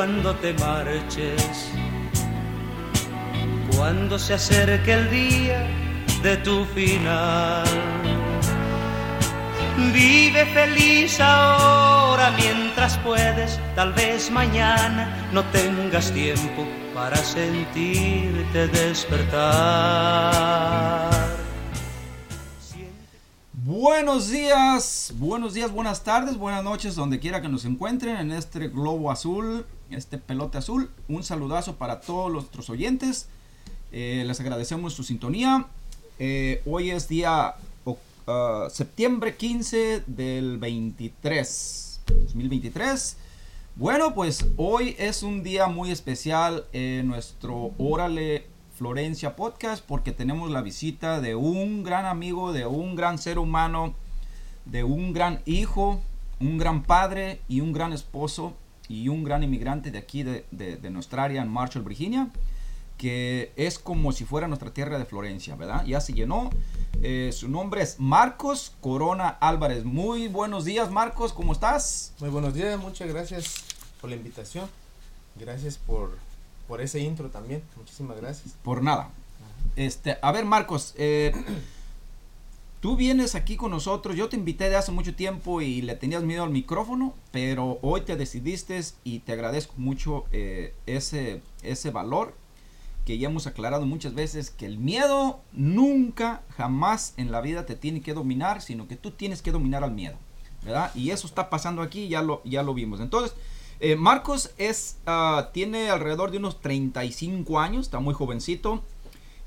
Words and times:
cuando 0.00 0.34
te 0.36 0.54
marches, 0.54 1.68
cuando 3.76 4.18
se 4.18 4.32
acerque 4.32 4.94
el 4.94 5.10
día 5.10 5.68
de 6.22 6.38
tu 6.38 6.64
final. 6.64 7.66
Vive 9.92 10.46
feliz 10.54 11.20
ahora 11.20 12.30
mientras 12.30 12.96
puedes, 12.96 13.60
tal 13.74 13.92
vez 13.92 14.30
mañana 14.30 15.28
no 15.34 15.44
tengas 15.50 16.10
tiempo 16.12 16.66
para 16.94 17.16
sentirte 17.16 18.68
despertar. 18.68 19.50
Buenos 23.52 24.30
días, 24.30 25.12
buenos 25.16 25.52
días, 25.52 25.70
buenas 25.70 26.02
tardes, 26.02 26.38
buenas 26.38 26.64
noches, 26.64 26.94
donde 26.94 27.20
quiera 27.20 27.42
que 27.42 27.50
nos 27.50 27.66
encuentren 27.66 28.16
en 28.16 28.32
este 28.32 28.68
globo 28.68 29.10
azul, 29.10 29.66
este 29.90 30.18
pelote 30.18 30.58
azul. 30.58 30.90
Un 31.08 31.22
saludazo 31.22 31.76
para 31.76 32.00
todos 32.00 32.32
nuestros 32.32 32.70
oyentes. 32.70 33.28
Eh, 33.92 34.24
les 34.26 34.40
agradecemos 34.40 34.94
su 34.94 35.04
sintonía. 35.04 35.66
Eh, 36.18 36.62
hoy 36.66 36.90
es 36.90 37.08
día 37.08 37.54
uh, 37.84 37.96
septiembre 38.70 39.36
15 39.36 40.04
del 40.06 40.58
23, 40.58 42.00
2023. 42.06 43.16
Bueno, 43.76 44.14
pues 44.14 44.46
hoy 44.56 44.94
es 44.98 45.22
un 45.22 45.42
día 45.42 45.66
muy 45.66 45.90
especial 45.90 46.66
en 46.72 47.08
nuestro 47.08 47.72
Órale 47.78 48.46
Florencia 48.76 49.36
Podcast 49.36 49.84
porque 49.84 50.12
tenemos 50.12 50.50
la 50.50 50.62
visita 50.62 51.20
de 51.20 51.34
un 51.34 51.82
gran 51.82 52.04
amigo, 52.06 52.52
de 52.52 52.66
un 52.66 52.94
gran 52.96 53.18
ser 53.18 53.38
humano, 53.38 53.94
de 54.66 54.84
un 54.84 55.12
gran 55.12 55.40
hijo, 55.46 56.00
un 56.40 56.58
gran 56.58 56.82
padre 56.82 57.40
y 57.48 57.60
un 57.60 57.72
gran 57.72 57.92
esposo 57.92 58.54
y 58.90 59.08
un 59.08 59.22
gran 59.22 59.44
inmigrante 59.44 59.92
de 59.92 59.98
aquí 59.98 60.24
de, 60.24 60.90
nuestra 60.90 61.22
área 61.22 61.40
en 61.42 61.48
Marshall, 61.48 61.84
Virginia, 61.84 62.28
que 62.98 63.52
es 63.54 63.78
como 63.78 64.10
si 64.10 64.24
fuera 64.24 64.48
nuestra 64.48 64.74
tierra 64.74 64.98
de 64.98 65.04
Florencia, 65.04 65.54
¿verdad? 65.54 65.84
Ya 65.86 66.00
se 66.00 66.12
llenó. 66.12 66.50
Eh, 67.00 67.30
su 67.32 67.48
nombre 67.48 67.82
es 67.82 68.00
Marcos 68.00 68.74
Corona 68.80 69.28
Álvarez. 69.28 69.84
Muy 69.84 70.26
buenos 70.26 70.64
días, 70.64 70.90
Marcos, 70.90 71.32
¿cómo 71.32 71.52
estás? 71.52 72.14
Muy 72.18 72.30
buenos 72.30 72.52
días, 72.52 72.80
muchas 72.80 73.08
gracias 73.08 73.62
por 74.00 74.10
la 74.10 74.16
invitación. 74.16 74.68
Gracias 75.36 75.78
por, 75.78 76.18
por 76.66 76.80
ese 76.80 76.98
intro 76.98 77.30
también. 77.30 77.62
Muchísimas 77.76 78.16
gracias. 78.16 78.56
Por 78.64 78.82
nada. 78.82 79.10
Este, 79.76 80.18
a 80.20 80.32
ver, 80.32 80.44
Marcos, 80.44 80.94
eh, 80.98 81.32
tú 82.80 82.96
vienes 82.96 83.34
aquí 83.34 83.56
con 83.56 83.70
nosotros. 83.70 84.16
Yo 84.16 84.28
te 84.28 84.36
invité 84.36 84.68
de 84.68 84.76
hace 84.76 84.92
mucho 84.92 85.14
tiempo 85.14 85.60
y 85.60 85.82
le 85.82 85.94
tenías 85.94 86.22
miedo 86.22 86.42
al 86.42 86.50
micrófono, 86.50 87.14
pero 87.30 87.78
hoy 87.82 88.00
te 88.02 88.16
decidiste 88.16 88.80
y 89.04 89.20
te 89.20 89.32
agradezco 89.32 89.74
mucho 89.76 90.24
eh, 90.32 90.74
ese, 90.86 91.42
ese 91.62 91.90
valor 91.90 92.34
que 93.04 93.18
ya 93.18 93.28
hemos 93.28 93.46
aclarado 93.46 93.86
muchas 93.86 94.14
veces 94.14 94.50
que 94.50 94.66
el 94.66 94.78
miedo 94.78 95.40
nunca, 95.52 96.42
jamás 96.50 97.14
en 97.16 97.32
la 97.32 97.40
vida 97.40 97.66
te 97.66 97.74
tiene 97.76 98.02
que 98.02 98.14
dominar, 98.14 98.62
sino 98.62 98.88
que 98.88 98.96
tú 98.96 99.10
tienes 99.10 99.42
que 99.42 99.52
dominar 99.52 99.84
al 99.84 99.92
miedo, 99.92 100.16
¿verdad? 100.62 100.94
Y 100.94 101.10
eso 101.10 101.26
está 101.26 101.50
pasando 101.50 101.82
aquí, 101.82 102.08
ya 102.08 102.22
lo, 102.22 102.42
ya 102.44 102.62
lo 102.62 102.74
vimos. 102.74 103.00
Entonces, 103.00 103.34
eh, 103.80 103.96
Marcos 103.96 104.52
es, 104.58 104.98
ah, 105.06 105.50
tiene 105.54 105.88
alrededor 105.90 106.30
de 106.30 106.38
unos 106.38 106.60
35 106.60 107.58
años, 107.58 107.86
está 107.86 107.98
muy 107.98 108.14
jovencito. 108.14 108.84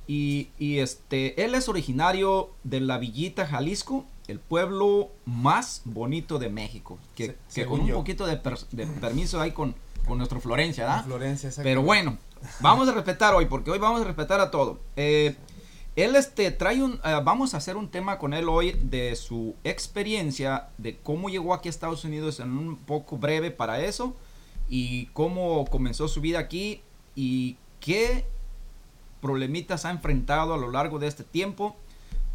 Y, 0.08 0.50
este, 0.60 1.44
él 1.44 1.56
es 1.56 1.70
originario 1.70 2.52
de 2.64 2.82
la 2.82 2.98
Villita, 2.98 3.46
Jalisco, 3.46 4.06
el 4.28 4.40
pueblo 4.40 5.12
más 5.26 5.82
bonito 5.86 6.40
de 6.40 6.50
México. 6.50 7.00
Que, 7.16 7.36
con 7.66 7.82
un 7.82 7.92
poquito 7.92 8.26
de, 8.26 8.38
permiso 8.38 9.40
hay 9.40 9.52
con, 9.52 9.76
con 10.06 10.18
nuestro 10.18 10.40
Florencia, 10.40 10.86
¿verdad? 10.86 11.06
Florencia, 11.06 11.50
Pero 11.62 11.84
bueno, 11.84 12.18
vamos 12.60 12.88
a 12.88 12.94
respetar 12.94 13.34
hoy, 13.34 13.46
porque 13.46 13.72
hoy 13.72 13.80
vamos 13.80 14.02
a 14.02 14.04
respetar 14.04 14.40
a 14.40 14.52
todo. 14.52 14.80
Eh, 14.96 15.36
él 15.96 16.16
este, 16.16 16.50
trae 16.52 16.82
un, 16.82 17.00
eh, 17.06 17.22
vamos 17.24 17.54
a 17.54 17.58
hacer 17.58 17.78
un 17.78 17.88
tema 17.90 18.18
con 18.18 18.34
él 18.34 18.50
hoy 18.50 18.72
de 18.82 19.16
su 19.16 19.56
experiencia, 19.64 20.70
de 20.78 20.98
cómo 20.98 21.30
llegó 21.30 21.54
aquí 21.54 21.70
a 21.70 21.72
Estados 21.72 22.04
Unidos 22.04 22.40
en 22.40 22.58
un 22.58 22.78
poco 22.78 23.18
breve 23.18 23.52
para 23.52 23.80
eso, 23.80 24.16
y 24.68 25.06
cómo 25.08 25.66
comenzó 25.66 26.08
su 26.08 26.20
vida 26.20 26.40
aquí, 26.40 26.82
y 27.16 27.58
qué 27.80 28.26
problemitas 29.24 29.86
ha 29.86 29.92
enfrentado 29.92 30.54
a 30.54 30.58
lo 30.58 30.70
largo 30.70 31.00
de 31.00 31.08
este 31.08 31.24
tiempo, 31.24 31.76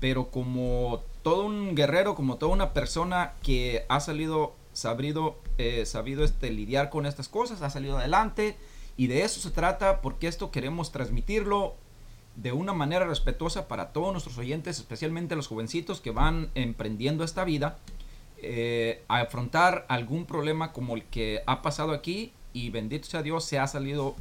pero 0.01 0.31
como 0.31 1.03
todo 1.23 1.45
un 1.45 1.75
guerrero, 1.75 2.15
como 2.15 2.37
toda 2.37 2.53
una 2.53 2.73
persona 2.73 3.35
que 3.43 3.85
ha 3.91 4.01
salido, 4.01 4.55
sabido, 4.73 5.37
eh, 5.59 5.85
sabido 5.85 6.25
este, 6.25 6.51
lidiar 6.51 6.89
con 6.89 7.05
estas 7.05 7.29
cosas, 7.29 7.61
ha 7.61 7.69
salido 7.69 7.99
adelante, 7.99 8.57
y 8.97 9.07
de 9.07 9.23
eso 9.23 9.39
se 9.39 9.51
trata, 9.51 10.01
porque 10.01 10.29
esto 10.29 10.51
queremos 10.51 10.91
transmitirlo 10.91 11.75
de 12.37 12.53
una 12.53 12.73
manera 12.73 13.05
respetuosa 13.05 13.69
para 13.69 13.93
todos 13.93 14.13
nuestros 14.13 14.39
oyentes, 14.39 14.79
especialmente 14.79 15.37
los 15.37 15.49
jovencitos 15.49 16.01
que 16.01 16.11
van 16.11 16.51
emprendiendo 16.55 17.23
esta 17.23 17.45
vida, 17.45 17.77
eh, 18.39 19.03
a 19.09 19.21
afrontar 19.21 19.85
algún 19.89 20.25
problema 20.25 20.73
como 20.73 20.95
el 20.95 21.05
que 21.05 21.43
ha 21.47 21.61
pasado 21.61 21.93
aquí 21.93 22.33
y 22.53 22.71
bendito 22.71 23.09
sea 23.09 23.23
Dios 23.23 23.45
se 23.45 23.59
ha 23.59 23.67
salido 23.67 24.15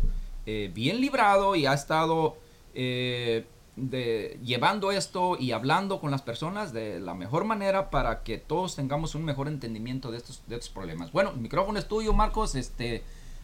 eh, 0.47 0.72
bien 0.73 1.00
librado 1.01 1.56
y 1.56 1.67
ha 1.67 1.73
estado 1.73 2.35
eh, 2.79 3.45
de, 3.75 4.39
llevando 4.43 4.91
esto 4.91 5.35
y 5.39 5.51
hablando 5.51 5.99
con 5.99 6.11
las 6.11 6.21
personas 6.21 6.73
de 6.73 6.99
la 6.99 7.15
mejor 7.15 7.43
manera 7.43 7.89
para 7.89 8.21
que 8.23 8.38
todos 8.38 8.75
tengamos 8.75 9.15
un 9.15 9.25
mejor 9.25 9.47
entendimiento 9.47 10.11
de 10.11 10.17
estos, 10.17 10.43
de 10.47 10.55
estos 10.55 10.69
problemas. 10.69 11.11
Bueno, 11.11 11.31
el 11.31 11.38
micrófono 11.38 11.79
es 11.79 11.88
tuyo, 11.88 12.13
Marcos, 12.13 12.55
este, 12.55 13.03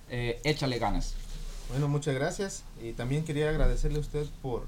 échale 0.10 0.78
ganas. 0.78 1.16
Bueno, 1.70 1.88
muchas 1.88 2.14
gracias. 2.14 2.64
Y 2.82 2.94
también 2.94 3.26
quería 3.26 3.50
agradecerle 3.50 3.98
a 3.98 4.02
usted 4.02 4.28
por, 4.44 4.68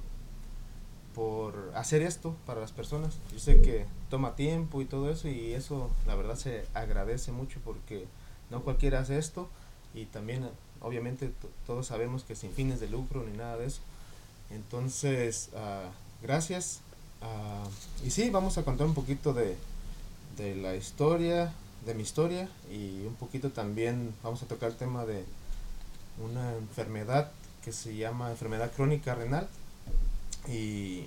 por 1.14 1.72
hacer 1.76 2.02
esto 2.02 2.36
para 2.46 2.62
las 2.62 2.72
personas. 2.72 3.20
Yo 3.32 3.40
sé 3.40 3.62
que 3.62 3.86
toma 4.10 4.36
tiempo 4.36 4.82
y 4.82 4.86
todo 4.86 5.12
eso 5.12 5.28
y 5.28 5.54
eso 5.54 5.92
la 6.08 6.16
verdad 6.16 6.36
se 6.36 6.66
agradece 6.74 7.32
mucho 7.32 7.60
porque 7.64 8.08
no 8.50 8.64
cualquiera 8.64 9.00
hace 9.00 9.18
esto 9.18 9.50
y 9.94 10.06
también 10.06 10.50
obviamente 10.82 11.32
todos 11.66 11.88
sabemos 11.88 12.24
que 12.24 12.36
sin 12.36 12.52
fines 12.52 12.80
de 12.80 12.90
lucro 12.90 13.24
ni 13.24 13.38
nada 13.38 13.58
de 13.58 13.68
eso. 13.68 13.82
Entonces, 14.50 15.50
uh, 15.54 15.90
gracias. 16.22 16.82
Uh, 17.22 18.06
y 18.06 18.12
sí, 18.12 18.30
vamos 18.30 18.58
a 18.58 18.64
contar 18.64 18.88
un 18.88 18.94
poquito 18.94 19.34
de, 19.34 19.56
de 20.38 20.56
la 20.56 20.76
historia, 20.76 21.54
de 21.86 21.94
mi 21.94 22.04
historia 22.04 22.50
y 22.72 23.06
un 23.06 23.16
poquito 23.16 23.52
también 23.52 24.14
vamos 24.24 24.42
a 24.44 24.48
tocar 24.48 24.70
el 24.72 24.76
tema 24.76 25.06
de 25.06 25.24
una 26.24 26.56
enfermedad 26.56 27.32
que 27.64 27.72
se 27.72 27.96
llama 27.96 28.32
enfermedad 28.32 28.72
crónica 28.76 29.16
renal. 29.16 29.48
Y 30.48 31.06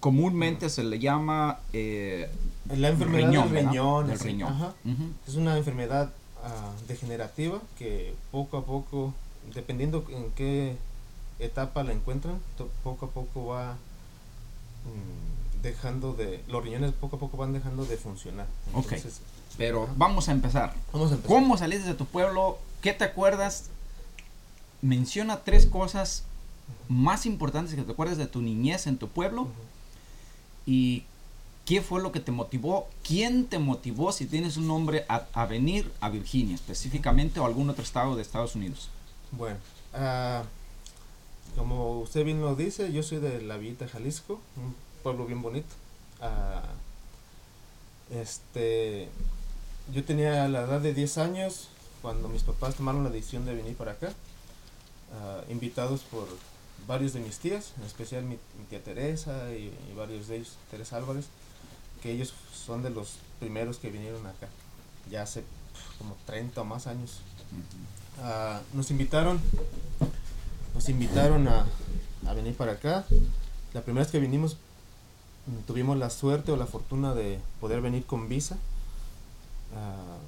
comúnmente 0.00 0.70
se 0.70 0.84
le 0.84 0.98
llama 0.98 1.60
eh, 1.72 2.30
la 2.74 2.88
enfermedad 2.88 3.30
del 3.30 3.50
riñón, 3.50 4.10
es 5.26 5.34
una 5.34 5.56
enfermedad 5.56 6.12
ah, 6.42 6.72
degenerativa 6.88 7.60
que 7.78 8.14
poco 8.30 8.58
a 8.58 8.64
poco 8.64 9.12
dependiendo 9.54 10.04
en 10.10 10.30
qué 10.32 10.76
etapa 11.38 11.82
la 11.84 11.92
encuentran 11.92 12.40
poco 12.82 13.06
a 13.06 13.10
poco 13.10 13.46
va 13.46 13.72
mm, 14.84 15.62
dejando 15.62 16.12
de 16.12 16.42
los 16.48 16.62
riñones 16.64 16.92
poco 16.92 17.16
a 17.16 17.18
poco 17.18 17.36
van 17.36 17.52
dejando 17.52 17.84
de 17.84 17.96
funcionar. 17.96 18.46
Entonces, 18.74 19.20
pero 19.56 19.88
vamos 19.96 20.28
a 20.28 20.32
empezar. 20.32 20.74
Vamos 20.92 21.10
a 21.12 21.14
empezar. 21.14 21.36
Cómo 21.36 21.56
saliste 21.56 21.88
de 21.88 21.94
tu 21.94 22.06
pueblo 22.06 22.58
qué 22.80 22.92
te 22.92 23.04
acuerdas 23.04 23.70
menciona 24.82 25.40
tres 25.40 25.66
cosas 25.66 26.24
más 26.88 27.26
importantes 27.26 27.74
que 27.74 27.82
te 27.82 27.92
acuerdas 27.92 28.18
de 28.18 28.26
tu 28.26 28.42
niñez 28.42 28.86
en 28.86 28.98
tu 28.98 29.08
pueblo. 29.08 29.48
Y 30.66 31.04
qué 31.64 31.80
fue 31.80 32.00
lo 32.00 32.12
que 32.12 32.20
te 32.20 32.32
motivó, 32.32 32.88
quién 33.02 33.46
te 33.46 33.58
motivó 33.58 34.12
si 34.12 34.26
tienes 34.26 34.56
un 34.56 34.68
nombre 34.68 35.04
a, 35.08 35.46
venir 35.46 35.92
a 36.00 36.08
Virginia 36.08 36.54
específicamente 36.54 37.40
o 37.40 37.46
algún 37.46 37.70
otro 37.70 37.82
estado 37.82 38.14
de 38.16 38.22
Estados 38.22 38.54
Unidos. 38.54 38.88
Bueno, 39.32 39.58
ah, 39.94 40.44
como 41.56 42.00
usted 42.00 42.24
bien 42.24 42.40
lo 42.40 42.54
dice, 42.54 42.92
yo 42.92 43.02
soy 43.02 43.18
de 43.18 43.40
La 43.42 43.56
Villita, 43.56 43.88
Jalisco, 43.88 44.40
un 44.56 44.74
pueblo 45.02 45.26
bien 45.26 45.42
bonito. 45.42 45.74
Ah, 46.20 46.62
este, 48.10 49.08
yo 49.92 50.04
tenía 50.04 50.46
la 50.48 50.62
edad 50.62 50.80
de 50.80 50.94
10 50.94 51.18
años 51.18 51.68
cuando 52.02 52.28
mis 52.28 52.42
papás 52.42 52.76
tomaron 52.76 53.04
la 53.04 53.10
decisión 53.10 53.44
de 53.46 53.54
venir 53.54 53.76
para 53.76 53.92
acá. 53.92 54.12
Ah, 55.14 55.42
invitados 55.48 56.02
por 56.02 56.28
varios 56.86 57.12
de 57.12 57.20
mis 57.20 57.38
tías, 57.38 57.72
en 57.78 57.84
especial 57.84 58.24
mi, 58.24 58.38
tía 58.68 58.82
Teresa 58.82 59.50
y, 59.52 59.72
varios 59.96 60.28
de 60.28 60.36
ellos, 60.36 60.56
Teresa 60.70 60.96
Álvarez, 60.96 61.26
que 62.02 62.12
ellos 62.12 62.34
son 62.54 62.82
de 62.82 62.90
los 62.90 63.14
primeros 63.40 63.78
que 63.78 63.90
vinieron 63.90 64.26
acá, 64.26 64.48
ya 65.10 65.22
hace 65.22 65.42
como 65.98 66.16
30 66.26 66.60
o 66.60 66.64
más 66.64 66.86
años. 66.86 67.20
Ah, 68.22 68.60
nos 68.72 68.90
invitaron, 68.90 69.40
nos 70.76 70.90
invitaron 70.90 71.48
a, 71.48 71.64
venir 72.34 72.54
para 72.54 72.72
acá. 72.72 73.06
La 73.72 73.80
primera 73.80 74.04
vez 74.04 74.12
que 74.12 74.20
vinimos 74.20 74.58
mm, 75.46 75.64
tuvimos 75.66 75.96
la 75.96 76.10
suerte 76.10 76.52
o 76.52 76.56
la 76.56 76.66
fortuna 76.66 77.14
de 77.14 77.40
poder 77.60 77.80
venir 77.80 78.04
con 78.04 78.28
visa. 78.28 78.58
Ah, 79.74 80.18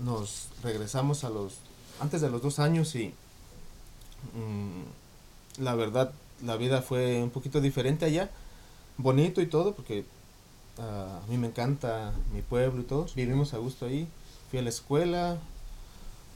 nos 0.00 0.48
regresamos 0.62 1.24
a 1.24 1.30
los, 1.30 1.54
antes 1.98 2.20
de 2.20 2.28
los 2.28 2.42
dos 2.42 2.58
años 2.58 2.94
y 2.94 3.14
mm, 4.34 5.62
la 5.62 5.74
verdad, 5.74 6.12
la 6.44 6.56
vida 6.56 6.82
fue 6.82 7.22
un 7.22 7.30
poquito 7.30 7.62
diferente 7.62 8.04
allá, 8.04 8.30
bonito 8.98 9.40
y 9.40 9.46
todo, 9.46 9.74
porque 9.74 10.04
ah, 10.78 11.20
a 11.24 11.30
mí 11.30 11.38
me 11.38 11.46
encanta 11.46 12.12
mi 12.34 12.42
pueblo 12.42 12.82
y 12.82 12.84
todo, 12.84 13.06
vivimos 13.16 13.54
a 13.54 13.58
gusto 13.58 13.86
ahí, 13.86 14.08
fui 14.50 14.58
a 14.58 14.62
la 14.62 14.68
escuela, 14.68 15.38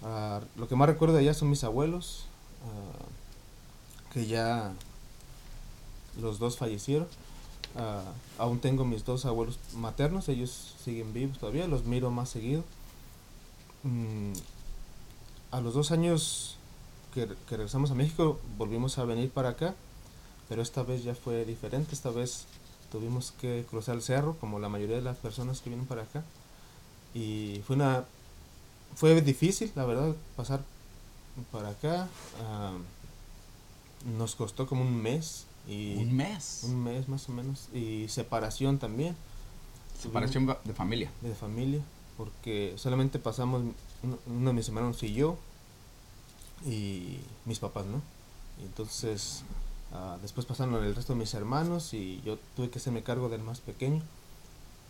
ah, 0.03 0.41
lo 0.57 0.67
que 0.67 0.77
más 0.77 0.89
recuerdo 0.89 1.19
allá 1.19 1.35
son 1.35 1.51
mis 1.51 1.63
abuelos, 1.63 2.27
ah, 2.65 4.13
que 4.13 4.27
ya 4.27 4.73
los 6.21 6.39
dos 6.39 6.59
fallecieron. 6.59 7.09
Ah, 7.77 8.03
aún 8.39 8.61
tengo 8.61 8.85
mis 8.85 9.05
dos 9.05 9.25
abuelos 9.25 9.59
maternos, 9.75 10.29
ellos 10.29 10.75
siguen 10.85 11.13
vivos 11.13 11.39
todavía, 11.39 11.67
los 11.67 11.85
miro 11.85 12.11
más 12.11 12.29
seguido. 12.29 12.65
Mm, 13.83 14.33
a 15.51 15.61
los 15.61 15.75
dos 15.75 15.91
años 15.91 16.57
que, 17.15 17.27
que 17.49 17.57
regresamos 17.57 17.91
a 17.91 17.95
México, 17.95 18.39
volvimos 18.59 18.99
a 18.99 19.05
venir 19.05 19.31
para 19.31 19.51
acá, 19.51 19.75
pero 20.49 20.63
esta 20.63 20.83
vez 20.83 21.05
ya 21.05 21.15
fue 21.15 21.45
diferente, 21.45 21.95
esta 21.95 22.11
vez 22.11 22.47
tuvimos 22.91 23.33
que 23.41 23.65
cruzar 23.71 23.97
el 23.97 24.03
cerro, 24.03 24.37
como 24.39 24.59
la 24.59 24.69
mayoría 24.69 24.97
de 24.97 25.03
las 25.03 25.17
personas 25.17 25.61
que 25.61 25.71
vienen 25.71 25.87
para 25.87 26.03
acá. 26.03 26.23
Y 27.15 27.63
fue 27.67 27.77
una 27.77 28.05
fue 28.95 29.21
difícil, 29.23 29.73
la 29.75 29.85
verdad, 29.85 30.15
pasar 30.37 30.61
para 31.51 31.71
acá. 31.71 32.09
nos 34.17 34.35
costó 34.35 34.67
como 34.67 34.83
un 34.83 35.01
mes. 35.03 35.47
Y 35.69 35.95
Un 35.97 36.17
mes. 36.17 36.63
un 36.65 36.83
mes 36.83 37.09
más 37.09 37.29
o 37.29 37.33
menos. 37.33 37.69
Y 37.73 38.09
separación 38.09 38.79
también. 38.79 39.17
Separación 40.01 40.47
de 40.65 40.75
familia. 40.75 41.11
De 41.21 41.35
familia. 41.35 41.81
Porque 42.17 42.75
solamente 42.77 43.19
pasamos 43.19 43.63
uno, 44.03 44.19
uno 44.27 44.51
de 44.51 44.55
mis 44.55 44.69
hermanos 44.69 45.03
y 45.03 45.15
yo. 45.15 45.37
Y 46.65 47.19
mis 47.45 47.59
papás, 47.59 47.87
¿no? 47.87 48.01
Y 48.61 48.65
entonces, 48.65 49.43
ah, 49.93 50.19
después 50.23 50.47
pasaron 50.47 50.75
el 50.83 50.95
resto 50.95 51.13
de 51.15 51.19
mis 51.19 51.35
hermanos 51.35 51.95
y 51.95 52.21
yo 52.25 52.39
tuve 52.57 52.71
que 52.71 52.79
hacerme 52.79 53.03
cargo 53.03 53.29
del 53.29 53.43
más 53.43 53.61
pequeño. 53.61 54.03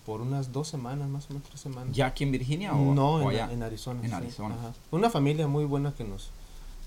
Por 0.07 0.21
unas 0.21 0.53
dos 0.53 0.67
semanas, 0.69 1.09
más 1.09 1.27
o 1.27 1.35
menos 1.35 1.49
tres 1.49 1.61
semanas. 1.61 1.95
¿Ya 1.95 2.07
aquí 2.07 2.25
en 2.25 2.33
Virginia 2.33 2.73
o, 2.75 2.95
no, 2.95 3.15
o 3.17 3.31
en, 3.31 3.41
allá? 3.41 3.53
en 3.53 3.63
Arizona. 3.63 4.01
En 4.03 4.09
sí, 4.11 4.15
Arizona. 4.15 4.55
ajá. 4.57 4.73
Una 4.91 5.11
familia 5.11 5.47
muy 5.47 5.65
buena 5.65 5.95
que 5.95 6.03
nos, 6.05 6.31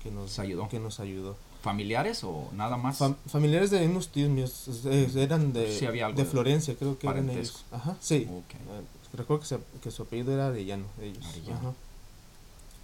que 0.02 0.10
nos, 0.10 0.38
ayudó. 0.38 0.68
Que 0.68 0.78
nos 0.80 1.00
ayudó. 1.00 1.36
¿Familiares 1.62 2.22
o 2.24 2.48
nada 2.54 2.76
más? 2.76 3.00
Fam- 3.00 3.16
familiares 3.26 3.70
de 3.70 3.86
unos 3.86 4.08
tíos 4.08 4.28
míos, 4.30 4.68
eh, 4.84 5.10
eran 5.16 5.52
de, 5.52 5.76
Sí, 5.76 5.86
había 5.86 6.06
algo 6.06 6.16
de 6.18 6.24
de 6.24 6.30
Florencia, 6.30 6.76
creo 6.76 6.98
que 6.98 7.06
eran 7.08 7.28
ellos. 7.30 7.64
Ajá, 7.72 7.96
sí. 8.00 8.28
Eh, 8.28 8.42
recuerdo 9.14 9.40
que, 9.40 9.46
se- 9.48 9.58
que 9.82 9.90
su 9.90 10.02
apellido 10.02 10.32
era 10.32 10.48
Arellano, 10.48 10.84
ellos. 11.00 11.24
Arellano. 11.26 11.58
Ajá. 11.58 11.72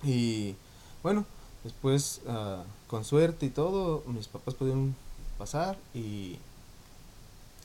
Y 0.05 0.57
bueno, 1.03 1.25
después, 1.63 2.23
ah, 2.27 2.65
con 2.89 3.05
suerte 3.05 3.47
y 3.47 3.51
todo, 3.51 4.03
mis 4.07 4.27
papás 4.29 4.55
pudieron 4.55 4.97
pasar 5.39 5.77
y, 5.95 6.37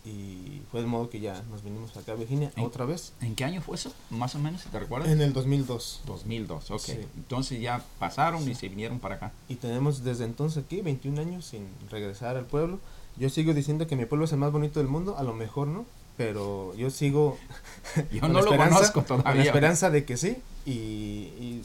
y 0.08 0.62
fue 0.72 0.82
de 0.82 0.88
modo 0.88 1.10
que 1.10 1.20
ya 1.20 1.42
nos 1.50 1.64
vinimos 1.64 1.96
acá 1.98 2.14
a 2.14 2.16
Virginia 2.16 2.52
otra 2.62 2.86
vez. 2.86 3.14
¿En 3.22 3.36
qué 3.36 3.44
año 3.44 3.62
fue 3.62 3.76
eso? 3.76 3.92
Más 4.10 4.36
o 4.36 4.40
menos, 4.40 4.64
te 4.64 4.80
recuerdas. 4.80 5.10
En 5.10 5.20
el 5.22 5.34
2002. 5.34 6.02
2002, 6.06 6.72
ok. 6.72 6.80
Sí. 6.80 6.98
Entonces 7.18 7.60
ya 7.62 7.84
pasaron 8.00 8.48
y 8.50 8.56
se 8.56 8.70
vinieron 8.70 9.00
para 9.00 9.16
acá. 9.16 9.32
Y 9.50 9.56
tenemos 9.56 10.04
desde 10.04 10.24
entonces 10.26 10.64
aquí 10.64 10.82
21 10.82 11.20
años 11.22 11.46
sin 11.46 11.68
regresar 11.90 12.38
al 12.38 12.46
pueblo. 12.46 12.80
Yo 13.18 13.30
sigo 13.30 13.54
diciendo 13.54 13.88
que 13.88 13.96
mi 13.96 14.06
pueblo 14.06 14.26
es 14.26 14.32
el 14.32 14.38
más 14.38 14.52
bonito 14.52 14.80
del 14.80 14.88
mundo, 14.88 15.18
a 15.18 15.24
lo 15.24 15.34
mejor 15.34 15.68
no, 15.68 15.86
pero 16.18 16.74
yo 16.76 16.90
sigo 16.90 17.38
Yo 18.12 18.22
con 18.22 18.32
no 18.34 18.42
lo 18.42 18.56
conozco 18.56 19.04
con 19.04 19.18
la 19.18 19.24
todavía. 19.24 19.44
esperanza 19.44 19.90
de 19.90 20.06
que 20.06 20.18
sí. 20.18 20.38
Y, 20.66 20.72
y, 20.72 21.64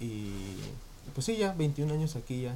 y, 0.00 0.56
pues 1.14 1.26
sí, 1.26 1.36
ya 1.36 1.52
21 1.52 1.92
años 1.94 2.16
aquí 2.16 2.42
ya 2.42 2.50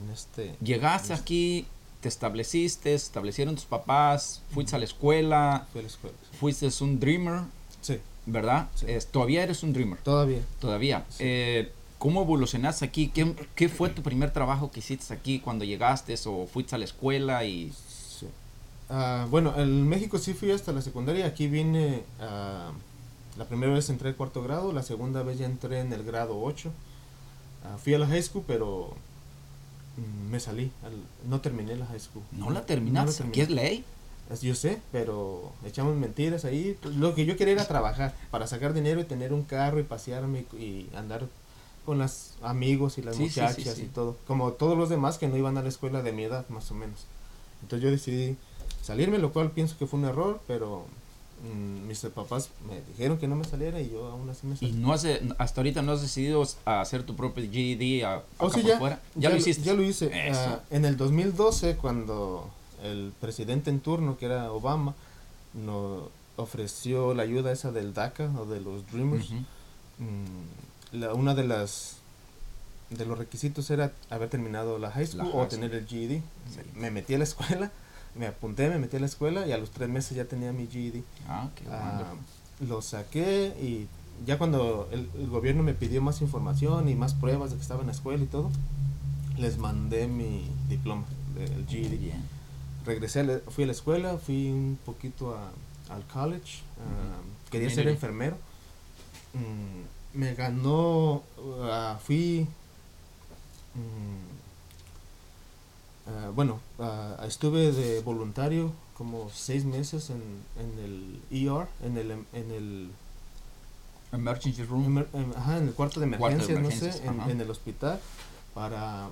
en 0.00 0.10
este... 0.12 0.54
Llegaste 0.62 1.08
en 1.08 1.12
este- 1.14 1.22
aquí, 1.22 1.66
te 2.04 2.08
estableciste, 2.10 2.92
establecieron 2.92 3.54
tus 3.54 3.64
papás, 3.64 4.42
fuiste 4.52 4.76
a 4.76 4.78
la 4.78 4.84
escuela, 4.84 5.66
fui 5.72 5.78
a 5.78 5.82
la 5.84 5.88
escuela. 5.88 6.14
fuiste 6.38 6.68
un 6.84 7.00
dreamer, 7.00 7.44
Sí, 7.80 7.98
¿verdad? 8.26 8.68
Sí. 8.74 8.84
Todavía 9.10 9.42
eres 9.42 9.62
un 9.62 9.72
dreamer, 9.72 9.98
todavía. 10.00 10.40
todavía. 10.60 11.06
Eh, 11.18 11.72
¿Cómo 11.98 12.20
evolucionaste 12.20 12.84
aquí? 12.84 13.08
¿Qué, 13.08 13.34
qué 13.54 13.70
fue 13.70 13.88
tu 13.88 14.02
primer 14.02 14.34
trabajo 14.34 14.70
que 14.70 14.80
hiciste 14.80 15.14
aquí 15.14 15.40
cuando 15.40 15.64
llegaste 15.64 16.14
o 16.26 16.46
fuiste 16.46 16.74
a 16.74 16.78
la 16.78 16.84
escuela 16.84 17.42
y. 17.46 17.72
Ah, 18.90 19.26
bueno, 19.30 19.54
en 19.56 19.88
México 19.88 20.18
sí 20.18 20.34
fui 20.34 20.50
hasta 20.50 20.72
la 20.72 20.82
secundaria. 20.82 21.24
Aquí 21.24 21.46
vine, 21.46 22.02
ah, 22.20 22.70
la 23.38 23.46
primera 23.46 23.72
vez 23.72 23.88
entré 23.88 24.10
al 24.10 24.16
cuarto 24.16 24.42
grado, 24.42 24.72
la 24.74 24.82
segunda 24.82 25.22
vez 25.22 25.38
ya 25.38 25.46
entré 25.46 25.80
en 25.80 25.90
el 25.94 26.04
grado 26.04 26.38
8. 26.38 26.70
Ah, 27.64 27.78
fui 27.82 27.94
a 27.94 27.98
la 27.98 28.06
high 28.06 28.22
school, 28.22 28.44
pero 28.46 28.92
me 30.30 30.40
salí. 30.40 30.70
al- 30.84 31.28
no 31.28 31.40
terminé 31.40 31.76
la 31.76 31.86
high 31.86 32.00
school. 32.00 32.22
no 32.32 32.50
la 32.50 32.66
terminaste? 32.66 33.24
¿Qué 33.32 33.42
es 33.42 33.50
ley? 33.50 33.84
Yo 34.40 34.54
sé, 34.54 34.80
pero 34.90 35.52
echamos 35.66 35.94
mentiras 35.96 36.44
ahí. 36.46 36.78
Lo 36.96 37.14
que 37.14 37.26
yo 37.26 37.36
quería 37.36 37.52
era 37.54 37.66
trabajar 37.68 38.14
para 38.30 38.46
sacar 38.46 38.72
dinero 38.72 39.00
y 39.00 39.04
tener 39.04 39.32
un 39.34 39.42
carro 39.42 39.78
y 39.78 39.82
pasearme 39.82 40.46
y, 40.58 40.88
andar 40.96 41.26
con 41.84 41.98
los 41.98 42.32
amigos 42.42 42.96
y 42.96 43.02
las 43.02 43.16
Sí, 43.16 43.24
muchachas 43.24 43.74
sí. 43.74 43.82
y 43.82 43.86
todo. 43.86 44.16
Como 44.26 44.52
todos 44.52 44.78
los 44.78 44.88
demás 44.88 45.18
que 45.18 45.28
no 45.28 45.36
iban 45.36 45.58
a 45.58 45.62
la 45.62 45.68
escuela 45.68 46.00
de 46.02 46.12
mi 46.12 46.24
edad, 46.24 46.48
más 46.48 46.70
o 46.70 46.74
menos. 46.74 47.04
Entonces 47.62 47.84
yo 47.84 47.90
decidí 47.90 48.36
salirme, 48.82 49.18
lo 49.18 49.30
cual 49.32 49.50
pienso 49.50 49.76
que 49.78 49.86
fue 49.86 49.98
un 49.98 50.06
error, 50.06 50.40
pero 50.46 50.86
mis 51.86 52.00
papás 52.00 52.48
me 52.68 52.80
dijeron 52.92 53.18
que 53.18 53.28
no 53.28 53.36
me 53.36 53.44
saliera 53.44 53.80
y 53.80 53.90
yo 53.90 54.06
aún 54.08 54.28
así 54.30 54.46
me 54.46 54.54
¿Y 54.54 54.58
salí. 54.58 54.72
no 54.72 54.92
has, 54.92 55.02
de- 55.02 55.34
hasta 55.38 55.60
ahorita 55.60 55.82
no 55.82 55.92
has 55.92 56.00
decidido 56.02 56.42
a 56.64 56.80
hacer 56.80 57.02
tu 57.02 57.14
propio 57.16 57.44
GED 57.50 58.04
a, 58.04 58.14
acá 58.16 58.24
Oh, 58.38 58.50
sí, 58.50 58.62
ya, 58.62 58.78
fuera? 58.78 59.00
¿Ya, 59.14 59.28
lo 59.30 59.36
hiciste? 59.36 59.62
Ya 59.62 59.74
lo 59.74 59.82
hice. 59.82 60.10
Ah, 60.32 60.60
en 60.70 60.84
el 60.84 60.96
2012, 60.96 61.76
cuando 61.76 62.50
el 62.82 63.12
presidente 63.20 63.70
en 63.70 63.80
turno, 63.80 64.16
que 64.16 64.26
era 64.26 64.50
Obama, 64.52 64.94
nos 65.54 66.04
ofreció 66.36 67.14
la 67.14 67.22
ayuda 67.22 67.52
esa 67.52 67.70
del 67.72 67.94
DACA 67.94 68.30
o 68.38 68.46
de 68.46 68.60
los 68.60 68.90
Dreamers, 68.90 69.30
mm, 69.30 70.96
la, 70.98 71.14
una 71.14 71.34
de 71.34 71.44
las 71.44 71.96
de 72.90 73.04
los 73.06 73.18
requisitos 73.18 73.70
era 73.70 73.92
haber 74.10 74.28
terminado 74.28 74.78
la 74.78 74.90
high 74.90 75.06
school 75.06 75.24
La 75.24 75.30
o 75.30 75.40
high 75.40 75.48
tener 75.48 75.74
el 75.74 75.86
GED. 75.86 76.20
Sí. 76.52 76.60
Me 76.76 76.90
metí 76.90 77.14
a 77.14 77.18
la 77.18 77.24
escuela, 77.24 77.70
me 78.16 78.26
apunté, 78.26 78.68
me 78.68 78.78
metí 78.78 78.96
a 78.96 79.00
la 79.00 79.06
escuela 79.06 79.46
y 79.46 79.52
a 79.52 79.58
los 79.58 79.70
tres 79.70 79.88
meses 79.88 80.16
ya 80.16 80.24
tenía 80.24 80.52
mi 80.52 80.66
GED. 80.66 81.02
Ah, 81.28 81.48
qué 81.54 81.64
Ah, 81.70 82.14
lo 82.60 82.80
saqué 82.82 83.48
y 83.60 83.88
ya 84.24 84.38
cuando 84.38 84.88
el, 84.92 85.08
el 85.18 85.28
gobierno 85.28 85.62
me 85.62 85.74
pidió 85.74 86.00
más 86.00 86.22
información 86.22 86.88
y 86.88 86.94
más 86.94 87.14
pruebas 87.14 87.50
de 87.50 87.56
que 87.56 87.62
estaba 87.62 87.80
en 87.80 87.86
la 87.86 87.92
escuela 87.92 88.22
y 88.22 88.26
todo, 88.26 88.50
les 89.36 89.58
mandé 89.58 90.06
mi 90.06 90.48
diploma 90.68 91.04
del 91.34 91.66
GED. 91.66 91.98
Bien. 91.98 92.22
Regresé, 92.86 93.40
fui 93.48 93.64
a 93.64 93.66
la 93.66 93.72
escuela, 93.72 94.18
fui 94.18 94.50
un 94.50 94.78
poquito 94.84 95.34
a, 95.34 95.50
al 95.94 96.04
college, 96.04 96.62
ah, 96.78 97.20
quería 97.50 97.70
ser 97.70 97.88
enfermero. 97.88 98.36
Mm, 99.32 100.18
me 100.18 100.34
ganó, 100.34 101.22
ah, 101.62 101.98
fui, 102.02 102.46
mm, 103.74 104.33
ah, 106.06 106.30
bueno, 106.34 106.60
ah, 106.78 107.16
estuve 107.26 107.72
de 107.72 108.00
voluntario 108.00 108.72
como 108.96 109.28
seis 109.30 109.64
meses 109.64 110.10
en, 110.10 110.22
en 110.58 110.78
el 110.84 111.20
ER, 111.30 111.66
en 111.82 111.96
el, 111.98 112.10
em- 112.12 112.24
en 112.32 112.50
el 112.52 112.90
Emergency 114.12 114.62
room. 114.64 114.84
Emer- 114.98 115.08
em, 115.12 115.32
ajá, 115.36 115.58
en 115.58 115.68
el 115.68 115.74
cuarto 115.74 116.00
de 116.00 116.06
emergencias, 116.06 116.50
no 116.60 116.70
sé, 116.70 117.02
en, 117.30 117.40
el 117.40 117.50
hospital 117.50 118.00
para 118.54 119.08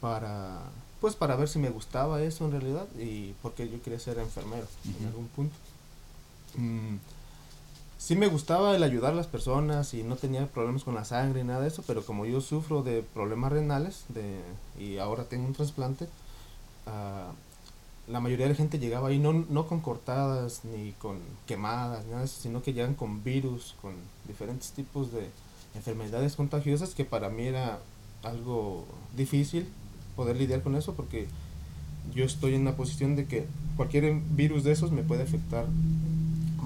para 0.00 0.60
pues 1.00 1.14
para 1.16 1.36
ver 1.36 1.48
si 1.48 1.58
me 1.58 1.70
gustaba 1.70 2.22
eso 2.22 2.44
en 2.44 2.52
realidad 2.52 2.86
y 2.98 3.32
porque 3.42 3.68
yo 3.68 3.82
quería 3.82 3.98
ser 3.98 4.18
enfermero 4.18 4.66
en 5.00 5.06
algún 5.06 5.28
punto. 5.28 5.54
Mm, 6.56 6.96
sí 8.04 8.16
me 8.16 8.26
gustaba 8.26 8.76
el 8.76 8.82
ayudar 8.82 9.14
a 9.14 9.16
las 9.16 9.28
personas 9.28 9.94
y 9.94 10.02
no 10.02 10.16
tenía 10.16 10.46
problemas 10.46 10.84
con 10.84 10.94
la 10.94 11.06
sangre 11.06 11.40
y 11.40 11.44
nada 11.44 11.62
de 11.62 11.68
eso, 11.68 11.82
pero 11.86 12.04
como 12.04 12.26
yo 12.26 12.42
sufro 12.42 12.82
de 12.82 13.02
problemas 13.02 13.50
renales 13.50 14.04
de, 14.10 14.40
y 14.78 14.98
ahora 14.98 15.24
tengo 15.24 15.46
un 15.46 15.54
trasplante, 15.54 16.06
ah, 16.86 17.32
la 18.06 18.20
mayoría 18.20 18.44
de 18.44 18.52
la 18.52 18.58
gente 18.58 18.78
llegaba 18.78 19.08
ahí 19.08 19.18
no, 19.18 19.32
no 19.32 19.66
con 19.66 19.80
cortadas 19.80 20.66
ni 20.66 20.92
con 20.92 21.18
quemadas, 21.46 22.04
nada 22.04 22.18
de 22.18 22.24
eso, 22.26 22.42
sino 22.42 22.62
que 22.62 22.74
llegan 22.74 22.92
con 22.92 23.24
virus, 23.24 23.74
con 23.80 23.94
diferentes 24.28 24.72
tipos 24.72 25.10
de 25.10 25.30
enfermedades 25.74 26.36
contagiosas 26.36 26.94
que 26.94 27.06
para 27.06 27.30
mí 27.30 27.44
era 27.44 27.78
algo 28.22 28.84
difícil 29.16 29.66
poder 30.14 30.36
lidiar 30.36 30.60
con 30.60 30.76
eso 30.76 30.92
porque 30.92 31.26
yo 32.14 32.26
estoy 32.26 32.54
en 32.54 32.60
una 32.60 32.76
posición 32.76 33.16
de 33.16 33.24
que 33.24 33.46
cualquier 33.78 34.12
virus 34.12 34.62
de 34.62 34.72
esos 34.72 34.92
me 34.92 35.02
puede 35.02 35.22
afectar 35.22 35.64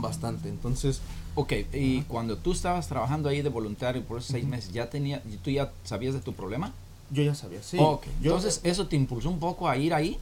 bastante. 0.00 0.48
Entonces, 0.48 1.00
Ok, 1.40 1.52
y 1.72 2.02
cuando 2.02 2.36
tú 2.36 2.50
estabas 2.50 2.88
trabajando 2.88 3.28
ahí 3.28 3.42
de 3.42 3.48
voluntario 3.48 4.02
por 4.02 4.18
esos 4.18 4.32
seis 4.32 4.44
meses, 4.44 4.72
¿ya 4.72 4.90
tenía, 4.90 5.22
tú 5.44 5.50
ya 5.50 5.70
sabías 5.84 6.14
de 6.14 6.20
tu 6.20 6.32
problema? 6.32 6.72
yo 7.10 7.22
ya 7.22 7.32
sabía, 7.34 7.62
sí. 7.62 7.76
ok, 7.80 8.04
yo- 8.20 8.32
entonces 8.32 8.60
eso 8.64 8.88
te 8.88 8.96
impulsó 8.96 9.30
un 9.30 9.38
poco 9.38 9.68
a 9.68 9.76
ir 9.76 9.94
ahí. 9.94 10.18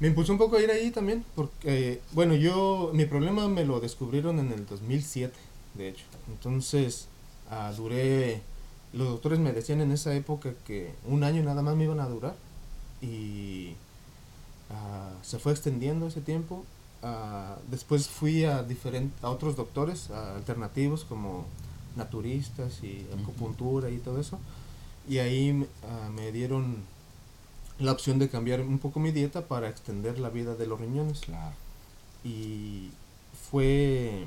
Me 0.00 0.08
impulsó 0.08 0.32
un 0.32 0.38
poco 0.38 0.56
a 0.56 0.62
ir 0.62 0.70
ahí 0.70 0.90
también, 0.90 1.22
porque, 1.36 2.00
bueno, 2.12 2.34
yo, 2.34 2.90
mi 2.94 3.04
problema 3.04 3.46
me 3.46 3.64
lo 3.66 3.78
descubrieron 3.78 4.38
en 4.38 4.52
el 4.52 4.64
2007, 4.66 5.34
de 5.74 5.88
hecho. 5.90 6.04
Entonces, 6.28 7.08
Ah, 7.50 7.70
duré, 7.76 8.40
los 8.94 9.06
doctores 9.06 9.38
me 9.38 9.52
decían 9.52 9.82
en 9.82 9.92
esa 9.92 10.14
época 10.14 10.54
que 10.66 10.94
un 11.06 11.24
año 11.24 11.42
nada 11.42 11.60
más 11.60 11.76
me 11.76 11.84
iban 11.84 12.00
a 12.00 12.08
durar 12.08 12.34
y 13.02 13.74
ah, 14.70 15.10
se 15.22 15.38
fue 15.38 15.52
extendiendo 15.52 16.06
ese 16.06 16.22
tiempo. 16.22 16.64
Ah, 17.06 17.58
después 17.70 18.08
fui 18.08 18.44
a, 18.44 18.62
diferentes 18.62 19.22
a 19.22 19.28
otros 19.28 19.56
doctores 19.56 20.10
alternativos 20.10 21.04
como 21.04 21.44
naturistas 21.96 22.82
y 22.82 23.06
acupuntura 23.20 23.90
y 23.90 23.98
todo 23.98 24.18
eso. 24.18 24.38
Y 25.06 25.18
ahí 25.18 25.66
me 26.16 26.32
dieron 26.32 26.78
la 27.78 27.92
opción 27.92 28.18
de 28.18 28.30
cambiar 28.30 28.62
un 28.62 28.78
poco 28.78 29.00
mi 29.00 29.10
dieta 29.10 29.42
para 29.42 29.68
extender 29.68 30.18
la 30.18 30.30
vida 30.30 30.54
de 30.54 30.66
los 30.66 30.80
riñones. 30.80 31.20
Y 32.24 32.88
fue 33.50 34.24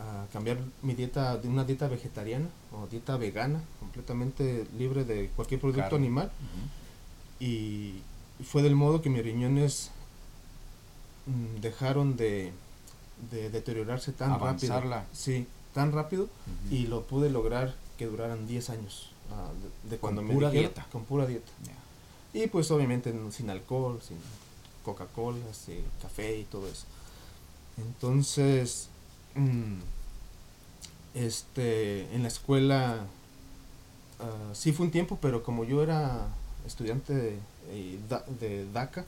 a 0.00 0.26
cambiar 0.32 0.58
mi 0.82 0.94
dieta 0.94 1.36
de 1.36 1.46
una 1.46 1.62
dieta 1.62 1.86
vegetariana 1.86 2.48
o 2.72 2.88
dieta 2.88 3.16
vegana, 3.16 3.62
completamente 3.78 4.66
libre 4.76 5.04
de 5.04 5.28
cualquier 5.36 5.60
producto 5.60 5.94
animal. 5.94 6.32
Y 7.38 8.00
fue 8.44 8.62
del 8.62 8.74
modo 8.74 9.00
que 9.00 9.10
mis 9.10 9.22
riñones 9.22 9.92
dejaron 11.60 12.16
de, 12.16 12.52
de, 13.30 13.50
deteriorarse 13.50 14.12
tan 14.12 14.38
rápido. 14.38 14.80
Sí, 15.12 15.46
tan 15.72 15.92
rápido 15.92 16.28
y 16.70 16.86
lo 16.86 17.02
pude 17.02 17.30
lograr 17.30 17.74
que 17.98 18.06
duraran 18.06 18.46
10 18.46 18.70
años. 18.70 19.10
Ah, 19.30 19.50
de, 19.88 19.98
cuando 19.98 20.22
con 20.22 20.30
pura 20.30 20.50
dieta. 20.50 20.86
Con 20.92 21.04
pura 21.04 21.26
dieta. 21.26 21.50
Y 22.32 22.46
pues 22.48 22.70
obviamente 22.70 23.14
sin 23.30 23.50
alcohol, 23.50 24.00
sin 24.06 24.18
Coca-Cola, 24.84 25.52
sin 25.52 25.82
café 26.02 26.38
y 26.38 26.44
todo 26.44 26.66
eso. 26.68 26.84
Entonces, 27.78 28.88
mm, 29.34 29.78
este, 31.14 32.12
en 32.14 32.22
la 32.22 32.28
escuela 32.28 33.06
uh, 34.20 34.54
sí 34.54 34.72
fue 34.72 34.86
un 34.86 34.92
tiempo, 34.92 35.18
pero 35.20 35.42
como 35.42 35.64
yo 35.64 35.82
era 35.82 36.26
estudiante 36.66 37.14
de, 37.14 37.38
eh, 37.68 37.98
de 38.40 38.70
DACA, 38.72 39.04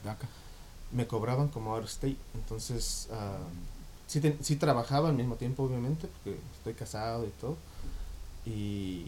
me 0.93 1.07
cobraban 1.07 1.49
como 1.49 1.75
out 1.75 1.85
state. 1.85 2.17
Entonces, 2.35 3.09
uh, 3.11 3.45
sí, 4.07 4.21
sí 4.41 4.57
trabajaba 4.57 5.09
al 5.09 5.15
mismo 5.15 5.37
tiempo, 5.37 5.65
obviamente, 5.65 6.09
porque 6.09 6.39
estoy 6.57 6.75
casado 6.75 7.25
y 7.25 7.31
todo. 7.41 7.57
Y, 8.45 9.07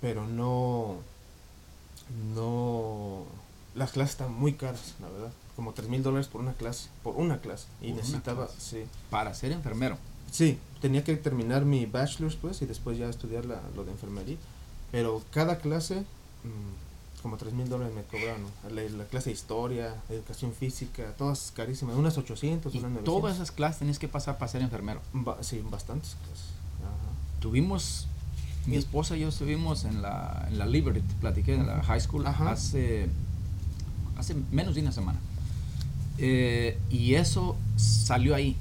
pero 0.00 0.26
no 0.26 0.98
no 2.34 3.24
las 3.74 3.92
clases 3.92 4.12
están 4.12 4.32
muy 4.32 4.54
caras, 4.54 4.94
la 5.00 5.08
verdad. 5.08 5.32
Como 5.56 5.72
tres 5.72 5.88
mil 5.88 6.02
dólares 6.02 6.28
por 6.28 6.40
una 6.40 6.54
clase, 6.54 6.88
por 7.02 7.16
una 7.16 7.38
clase. 7.38 7.66
Y 7.80 7.92
necesitaba, 7.92 8.48
sí. 8.58 8.84
Para 9.10 9.34
ser 9.34 9.52
enfermero. 9.52 9.98
Sí, 10.30 10.58
tenía 10.80 11.04
que 11.04 11.16
terminar 11.16 11.64
mi 11.64 11.86
bachelor's 11.86 12.36
pues 12.36 12.62
y 12.62 12.66
después 12.66 12.96
ya 12.98 13.08
estudiar 13.08 13.44
la, 13.44 13.60
lo 13.76 13.84
de 13.84 13.92
enfermería. 13.92 14.36
Pero 14.90 15.22
cada 15.30 15.58
clase, 15.58 16.00
mm, 16.44 16.81
como 17.22 17.36
tres 17.36 17.52
mil 17.52 17.68
dólares 17.68 17.94
me 17.94 18.02
cobraron. 18.02 18.46
La, 18.70 19.04
clase 19.04 19.30
de 19.30 19.34
historia, 19.34 19.94
educación 20.10 20.52
física, 20.52 21.14
todas 21.16 21.52
carísimas. 21.54 21.96
Unas 21.96 22.18
800, 22.18 22.72
unas 22.74 22.90
900. 22.90 23.04
Todas 23.04 23.36
esas 23.36 23.50
clases 23.50 23.78
tenías 23.78 23.98
que 23.98 24.08
pasar 24.08 24.38
para 24.38 24.50
ser 24.50 24.62
enfermero. 24.62 25.00
sí, 25.40 25.62
bastantes 25.70 26.16
clases. 26.24 26.46
Tuvimos 27.40 28.06
mi 28.66 28.76
esposa 28.76 29.16
y 29.16 29.20
yo 29.20 29.28
estuvimos 29.28 29.84
en 29.84 30.02
la, 30.02 30.46
en 30.48 30.58
la 30.58 30.66
Liberty, 30.66 31.00
platiqué 31.20 31.54
en 31.54 31.66
la 31.66 31.82
high 31.82 32.00
school 32.00 32.24
hace, 32.26 33.08
hace 34.16 34.34
menos 34.50 34.74
de 34.74 34.82
una 34.82 34.92
semana. 34.92 35.18
Eh, 36.18 36.78
y 36.90 37.14
eso 37.14 37.56
salió 37.76 38.34
ahí. 38.34 38.56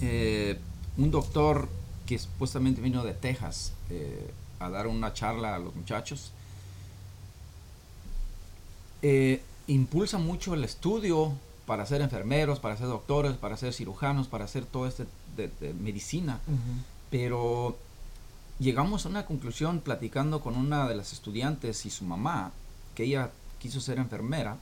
Eh, 0.00 0.58
un 0.96 1.10
doctor 1.10 1.68
que 2.06 2.18
supuestamente 2.18 2.80
vino 2.80 3.02
de 3.02 3.14
Texas 3.14 3.72
eh, 3.90 4.30
a 4.60 4.70
dar 4.70 4.86
una 4.86 5.12
charla 5.12 5.56
a 5.56 5.58
los 5.58 5.74
muchachos, 5.74 6.32
impulsa 9.66 10.18
mucho 10.18 10.54
el 10.54 10.64
estudio 10.64 11.32
para 11.66 11.86
ser 11.86 12.00
enfermeros, 12.00 12.60
para 12.60 12.76
ser 12.76 12.86
doctores, 12.88 13.36
para 13.36 13.56
ser 13.56 13.72
cirujanos, 13.72 14.28
para 14.28 14.44
hacer 14.44 14.64
todo 14.64 14.86
este 14.86 15.06
de, 15.36 15.50
medicina, 15.80 16.40
pero 17.10 17.76
llegamos 18.58 19.04
a 19.04 19.08
una 19.08 19.26
conclusión 19.26 19.80
platicando 19.80 20.40
con 20.40 20.56
una 20.56 20.88
de 20.88 20.94
las 20.94 21.12
estudiantes 21.12 21.86
y 21.86 21.90
su 21.90 22.04
mamá, 22.04 22.52
que 22.94 23.04
ella 23.04 23.30
quiso 23.58 23.80
ser 23.80 23.98
enfermera, 23.98 24.56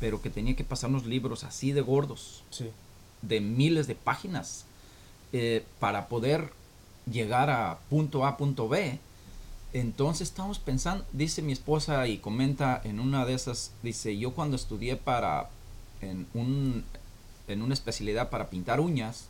pero 0.00 0.20
que 0.20 0.30
tenía 0.30 0.56
que 0.56 0.64
pasar 0.64 0.90
unos 0.90 1.06
libros 1.06 1.44
así 1.44 1.72
de 1.72 1.80
gordos, 1.80 2.42
de 3.22 3.40
miles 3.40 3.86
de 3.86 3.94
páginas, 3.94 4.64
eh, 5.32 5.64
para 5.78 6.08
poder 6.08 6.52
llegar 7.10 7.50
a 7.50 7.78
punto 7.88 8.26
A, 8.26 8.36
punto 8.36 8.68
B. 8.68 8.98
Entonces 9.72 10.28
estamos 10.28 10.58
pensando, 10.58 11.04
dice 11.12 11.40
mi 11.40 11.52
esposa 11.52 12.06
y 12.06 12.18
comenta 12.18 12.80
en 12.84 13.00
una 13.00 13.24
de 13.24 13.34
esas, 13.34 13.72
dice, 13.82 14.16
yo 14.18 14.32
cuando 14.32 14.56
estudié 14.56 14.96
para, 14.96 15.48
en, 16.02 16.26
un, 16.34 16.84
en 17.48 17.62
una 17.62 17.72
especialidad 17.72 18.28
para 18.28 18.50
pintar 18.50 18.80
uñas, 18.80 19.28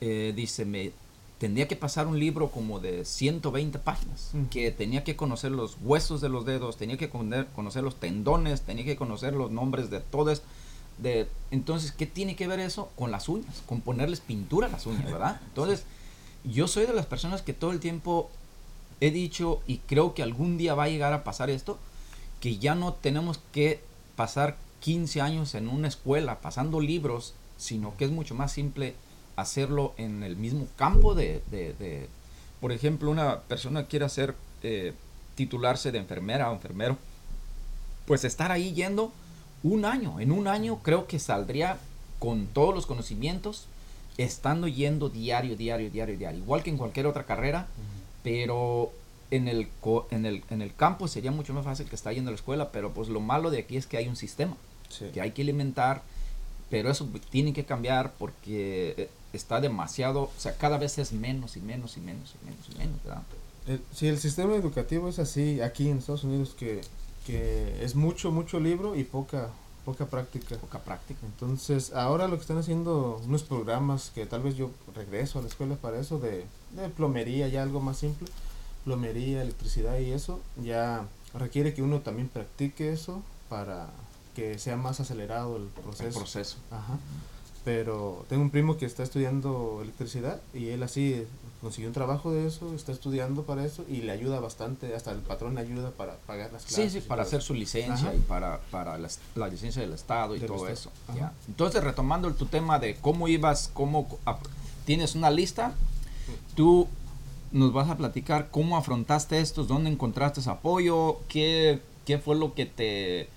eh, 0.00 0.32
dice, 0.36 0.64
me, 0.64 0.92
tendría 1.38 1.68
que 1.68 1.76
pasar 1.76 2.06
un 2.06 2.18
libro 2.18 2.50
como 2.50 2.80
de 2.80 3.04
120 3.04 3.78
páginas, 3.78 4.32
que 4.50 4.70
tenía 4.72 5.04
que 5.04 5.16
conocer 5.16 5.52
los 5.52 5.76
huesos 5.82 6.20
de 6.20 6.28
los 6.28 6.44
dedos, 6.44 6.76
tenía 6.76 6.96
que 6.96 7.08
conocer 7.08 7.82
los 7.82 7.96
tendones, 7.96 8.62
tenía 8.62 8.84
que 8.84 8.96
conocer 8.96 9.34
los 9.34 9.50
nombres 9.50 9.88
de 9.90 10.00
todas. 10.00 10.42
De, 10.98 11.28
entonces, 11.52 11.92
¿qué 11.92 12.06
tiene 12.06 12.34
que 12.34 12.48
ver 12.48 12.58
eso 12.58 12.90
con 12.96 13.12
las 13.12 13.28
uñas? 13.28 13.62
Con 13.66 13.80
ponerles 13.80 14.18
pintura 14.18 14.66
a 14.66 14.70
las 14.70 14.84
uñas, 14.86 15.04
¿verdad? 15.04 15.40
Entonces, 15.48 15.84
yo 16.42 16.66
soy 16.66 16.86
de 16.86 16.92
las 16.92 17.06
personas 17.06 17.40
que 17.40 17.52
todo 17.52 17.70
el 17.70 17.78
tiempo 17.78 18.30
he 19.00 19.10
dicho 19.10 19.62
y 19.66 19.78
creo 19.78 20.14
que 20.14 20.22
algún 20.22 20.58
día 20.58 20.74
va 20.74 20.84
a 20.84 20.88
llegar 20.88 21.12
a 21.12 21.24
pasar 21.24 21.50
esto, 21.50 21.78
que 22.40 22.58
ya 22.58 22.74
no 22.74 22.94
tenemos 22.94 23.40
que 23.52 23.80
pasar 24.16 24.56
15 24.80 25.20
años 25.20 25.54
en 25.54 25.68
una 25.68 25.88
escuela 25.88 26.40
pasando 26.40 26.80
libros, 26.80 27.34
sino 27.56 27.96
que 27.96 28.04
es 28.04 28.10
mucho 28.10 28.34
más 28.34 28.52
simple 28.52 28.94
hacerlo 29.36 29.94
en 29.96 30.22
el 30.22 30.36
mismo 30.36 30.66
campo 30.76 31.14
de, 31.14 32.08
por 32.60 32.72
ejemplo, 32.72 33.10
una 33.10 33.40
persona 33.42 33.86
quiere 33.86 34.04
hacer, 34.04 34.34
eh, 34.62 34.94
titularse 35.36 35.92
de 35.92 35.98
enfermera 35.98 36.50
o 36.50 36.54
enfermero, 36.54 36.98
pues 38.06 38.24
estar 38.24 38.50
ahí 38.50 38.72
yendo 38.72 39.12
un 39.62 39.84
año, 39.84 40.18
en 40.18 40.32
un 40.32 40.48
año 40.48 40.80
creo 40.82 41.06
que 41.06 41.18
saldría 41.18 41.78
con 42.18 42.46
todos 42.46 42.74
los 42.74 42.86
conocimientos, 42.86 43.66
estando 44.16 44.66
yendo 44.66 45.08
diario, 45.08 45.56
diario, 45.56 45.90
diario, 45.90 46.18
diario, 46.18 46.40
igual 46.40 46.64
que 46.64 46.70
en 46.70 46.76
cualquier 46.76 47.06
otra 47.06 47.24
carrera, 47.24 47.68
pero 48.22 48.92
en 49.30 49.48
el, 49.48 49.68
en, 50.10 50.26
el, 50.26 50.42
en 50.50 50.62
el 50.62 50.74
campo 50.74 51.08
sería 51.08 51.30
mucho 51.30 51.52
más 51.54 51.64
fácil 51.64 51.88
que 51.88 51.94
estar 51.94 52.14
yendo 52.14 52.30
a 52.30 52.32
la 52.32 52.36
escuela, 52.36 52.70
pero 52.72 52.92
pues 52.92 53.08
lo 53.08 53.20
malo 53.20 53.50
de 53.50 53.58
aquí 53.58 53.76
es 53.76 53.86
que 53.86 53.96
hay 53.96 54.08
un 54.08 54.16
sistema 54.16 54.56
que 55.12 55.20
hay 55.20 55.32
que 55.32 55.42
alimentar, 55.42 56.02
pero 56.70 56.90
eso 56.90 57.08
tiene 57.30 57.52
que 57.52 57.64
cambiar 57.64 58.14
porque 58.18 58.94
eh, 58.96 59.10
está 59.32 59.60
demasiado, 59.60 60.22
o 60.24 60.32
sea, 60.38 60.56
cada 60.56 60.78
vez 60.78 60.98
es 60.98 61.12
menos 61.12 61.56
y 61.56 61.60
menos 61.60 61.96
y 61.96 62.00
menos 62.00 62.34
y 62.40 62.44
menos 62.44 62.68
y 62.74 62.78
menos, 62.78 63.02
¿verdad? 63.04 63.22
El, 63.66 63.82
si 63.92 64.08
el 64.08 64.18
sistema 64.18 64.54
educativo 64.54 65.08
es 65.08 65.18
así 65.18 65.60
aquí 65.60 65.90
en 65.90 65.98
Estados 65.98 66.24
Unidos, 66.24 66.54
que, 66.58 66.80
que 67.26 67.84
es 67.84 67.94
mucho, 67.94 68.30
mucho 68.32 68.60
libro 68.60 68.96
y 68.96 69.04
poca, 69.04 69.50
poca 69.88 70.04
práctica. 70.04 70.56
Poca 70.56 70.78
práctica. 70.80 71.20
Entonces, 71.24 71.94
ahora 71.94 72.28
lo 72.28 72.36
que 72.36 72.42
están 72.42 72.58
haciendo 72.58 73.22
unos 73.24 73.42
programas 73.42 74.10
que 74.14 74.26
tal 74.26 74.42
vez 74.42 74.54
yo 74.54 74.70
regreso 74.94 75.38
a 75.38 75.42
la 75.42 75.48
escuela 75.48 75.76
para 75.76 75.98
eso, 75.98 76.18
de, 76.18 76.44
de 76.72 76.88
plomería, 76.94 77.48
ya 77.48 77.62
algo 77.62 77.80
más 77.80 77.96
simple, 77.96 78.28
plomería, 78.84 79.40
electricidad 79.40 79.98
y 79.98 80.12
eso, 80.12 80.40
ya 80.62 81.06
requiere 81.32 81.72
que 81.72 81.80
uno 81.80 82.00
también 82.00 82.28
practique 82.28 82.92
eso 82.92 83.22
para 83.48 83.88
que 84.36 84.58
sea 84.58 84.76
más 84.76 85.00
acelerado 85.00 85.56
el 85.56 85.68
proceso. 85.68 86.06
El 86.08 86.14
proceso. 86.14 86.56
Ajá 86.70 86.98
pero 87.68 88.24
tengo 88.30 88.40
un 88.40 88.48
primo 88.48 88.78
que 88.78 88.86
está 88.86 89.02
estudiando 89.02 89.80
electricidad 89.82 90.40
y 90.54 90.68
él 90.68 90.82
así 90.82 91.26
consiguió 91.60 91.90
un 91.90 91.92
trabajo 91.92 92.32
de 92.32 92.46
eso, 92.46 92.74
está 92.74 92.92
estudiando 92.92 93.42
para 93.42 93.62
eso 93.62 93.84
y 93.90 93.98
le 93.98 94.12
ayuda 94.12 94.40
bastante, 94.40 94.94
hasta 94.94 95.10
el 95.10 95.18
patrón 95.18 95.54
le 95.54 95.60
ayuda 95.60 95.90
para 95.90 96.14
pagar 96.14 96.50
las 96.50 96.64
clases. 96.64 96.92
Sí, 96.94 97.00
sí, 97.00 97.06
para 97.06 97.24
hacer 97.24 97.42
su 97.42 97.52
licencia 97.52 98.14
y 98.14 98.20
para, 98.20 98.60
para 98.70 98.96
la, 98.96 99.48
licencia 99.48 99.82
del 99.82 99.92
Estado 99.92 100.34
y 100.34 100.40
todo 100.40 100.66
eso. 100.66 100.90
Entonces, 101.46 101.84
retomando 101.84 102.32
tu 102.32 102.46
tema 102.46 102.78
de 102.78 102.94
cómo 102.94 103.28
ibas, 103.28 103.70
cómo 103.74 104.18
tienes 104.86 105.14
una 105.14 105.30
lista, 105.30 105.74
tú 106.54 106.88
nos 107.52 107.74
vas 107.74 107.90
a 107.90 107.98
platicar 107.98 108.48
cómo 108.50 108.78
afrontaste 108.78 109.40
estos, 109.40 109.68
dónde 109.68 109.90
encontraste 109.90 110.40
apoyo, 110.48 111.18
qué, 111.28 111.82
qué 112.06 112.16
fue 112.16 112.34
lo 112.34 112.54
que 112.54 112.64
te 112.64 113.28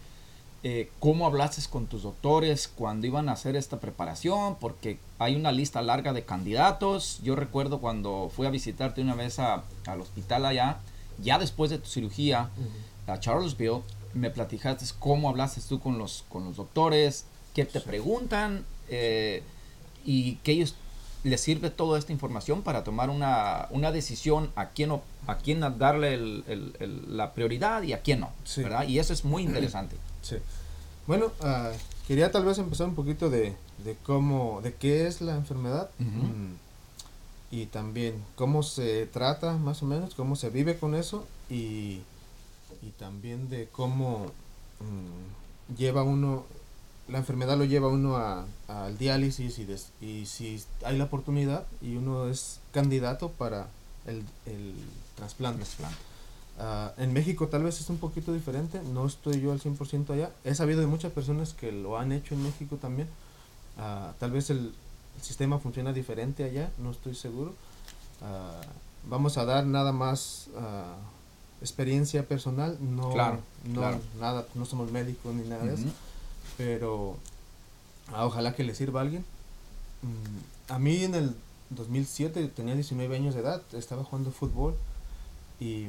eh, 0.63 0.91
cómo 0.99 1.25
hablaste 1.25 1.61
con 1.69 1.87
tus 1.87 2.03
doctores 2.03 2.67
cuando 2.67 3.07
iban 3.07 3.29
a 3.29 3.33
hacer 3.33 3.55
esta 3.55 3.79
preparación, 3.79 4.57
porque 4.59 4.99
hay 5.17 5.35
una 5.35 5.51
lista 5.51 5.81
larga 5.81 6.13
de 6.13 6.23
candidatos. 6.23 7.19
Yo 7.23 7.35
recuerdo 7.35 7.79
cuando 7.79 8.31
fui 8.33 8.45
a 8.45 8.51
visitarte 8.51 9.01
una 9.01 9.15
vez 9.15 9.39
a, 9.39 9.63
al 9.87 10.01
hospital 10.01 10.45
allá, 10.45 10.77
ya 11.19 11.39
después 11.39 11.71
de 11.71 11.79
tu 11.79 11.89
cirugía 11.89 12.49
a 13.07 13.19
Charlottesville, 13.19 13.81
me 14.13 14.29
platicaste 14.29 14.85
cómo 14.99 15.29
hablaste 15.29 15.61
tú 15.67 15.79
con 15.79 15.97
los, 15.97 16.25
con 16.29 16.45
los 16.45 16.57
doctores, 16.57 17.25
qué 17.53 17.65
te 17.65 17.81
preguntan 17.81 18.65
eh, 18.89 19.43
y 20.05 20.35
que 20.37 20.53
ellos 20.53 20.75
le 21.23 21.37
sirve 21.37 21.69
toda 21.69 21.99
esta 21.99 22.11
información 22.11 22.61
para 22.63 22.83
tomar 22.83 23.09
una, 23.09 23.67
una 23.69 23.91
decisión 23.91 24.49
a 24.55 24.69
quién, 24.69 24.91
o- 24.91 25.03
a 25.27 25.37
quién 25.37 25.59
darle 25.77 26.15
el- 26.15 26.43
el- 26.47 26.75
el- 26.79 27.17
la 27.17 27.33
prioridad 27.33 27.83
y 27.83 27.93
a 27.93 28.01
quién 28.01 28.21
no, 28.21 28.31
Sí. 28.43 28.63
¿verdad? 28.63 28.87
Y 28.87 28.97
eso 28.99 29.13
es 29.13 29.23
muy 29.25 29.43
interesante. 29.43 29.95
Sí. 30.23 30.35
Bueno, 31.07 31.31
ah, 31.41 31.71
quería 32.07 32.31
tal 32.31 32.45
vez 32.45 32.57
empezar 32.59 32.87
un 32.87 32.93
poquito 32.95 33.29
de, 33.31 33.55
de 33.83 33.97
cómo, 34.03 34.61
de 34.63 34.73
qué 34.75 35.07
es 35.07 35.19
la 35.21 35.35
enfermedad 35.35 35.89
mm, 35.99 36.53
y 37.49 37.65
también 37.65 38.23
cómo 38.35 38.61
se 38.63 39.07
trata 39.07 39.53
más 39.53 39.81
o 39.81 39.87
menos, 39.87 40.13
cómo 40.15 40.35
se 40.35 40.49
vive 40.51 40.77
con 40.77 40.93
eso 40.95 41.25
y, 41.49 42.01
y 42.83 42.91
también 42.99 43.49
de 43.49 43.67
cómo 43.71 44.27
mm, 44.79 45.75
lleva 45.77 46.03
uno, 46.03 46.45
la 47.11 47.17
enfermedad 47.17 47.57
lo 47.57 47.65
lleva 47.65 47.87
uno 47.89 48.15
a- 48.17 48.45
al 48.67 48.97
diálisis 48.97 49.59
y, 49.59 49.65
des- 49.65 49.89
y 50.01 50.25
si 50.25 50.63
hay 50.85 50.97
la 50.97 51.03
oportunidad 51.05 51.65
y 51.81 51.95
uno 51.97 52.27
es 52.27 52.59
candidato 52.73 53.29
para 53.29 53.67
el, 54.07 54.23
el 54.45 54.73
trasplante. 55.15 55.65
Ah, 56.59 56.91
en 56.97 57.11
México 57.13 57.47
tal 57.47 57.63
vez 57.63 57.79
es 57.81 57.89
un 57.89 57.97
poquito 57.97 58.33
diferente, 58.33 58.81
no 58.93 59.05
estoy 59.05 59.41
yo 59.41 59.51
al 59.51 59.59
100% 59.59 60.13
allá. 60.13 60.31
He 60.43 60.53
sabido 60.55 60.79
de 60.81 60.87
muchas 60.87 61.11
personas 61.11 61.53
que 61.53 61.71
lo 61.71 61.97
han 61.97 62.11
hecho 62.11 62.33
en 62.35 62.43
México 62.43 62.77
también. 62.77 63.07
Ah, 63.77 64.13
tal 64.19 64.31
vez 64.31 64.49
el, 64.49 64.57
el 65.17 65.21
sistema 65.23 65.59
funciona 65.59 65.91
diferente 65.93 66.43
allá, 66.43 66.71
no 66.77 66.91
estoy 66.91 67.15
seguro. 67.15 67.53
Ah, 68.21 68.61
vamos 69.09 69.37
a 69.37 69.45
dar 69.45 69.65
nada 69.65 69.91
más 69.91 70.47
experiencia 71.61 72.27
personal, 72.27 72.77
no, 72.81 73.11
Claro, 73.11 73.39
no, 73.67 73.81
claro. 73.81 73.99
nada, 74.19 74.45
no 74.55 74.65
somos 74.65 74.91
médicos 74.91 75.33
ni 75.35 75.47
nada 75.47 75.63
de 75.65 75.73
eso. 75.75 75.87
Pero 76.65 77.17
ah, 78.13 78.25
ojalá 78.25 78.53
que 78.55 78.63
le 78.63 78.75
sirva 78.75 78.99
a 78.99 79.03
alguien. 79.03 79.25
Mm, 80.03 80.71
a 80.73 80.79
mí 80.79 81.03
en 81.03 81.15
el 81.15 81.35
2007 81.71 82.47
tenía 82.49 82.75
19 82.75 83.15
años 83.15 83.33
de 83.33 83.41
edad, 83.41 83.61
estaba 83.73 84.03
jugando 84.03 84.31
fútbol 84.31 84.75
y 85.59 85.87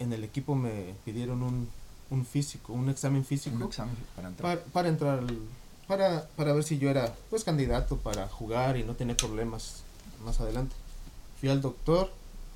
en 0.00 0.12
el 0.12 0.24
equipo 0.24 0.54
me 0.56 0.94
pidieron 1.04 1.42
un, 1.42 1.68
un 2.10 2.26
físico, 2.26 2.72
un 2.72 2.88
examen 2.88 3.24
físico 3.24 3.56
Un 3.56 3.62
examen 3.64 3.94
para 4.16 4.28
entrar. 4.28 4.56
para, 4.58 4.70
para 4.72 4.88
entrar, 4.88 5.18
al- 5.20 5.38
para, 5.86 6.26
para 6.36 6.52
ver 6.52 6.64
si 6.64 6.78
yo 6.78 6.90
era 6.90 7.14
pues 7.30 7.44
candidato 7.44 7.96
para 7.98 8.26
jugar 8.28 8.76
y 8.76 8.82
no 8.84 8.94
tener 8.94 9.16
problemas 9.16 9.82
más 10.24 10.40
adelante. 10.40 10.74
Fui 11.40 11.48
al 11.48 11.60
doctor, 11.60 12.10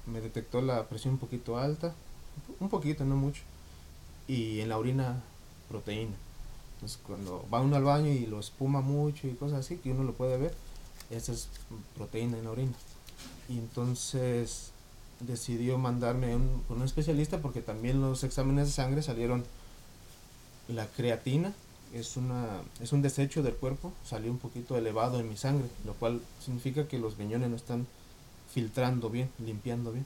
me 0.06 0.20
detectó 0.20 0.62
la 0.62 0.84
presión 0.88 1.14
un 1.14 1.20
poquito 1.20 1.58
alta, 1.58 1.94
un 2.60 2.68
poquito, 2.68 3.04
no 3.04 3.16
mucho, 3.16 3.42
y 4.28 4.60
en 4.60 4.68
la 4.68 4.78
orina 4.78 5.22
proteína. 5.68 6.14
Entonces 6.76 6.98
cuando 7.06 7.44
va 7.52 7.60
uno 7.60 7.76
al 7.76 7.84
baño 7.84 8.08
y 8.10 8.26
lo 8.26 8.38
espuma 8.40 8.80
mucho 8.80 9.26
y 9.26 9.34
cosas 9.34 9.60
así, 9.60 9.76
que 9.78 9.90
uno 9.90 10.04
lo 10.04 10.12
puede 10.14 10.36
ver, 10.38 10.54
esa 11.10 11.32
es 11.32 11.48
proteína 11.96 12.38
en 12.38 12.46
orina. 12.46 12.72
Y 13.48 13.58
entonces 13.58 14.70
decidió 15.20 15.78
mandarme 15.78 16.36
un- 16.36 16.62
con 16.68 16.78
un 16.78 16.84
especialista 16.84 17.38
porque 17.40 17.62
también 17.62 18.00
los 18.02 18.22
exámenes 18.24 18.66
de 18.66 18.72
sangre 18.72 19.02
salieron 19.02 19.44
la 20.68 20.86
creatina 20.88 21.54
es 21.94 22.16
una 22.16 22.60
es 22.82 22.92
un 22.92 23.00
desecho 23.00 23.42
del 23.42 23.54
cuerpo 23.54 23.92
salió 24.04 24.30
un 24.30 24.38
poquito 24.38 24.76
elevado 24.76 25.20
en 25.20 25.28
mi 25.28 25.36
sangre 25.36 25.68
lo 25.86 25.94
cual 25.94 26.20
significa 26.44 26.86
que 26.88 26.98
los 26.98 27.16
riñones 27.16 27.48
no 27.48 27.56
están 27.56 27.86
filtrando 28.52 29.08
bien 29.08 29.30
limpiando 29.38 29.92
bien 29.92 30.04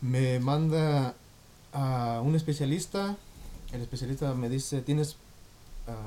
me 0.00 0.40
manda 0.40 1.14
a 1.72 2.20
un 2.22 2.34
especialista 2.34 3.16
el 3.72 3.80
especialista 3.80 4.34
me 4.34 4.48
dice 4.48 4.82
tienes 4.82 5.16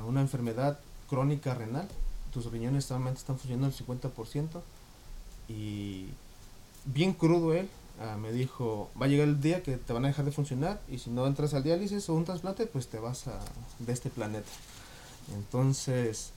una 0.07 0.21
enfermedad 0.21 0.79
crónica 1.09 1.53
renal 1.53 1.87
tus 2.33 2.45
riñones 2.51 2.85
solamente 2.85 3.19
están 3.19 3.37
funcionando 3.37 3.67
al 3.67 3.73
50% 3.73 4.61
y 5.47 6.05
bien 6.85 7.13
crudo 7.13 7.53
él 7.53 7.69
ah, 8.01 8.17
me 8.17 8.31
dijo 8.31 8.89
va 8.99 9.05
a 9.05 9.09
llegar 9.09 9.27
el 9.27 9.39
día 9.41 9.63
que 9.63 9.77
te 9.77 9.93
van 9.93 10.05
a 10.05 10.07
dejar 10.09 10.25
de 10.25 10.31
funcionar 10.31 10.79
y 10.89 10.97
si 10.99 11.09
no 11.09 11.25
entras 11.27 11.53
al 11.53 11.63
diálisis 11.63 12.09
o 12.09 12.13
un 12.13 12.25
trasplante 12.25 12.65
pues 12.67 12.87
te 12.87 12.99
vas 12.99 13.27
a, 13.27 13.39
de 13.79 13.93
este 13.93 14.09
planeta 14.09 14.49
entonces 15.35 16.31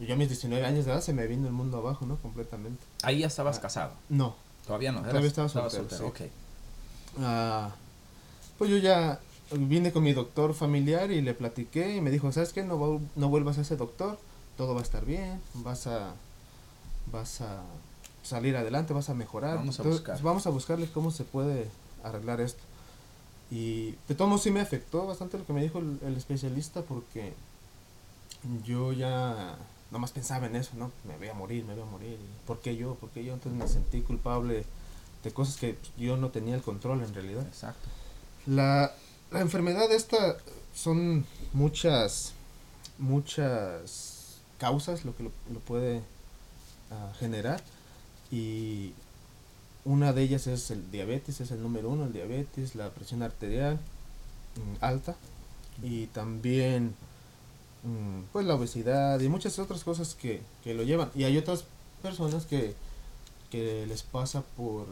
yo 0.00 0.14
a 0.14 0.16
mis 0.16 0.28
19 0.28 0.64
años 0.66 0.84
de 0.84 0.92
edad 0.92 1.00
se 1.00 1.12
me 1.12 1.26
vino 1.26 1.46
el 1.46 1.52
mundo 1.52 1.78
abajo 1.78 2.06
no 2.06 2.16
completamente 2.16 2.82
Ahí 3.02 3.20
ya 3.20 3.26
estabas 3.26 3.58
Ah. 3.58 3.62
casado. 3.62 3.92
no 4.08 4.34
Todavía 4.66 4.92
no. 4.92 5.00
Todavía 5.02 5.26
estaba 5.28 5.48
estabas 5.48 5.72
soltero, 5.72 6.06
Ok. 6.06 6.20
Ah, 7.20 7.70
pues 8.58 8.70
yo 8.70 8.76
ya 8.78 9.18
vine 9.54 9.92
con 9.92 10.02
mi 10.02 10.12
doctor 10.12 10.54
familiar 10.54 11.10
y 11.10 11.20
le 11.20 11.34
platiqué 11.34 11.96
y 11.96 12.00
me 12.00 12.10
dijo, 12.10 12.30
¿sabes 12.32 12.52
qué? 12.52 12.62
No, 12.62 13.00
no 13.16 13.28
vuelvas 13.28 13.58
a 13.58 13.62
ese 13.62 13.76
doctor, 13.76 14.18
todo 14.56 14.74
va 14.74 14.80
a 14.80 14.84
estar 14.84 15.04
bien, 15.04 15.40
vas 15.54 15.86
a, 15.86 16.14
vas 17.12 17.40
a 17.40 17.62
salir 18.22 18.56
adelante, 18.56 18.92
vas 18.92 19.10
a 19.10 19.14
mejorar. 19.14 19.56
Vamos 19.56 19.78
a 19.78 19.82
Entonces, 19.82 20.00
buscar. 20.00 20.22
Vamos 20.22 20.46
a 20.46 20.50
buscarle 20.50 20.88
cómo 20.88 21.10
se 21.10 21.24
puede 21.24 21.68
arreglar 22.02 22.40
esto. 22.40 22.62
Y 23.50 23.92
de 24.08 24.14
todos 24.16 24.28
modos 24.28 24.42
sí 24.42 24.50
me 24.50 24.60
afectó 24.60 25.06
bastante 25.06 25.38
lo 25.38 25.46
que 25.46 25.52
me 25.52 25.62
dijo 25.62 25.78
el, 25.78 25.98
el 26.06 26.16
especialista 26.16 26.82
porque 26.82 27.34
yo 28.64 28.92
ya 28.92 29.56
nomás 29.90 30.10
pensaba 30.10 30.46
en 30.46 30.56
eso, 30.56 30.70
¿no? 30.78 30.90
Me 31.06 31.16
voy 31.18 31.28
a 31.28 31.34
morir, 31.34 31.64
me 31.64 31.74
voy 31.74 31.82
a 31.82 31.86
morir. 31.86 32.18
¿Por 32.46 32.60
qué 32.60 32.76
yo? 32.76 32.94
¿Por 32.94 33.10
qué 33.10 33.24
yo? 33.24 33.34
Entonces 33.34 33.60
me 33.60 33.68
sentí 33.68 34.00
culpable 34.00 34.64
de 35.22 35.30
cosas 35.32 35.56
que 35.56 35.76
yo 35.98 36.16
no 36.16 36.30
tenía 36.30 36.54
el 36.54 36.62
control 36.62 37.02
en 37.02 37.14
realidad. 37.14 37.46
Exacto. 37.46 37.88
La, 38.46 38.92
la 39.32 39.40
enfermedad 39.40 39.90
esta 39.92 40.36
son 40.74 41.24
muchas, 41.52 42.32
muchas 42.98 44.40
causas 44.58 45.04
lo 45.04 45.16
que 45.16 45.24
lo, 45.24 45.30
puede 45.66 46.02
ah, 46.90 47.12
generar 47.18 47.62
y 48.30 48.92
una 49.84 50.12
de 50.12 50.22
ellas 50.22 50.46
es 50.46 50.70
el 50.70 50.90
diabetes, 50.90 51.40
es 51.40 51.50
el 51.50 51.62
número 51.62 51.90
uno, 51.90 52.04
el 52.04 52.12
diabetes, 52.12 52.74
la 52.74 52.90
presión 52.90 53.22
arterial 53.22 53.78
mm, 54.56 54.84
alta 54.84 55.16
y 55.82 56.06
también 56.06 56.94
mm, 57.82 58.30
pues 58.32 58.46
la 58.46 58.54
obesidad 58.54 59.20
y 59.20 59.28
muchas 59.28 59.58
otras 59.58 59.82
cosas 59.82 60.14
que, 60.14 60.42
que 60.62 60.74
lo 60.74 60.82
llevan. 60.82 61.10
Y 61.14 61.24
hay 61.24 61.36
otras 61.36 61.64
personas 62.02 62.46
que, 62.46 62.74
que 63.50 63.86
les 63.86 64.02
pasa 64.02 64.42
por 64.56 64.86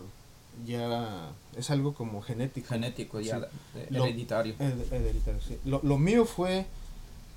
ya 0.67 1.31
es 1.57 1.71
algo 1.71 1.95
como 1.95 2.23
genético. 2.23 2.69
Genético 2.69 3.21
ya, 3.21 3.41
Sí. 3.41 3.79
de- 3.79 3.91
Lo- 3.91 4.05
hereditario. 4.05 4.55
Hed- 4.59 4.93
hereditario, 4.93 5.41
sí. 5.41 5.59
Lo, 5.65 5.81
lo 5.83 5.99
mío 5.99 6.25
fue 6.25 6.67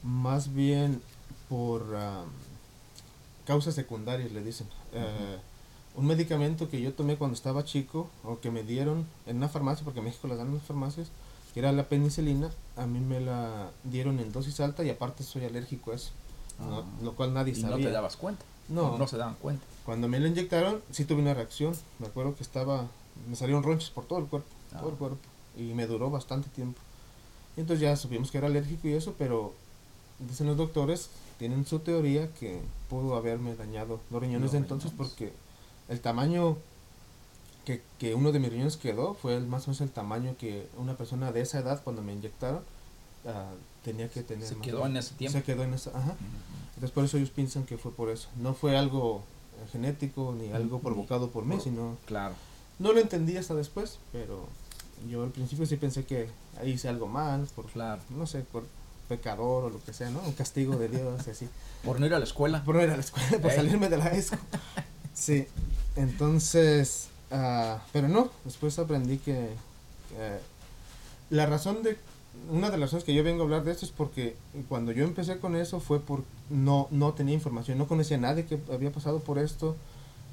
más 0.03 0.53
bien 0.53 1.01
por 1.49 1.95
am, 1.95 2.27
causas 3.45 3.75
secundarias, 3.75 4.31
le 4.31 4.43
dicen. 4.43 4.67
Eh, 4.93 5.37
un 5.95 6.07
medicamento 6.07 6.69
que 6.69 6.81
yo 6.81 6.93
tomé 6.93 7.17
cuando 7.17 7.35
estaba 7.35 7.63
chico, 7.63 8.09
o 8.23 8.39
que 8.39 8.49
me 8.51 8.63
dieron 8.63 9.05
en 9.27 9.37
una 9.37 9.47
farmacia, 9.49 9.83
porque 9.83 9.99
en 9.99 10.05
México 10.05 10.27
las 10.27 10.37
dan 10.37 10.47
en 10.47 10.55
las 10.55 10.63
farmacias, 10.63 11.09
que 11.53 11.59
era 11.59 11.71
la 11.71 11.83
penicilina, 11.83 12.49
a 12.77 12.87
mí 12.87 12.99
me 12.99 13.19
la 13.19 13.69
dieron 13.83 14.19
en 14.19 14.31
dosis 14.31 14.59
alta 14.59 14.83
y 14.83 14.89
aparte 14.89 15.23
soy 15.23 15.45
alérgico 15.45 15.91
a 15.91 15.95
eso. 15.95 16.11
no- 16.59 16.79
Ah. 16.79 16.83
lo 17.01 17.13
cual 17.13 17.33
nadie 17.33 17.53
y 17.53 17.55
sabía. 17.55 17.77
no 17.77 17.83
te 17.83 17.91
dabas 17.91 18.15
cuenta. 18.15 18.45
No. 18.69 18.95
No 18.97 19.07
se 19.07 19.17
daban 19.17 19.35
cuenta. 19.41 19.63
Cuando 19.85 20.07
me 20.07 20.19
lo 20.19 20.27
inyectaron, 20.27 20.81
sí 20.91 21.05
tuve 21.05 21.21
una 21.21 21.33
reacción. 21.33 21.75
Me 21.99 22.07
acuerdo 22.07 22.35
que 22.35 22.43
estaba, 22.43 22.87
me 23.29 23.35
salieron 23.35 23.63
ronchas 23.63 23.89
por 23.89 24.05
todo 24.05 24.19
el 24.19 24.25
cuerpo, 24.25 24.47
todo 24.71 24.89
el 24.89 24.95
Ah. 24.95 24.97
cuerpo. 24.97 25.17
Y 25.57 25.73
me 25.73 25.85
duró 25.87 26.09
bastante 26.09 26.49
tiempo. 26.49 26.79
Y 27.57 27.61
entonces 27.61 27.81
ya 27.81 27.95
supimos 27.95 28.31
que 28.31 28.37
era 28.39 28.47
alérgico 28.47 28.87
y 28.87 28.93
eso, 28.93 29.13
pero 29.17 29.53
dicen 30.19 30.47
los 30.47 30.57
doctores, 30.57 31.09
tienen 31.37 31.65
su 31.65 31.79
teoría 31.79 32.31
que 32.33 32.61
pudo 32.89 33.15
haberme 33.15 33.55
dañado 33.55 33.99
los 34.09 34.21
riñones 34.21 34.51
de 34.53 34.57
entonces 34.59 34.91
riñones. 34.91 35.09
porque 35.11 35.33
el 35.89 35.99
tamaño 35.99 36.57
que, 37.65 37.81
que 37.99 38.15
uno 38.15 38.31
de 38.31 38.39
mis 38.39 38.51
riñones 38.51 38.77
quedó 38.77 39.13
fue 39.13 39.35
el, 39.35 39.45
más 39.47 39.63
o 39.67 39.71
menos 39.71 39.81
el 39.81 39.89
tamaño 39.91 40.35
que 40.39 40.67
una 40.77 40.95
persona 40.95 41.31
de 41.31 41.41
esa 41.41 41.59
edad 41.59 41.81
cuando 41.83 42.01
me 42.01 42.13
inyectaron 42.13 42.61
ah, 43.27 43.51
tenía 43.83 44.09
que 44.09 44.23
tener. 44.23 44.47
Se 44.47 44.55
quedó 44.57 44.85
en 44.85 44.97
ese 44.97 45.13
tiempo. 45.15 45.37
Se 45.37 45.43
quedó 45.43 45.63
en 45.63 45.73
esa, 45.73 45.89
ajá. 45.91 46.15
Entonces 46.75 46.91
por 46.91 47.03
eso 47.05 47.17
ellos 47.17 47.29
piensan 47.29 47.65
que 47.65 47.77
fue 47.77 47.91
por 47.91 48.09
eso. 48.09 48.29
No 48.37 48.53
fue 48.53 48.77
algo 48.77 49.23
genético 49.71 50.35
ni 50.37 50.51
algo 50.51 50.79
provocado 50.79 51.29
por 51.29 51.45
mí, 51.45 51.57
sino... 51.61 51.97
Claro. 52.05 52.35
No 52.79 52.91
lo 52.91 52.99
entendí 52.99 53.37
hasta 53.37 53.53
después, 53.53 53.99
pero 54.11 54.47
yo 55.09 55.23
al 55.23 55.29
principio 55.29 55.65
sí 55.65 55.75
pensé 55.75 56.05
que 56.05 56.27
hice 56.65 56.89
algo 56.89 57.07
mal, 57.07 57.47
por, 57.55 57.65
Claro. 57.67 58.01
no 58.09 58.25
sé, 58.25 58.41
por 58.41 58.63
pecador 59.07 59.65
o 59.65 59.69
lo 59.69 59.83
que 59.83 59.93
sea, 59.93 60.09
¿no? 60.09 60.19
Un 60.21 60.33
castigo 60.33 60.75
de 60.77 60.89
Dios 60.89 61.27
así. 61.27 61.47
Por 61.83 61.99
no 61.99 62.05
ir 62.05 62.13
a 62.13 62.19
la 62.19 62.23
escuela. 62.23 62.63
Por 62.63 62.75
no 62.75 62.83
ir 62.83 62.89
a 62.89 62.95
la 62.95 63.01
escuela, 63.01 63.29
por 63.41 63.51
Ey. 63.51 63.57
salirme 63.57 63.89
de 63.89 63.97
la 63.97 64.07
ESCO. 64.07 64.37
Sí, 65.13 65.45
entonces, 65.95 67.09
ah, 67.29 67.83
pero 67.91 68.07
no, 68.07 68.31
después 68.45 68.79
aprendí 68.79 69.19
que 69.19 69.49
eh, 70.17 70.39
la 71.29 71.45
razón 71.45 71.83
de, 71.83 71.97
una 72.49 72.71
de 72.71 72.77
las 72.77 72.87
razones 72.87 73.03
que 73.03 73.13
yo 73.13 73.23
vengo 73.23 73.41
a 73.41 73.45
hablar 73.45 73.63
de 73.63 73.73
esto 73.73 73.85
es 73.85 73.91
porque 73.91 74.35
cuando 74.67 74.91
yo 74.91 75.03
empecé 75.03 75.37
con 75.37 75.55
eso 75.55 75.79
fue 75.79 75.99
por, 75.99 76.23
no, 76.53 76.87
no 76.91 77.13
tenía 77.13 77.33
información, 77.33 77.77
no 77.77 77.87
conocía 77.87 78.17
a 78.17 78.19
nadie 78.21 78.45
que 78.45 78.59
había 78.71 78.91
pasado 78.91 79.19
por 79.19 79.39
esto, 79.39 79.75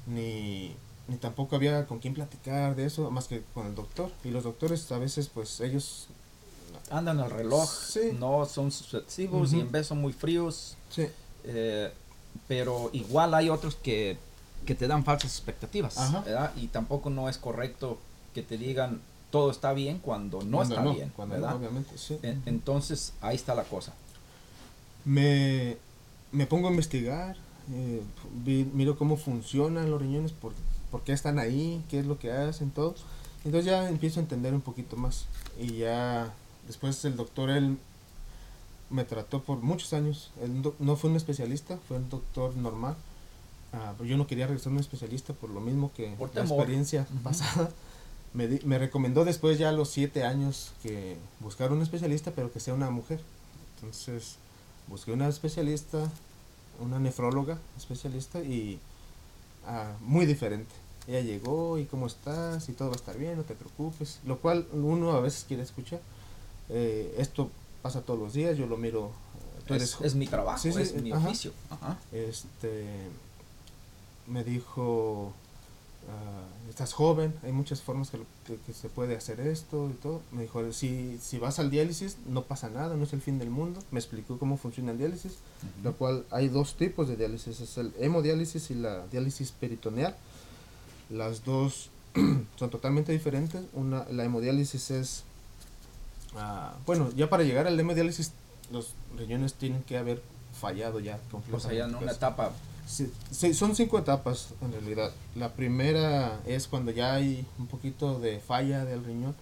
ni, 0.07 0.73
ni 1.07 1.17
tampoco 1.17 1.55
había 1.55 1.85
con 1.87 1.99
quién 1.99 2.13
platicar 2.13 2.75
de 2.75 2.85
eso, 2.85 3.09
más 3.11 3.27
que 3.27 3.43
con 3.53 3.67
el 3.67 3.75
doctor. 3.75 4.11
Y 4.23 4.29
los 4.29 4.43
doctores 4.43 4.91
a 4.91 4.97
veces, 4.99 5.29
pues 5.33 5.59
ellos, 5.61 6.07
Andan 6.89 7.19
al 7.19 7.29
reloj. 7.31 7.69
Sí. 7.69 8.11
No 8.19 8.45
son 8.45 8.71
sucesivos 8.71 9.53
y 9.53 9.59
en 9.61 9.71
vez 9.71 9.87
son 9.87 9.99
muy 10.01 10.13
fríos. 10.13 10.75
sí, 10.89 11.07
eh, 11.43 11.91
pero 12.47 12.89
igual 12.93 13.33
hay 13.33 13.49
otros 13.49 13.75
que 13.75 14.17
que 14.65 14.75
te 14.75 14.87
dan 14.87 15.03
falsas 15.03 15.31
expectativas. 15.31 15.97
¿verdad? 16.23 16.51
Y 16.55 16.67
tampoco 16.67 17.09
no 17.09 17.27
es 17.29 17.37
correcto 17.39 17.97
que 18.35 18.43
te 18.43 18.57
digan 18.59 19.01
todo 19.31 19.49
está 19.49 19.73
bien 19.73 19.97
cuando 19.99 20.41
no 20.43 20.57
Cuando 20.57 20.75
está 20.75 20.91
bien, 20.91 21.11
cuando 21.15 21.33
¿verdad? 21.35 21.49
no, 21.51 21.55
obviamente, 21.57 21.97
sí. 21.97 22.19
En- 22.21 22.43
entonces, 22.45 23.13
ahí 23.21 23.35
está 23.35 23.55
la 23.55 23.63
cosa. 23.63 23.93
me, 25.05 25.77
me 26.31 26.45
pongo 26.45 26.67
a 26.67 26.71
investigar, 26.71 27.35
eh, 27.73 28.01
vi- 28.43 28.69
miro 28.73 28.97
cómo 28.97 29.17
funcionan 29.17 29.89
los 29.91 30.01
riñones, 30.01 30.31
por, 30.31 30.53
por 30.89 31.01
qué 31.03 31.13
están 31.13 31.39
ahí, 31.39 31.83
qué 31.89 31.99
es 31.99 32.05
lo 32.05 32.17
que 32.19 32.31
hacen, 32.31 32.71
todo. 32.71 32.95
Entonces 33.43 33.65
ya 33.65 33.89
empiezo 33.89 34.19
a 34.19 34.23
entender 34.23 34.53
un 34.53 34.61
poquito 34.61 34.95
más. 34.97 35.25
Y 35.59 35.77
ya 35.77 36.33
después 36.67 37.03
el 37.05 37.15
doctor, 37.15 37.49
él 37.49 37.77
me 38.89 39.03
trató 39.05 39.41
por 39.41 39.57
muchos 39.61 39.93
años. 39.93 40.31
Él 40.41 40.61
no- 40.61 40.73
no 40.79 40.95
fue 40.95 41.09
un 41.09 41.15
especialista, 41.15 41.77
fue 41.87 41.97
un 41.97 42.09
doctor 42.09 42.55
normal. 42.55 42.95
Ah, 43.73 43.93
pero 43.97 44.09
yo 44.09 44.17
no 44.17 44.27
quería 44.27 44.47
regresar 44.47 44.71
a 44.71 44.73
un 44.75 44.79
especialista 44.81 45.33
por 45.33 45.49
lo 45.49 45.61
mismo 45.61 45.91
que 45.95 46.09
Por 46.17 46.29
la 46.35 46.41
experiencia 46.57 47.07
pasada. 47.23 47.71
Me, 48.33 48.47
di- 48.47 48.59
me 48.65 48.77
recomendó 48.77 49.25
después 49.25 49.57
ya 49.59 49.69
a 49.69 49.71
los 49.73 49.89
siete 49.89 50.23
años 50.23 50.71
que 50.83 51.17
buscar 51.39 51.71
un 51.71 51.81
especialista, 51.81 52.31
pero 52.31 52.51
que 52.51 52.59
sea 52.59 52.73
una 52.73 52.89
mujer. 52.89 53.21
Entonces 53.75 54.35
busqué 54.87 55.11
una 55.13 55.27
especialista, 55.27 55.99
una 56.79 56.99
nefróloga 56.99 57.57
especialista 57.77 58.39
y 58.41 58.79
ah, 59.65 59.93
muy 60.01 60.25
diferente. 60.25 60.71
Ella 61.07 61.21
llegó 61.21 61.77
y 61.79 61.85
cómo 61.85 62.07
estás 62.07 62.69
y 62.69 62.73
todo 62.73 62.89
va 62.89 62.93
a 62.93 62.97
estar 62.97 63.17
bien, 63.17 63.35
no 63.37 63.43
te 63.43 63.55
preocupes. 63.55 64.19
Lo 64.25 64.37
cual 64.39 64.67
uno 64.73 65.11
a 65.11 65.19
veces 65.21 65.45
quiere 65.47 65.63
escuchar. 65.63 65.99
Eh, 66.69 67.15
esto 67.17 67.49
pasa 67.81 68.01
todos 68.01 68.19
los 68.19 68.33
días, 68.33 68.57
yo 68.57 68.67
lo 68.67 68.77
miro. 68.77 69.07
eh, 69.07 69.63
tú 69.67 69.73
Es, 69.73 69.81
eres 69.81 69.93
jo- 69.95 70.03
es 70.05 70.15
mi 70.15 70.27
trabajo, 70.27 70.59
Sí, 70.61 70.71
sí, 70.71 70.81
es 70.81 70.93
mi 71.01 71.11
ajá. 71.11 71.27
oficio. 71.27 71.51
Ajá. 71.69 71.97
este 72.11 72.85
me 74.27 74.43
dijo 74.43 75.33
ah, 76.09 76.47
estás 76.69 76.93
joven 76.93 77.33
hay 77.43 77.51
muchas 77.51 77.81
formas 77.81 78.09
que, 78.09 78.17
lo- 78.17 78.25
que- 78.45 78.57
que 78.65 78.73
se 78.73 78.89
puede 78.89 79.15
hacer 79.15 79.39
esto 79.39 79.89
y 79.89 79.93
todo. 79.93 80.21
Me 80.31 80.43
dijo 80.43 80.71
si, 80.73 81.17
si 81.21 81.37
vas 81.37 81.59
al 81.59 81.69
diálisis 81.69 82.17
no 82.27 82.43
pasa 82.43 82.69
nada 82.69 82.95
no 82.95 83.03
es 83.03 83.13
el 83.13 83.21
fin 83.21 83.39
del 83.39 83.49
mundo. 83.49 83.81
Me 83.91 83.99
explicó 83.99 84.37
cómo 84.39 84.57
funciona 84.57 84.91
el 84.91 84.97
diálisis 84.97 85.37
lo 85.83 85.93
cual 85.95 86.25
hay 86.31 86.47
dos 86.47 86.75
tipos 86.75 87.07
de 87.07 87.15
diálisis 87.17 87.59
es 87.59 87.77
el 87.77 87.93
hemodiálisis 87.99 88.71
y 88.71 88.75
la 88.75 89.05
diálisis 89.07 89.51
peritoneal. 89.51 90.15
Las 91.09 91.43
dos 91.45 91.89
son 92.57 92.69
totalmente 92.69 93.11
diferentes. 93.11 93.61
Una 93.73 94.05
la 94.09 94.23
hemodiálisis 94.25 94.91
es 94.91 95.23
ah, 96.35 96.73
bueno 96.85 97.09
ya 97.15 97.29
para 97.29 97.43
llegar 97.43 97.67
al 97.67 97.79
hemodiálisis 97.79 98.31
los 98.71 98.93
riñones 99.17 99.53
tienen 99.55 99.83
que 99.83 99.97
haber 99.97 100.21
fallado 100.59 100.99
ya 100.99 101.19
O 101.51 101.59
sea, 101.59 101.73
ya 101.73 101.83
en 101.85 101.91
una 101.91 101.99
pues. 101.99 102.15
etapa 102.17 102.51
Sí, 102.87 103.11
sí, 103.31 103.53
son 103.53 103.75
cinco 103.75 103.97
etapas 103.99 104.49
en 104.61 104.71
realidad. 104.73 105.11
La 105.35 105.53
primera 105.53 106.39
es 106.45 106.67
cuando 106.67 106.91
ya 106.91 107.13
hay 107.13 107.45
un 107.57 107.67
poquito 107.67 108.19
de 108.19 108.39
falla 108.39 108.83
del 108.85 109.03
riñón 109.05 109.33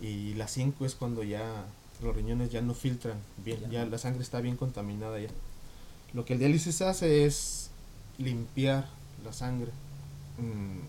y 0.00 0.34
la 0.34 0.48
cinco 0.48 0.84
es 0.84 0.94
cuando 0.94 1.22
ya 1.22 1.64
los 2.02 2.14
riñones 2.14 2.50
ya 2.50 2.60
no 2.62 2.74
filtran 2.74 3.18
bien, 3.44 3.60
Ya. 3.62 3.68
ya 3.70 3.86
la 3.86 3.98
sangre 3.98 4.22
está 4.22 4.40
bien 4.40 4.56
contaminada 4.56 5.18
ya. 5.20 5.28
Lo 6.12 6.24
que 6.24 6.32
el 6.34 6.38
diálisis 6.40 6.82
hace 6.82 7.24
es 7.24 7.70
limpiar 8.18 8.86
la 9.24 9.32
sangre. 9.32 9.70
Mm, 10.38 10.80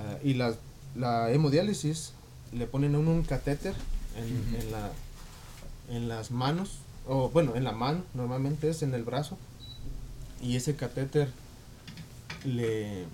ah, 0.00 0.18
y 0.24 0.34
la, 0.34 0.54
la 0.96 1.30
hemodiálisis 1.30 2.12
le 2.52 2.66
ponen 2.66 2.94
a 2.94 2.98
uno 2.98 3.10
un 3.10 3.22
catéter 3.22 3.74
en, 4.16 4.24
Ujú. 4.24 4.56
en 4.62 4.72
la, 4.72 4.90
en 5.90 6.08
las 6.08 6.30
manos, 6.30 6.78
o 7.06 7.28
bueno, 7.30 7.54
en 7.54 7.64
la 7.64 7.72
mano, 7.72 8.02
normalmente 8.14 8.68
es 8.70 8.82
en 8.82 8.94
el 8.94 9.04
brazo 9.04 9.36
y 10.42 10.56
ese 10.56 10.76
catéter 10.76 11.28
le 12.44 13.04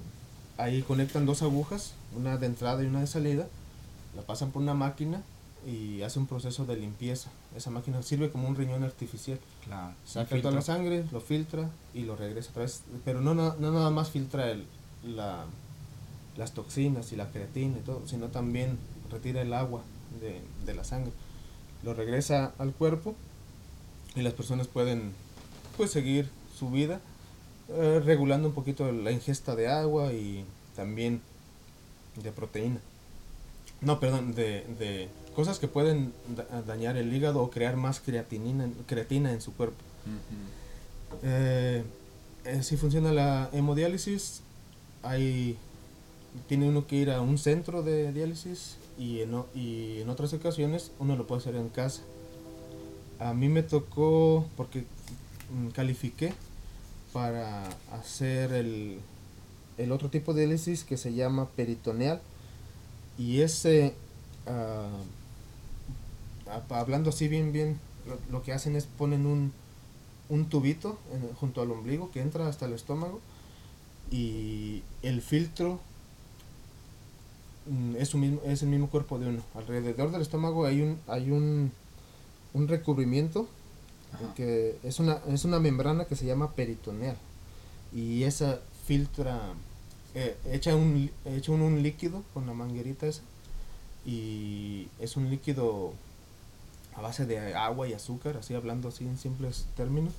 ahí 0.59 0.83
conectan 0.83 1.27
dos 1.27 1.43
agujas, 1.43 1.93
una 2.17 2.37
de 2.37 2.47
entrada 2.47 2.83
y 2.83 2.87
una 2.87 3.01
de 3.01 3.07
salida, 3.07 3.49
la 4.15 4.23
pasan 4.23 4.51
por 4.51 4.63
una 4.63 4.75
máquina 4.75 5.23
y 5.67 6.03
hace 6.03 6.19
un 6.19 6.27
proceso 6.27 6.65
de 6.65 6.77
limpieza. 6.77 7.31
Esa 7.57 7.71
máquina 7.71 8.03
sirve 8.03 8.31
como 8.31 8.49
un 8.49 8.55
riñón 8.55 8.85
artificial. 8.85 9.39
Claro. 9.65 9.95
Saca 10.05 10.41
toda 10.41 10.55
la 10.55 10.63
sangre, 10.63 11.05
lo 11.13 11.21
filtra 11.21 11.69
y 11.93 12.03
lo 12.03 12.17
regresa 12.17 12.51
otra 12.51 12.63
vez. 12.63 12.83
Pero 13.05 13.21
no, 13.21 13.35
no, 13.35 13.55
no 13.57 13.73
nada 13.73 13.91
más 13.91 14.11
filtra 14.11 14.51
el, 14.51 14.65
la, 15.05 15.45
las 16.37 16.53
toxinas 16.53 17.13
y 17.13 17.17
la 17.17 17.31
creatina 17.31 17.79
y 17.79 17.83
todo, 17.83 18.07
sino 18.07 18.29
también 18.29 18.79
retira 19.11 19.43
el 19.43 19.53
agua 19.53 19.83
de, 20.21 20.41
de 20.65 20.75
la 20.75 20.85
sangre. 20.85 21.13
Lo 21.83 21.95
regresa 21.95 22.53
al 22.59 22.73
cuerpo 22.73 23.15
y 24.15 24.23
las 24.23 24.35
personas 24.35 24.69
pueden 24.69 25.13
pues 25.77 25.91
seguir 25.91 26.31
su 26.57 26.71
vida 26.71 27.01
eh, 27.69 28.01
regulando 28.05 28.49
un 28.49 28.55
poquito 28.55 28.91
la 28.93 29.11
ingesta 29.11 29.55
de 29.57 29.69
agua 29.69 30.13
y 30.13 30.45
también 30.75 31.21
de 32.23 32.33
proteína. 32.33 32.81
No, 33.81 34.01
perdón, 34.01 34.35
de, 34.35 34.65
de 34.79 35.09
cosas 35.35 35.59
que 35.59 35.69
pueden 35.69 36.13
da- 36.35 36.63
dañar 36.63 36.97
el 36.97 37.13
hígado 37.13 37.43
o 37.43 37.51
crear 37.51 37.77
más 37.77 38.01
creatinina, 38.01 38.69
creatina 38.87 39.33
en 39.33 39.41
su 39.41 39.53
cuerpo. 39.55 39.77
Eh, 41.23 41.83
así 42.59 42.77
funciona 42.77 43.13
la 43.13 43.51
hemodiálisis. 43.53 44.41
Hay, 45.03 45.57
tiene 46.49 46.69
uno 46.69 46.87
que 46.87 46.97
ir 46.97 47.11
a 47.11 47.21
un 47.21 47.39
centro 47.39 47.83
de 47.83 48.13
diálisis 48.13 48.77
y 48.99 49.21
en, 49.21 49.35
o- 49.35 49.47
y 49.55 50.01
en 50.01 50.09
otras 50.09 50.33
ocasiones 50.33 50.91
uno 50.99 51.17
lo 51.17 51.27
puede 51.27 51.41
hacer 51.43 51.57
en 51.57 51.69
casa. 51.69 52.03
A 53.19 53.35
mí 53.35 53.49
me 53.49 53.63
tocó, 53.63 54.47
porque 54.57 54.85
mm, 55.51 55.69
califiqué 55.69 56.33
para 57.13 57.69
hacer 57.93 58.53
el, 58.53 59.01
el 59.79 59.93
otro 59.93 60.11
tipo 60.11 60.35
de 60.35 60.43
diálisis 60.47 60.85
que 60.85 60.97
se 60.97 61.15
llama 61.15 61.49
peritoneal. 61.51 62.21
Y 63.19 63.43
ese, 63.43 63.95
a- 66.49 66.63
hablando 66.79 67.11
así 67.11 67.29
bien, 67.29 67.53
bien, 67.53 67.79
lo, 68.07 68.19
lo 68.31 68.43
que 68.43 68.53
hacen 68.53 68.77
es 68.77 68.85
ponen 68.87 69.27
un, 69.27 69.53
un 70.29 70.47
tubito 70.49 70.99
en- 71.13 71.35
junto 71.37 71.63
al 71.63 71.71
ombligo 71.73 72.11
que 72.13 72.21
entra 72.23 72.49
hasta 72.49 72.67
el 72.67 72.75
estómago 72.75 73.21
y 74.13 74.83
el 75.03 75.23
filtro 75.23 75.81
mm, 77.67 77.97
es, 77.97 78.15
un 78.15 78.21
mismo, 78.21 78.41
es 78.45 78.63
el 78.63 78.69
mismo 78.69 78.89
cuerpo 78.89 79.19
de 79.19 79.29
uno. 79.29 79.43
Alrededor 79.55 80.11
del 80.11 80.23
estómago 80.23 80.67
hay 80.67 80.81
un, 80.83 80.99
hay 81.07 81.31
un, 81.31 81.73
un 82.55 82.69
recubrimiento 82.69 83.49
Ajá. 84.25 84.35
que 84.35 84.79
es 84.83 84.99
una, 84.99 85.21
es 85.29 85.45
una 85.45 85.61
membrana 85.61 86.07
que 86.07 86.17
se 86.17 86.27
llama 86.27 86.53
peritoneal 86.53 87.17
y 87.95 88.25
esa 88.25 88.61
filtra, 88.87 89.41
eh, 90.15 90.37
echa, 90.51 90.75
un, 90.75 91.11
echa 91.25 91.53
un 91.53 91.83
líquido 91.83 92.23
con 92.35 92.47
la 92.47 92.53
manguerita 92.53 93.07
esa 93.07 93.23
y 94.05 94.89
es 95.01 95.17
un 95.17 95.31
líquido 95.31 95.93
a 96.95 97.01
base 97.01 97.27
de 97.27 97.55
agua 97.55 97.89
y 97.89 97.93
azúcar, 97.93 98.37
así 98.37 98.55
hablando 98.55 98.89
así 98.89 99.05
en 99.05 99.19
simples 99.19 99.67
términos 99.77 100.13